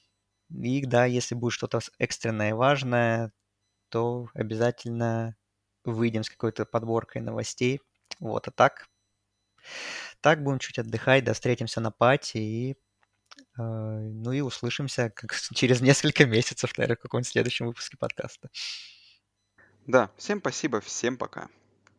и, 0.51 0.87
да, 0.87 1.05
если 1.05 1.35
будет 1.35 1.53
что-то 1.53 1.81
экстренное 1.99 2.51
и 2.51 2.53
важное, 2.53 3.33
то 3.89 4.29
обязательно 4.35 5.37
выйдем 5.85 6.23
с 6.23 6.31
какой-то 6.31 6.65
подборкой 6.65 7.23
новостей, 7.23 7.81
вот, 8.21 8.47
а 8.47 8.53
так, 8.53 8.87
так 10.21 10.43
будем 10.43 10.59
чуть 10.59 10.79
отдыхать, 10.79 11.25
да, 11.25 11.35
встретимся 11.35 11.81
на 11.81 11.91
пати, 11.91 12.39
и, 12.39 12.73
э, 12.73 13.63
ну, 13.63 14.33
и 14.33 14.41
услышимся 14.41 15.11
как 15.11 15.35
через 15.55 15.81
несколько 15.81 16.27
месяцев, 16.27 16.77
наверное, 16.77 16.97
в 16.97 17.01
каком-нибудь 17.01 17.29
следующем 17.31 17.67
выпуске 17.67 17.97
подкаста. 17.97 18.51
Да, 19.87 20.11
всем 20.17 20.41
спасибо, 20.41 20.81
всем 20.81 21.17
пока. 21.17 21.49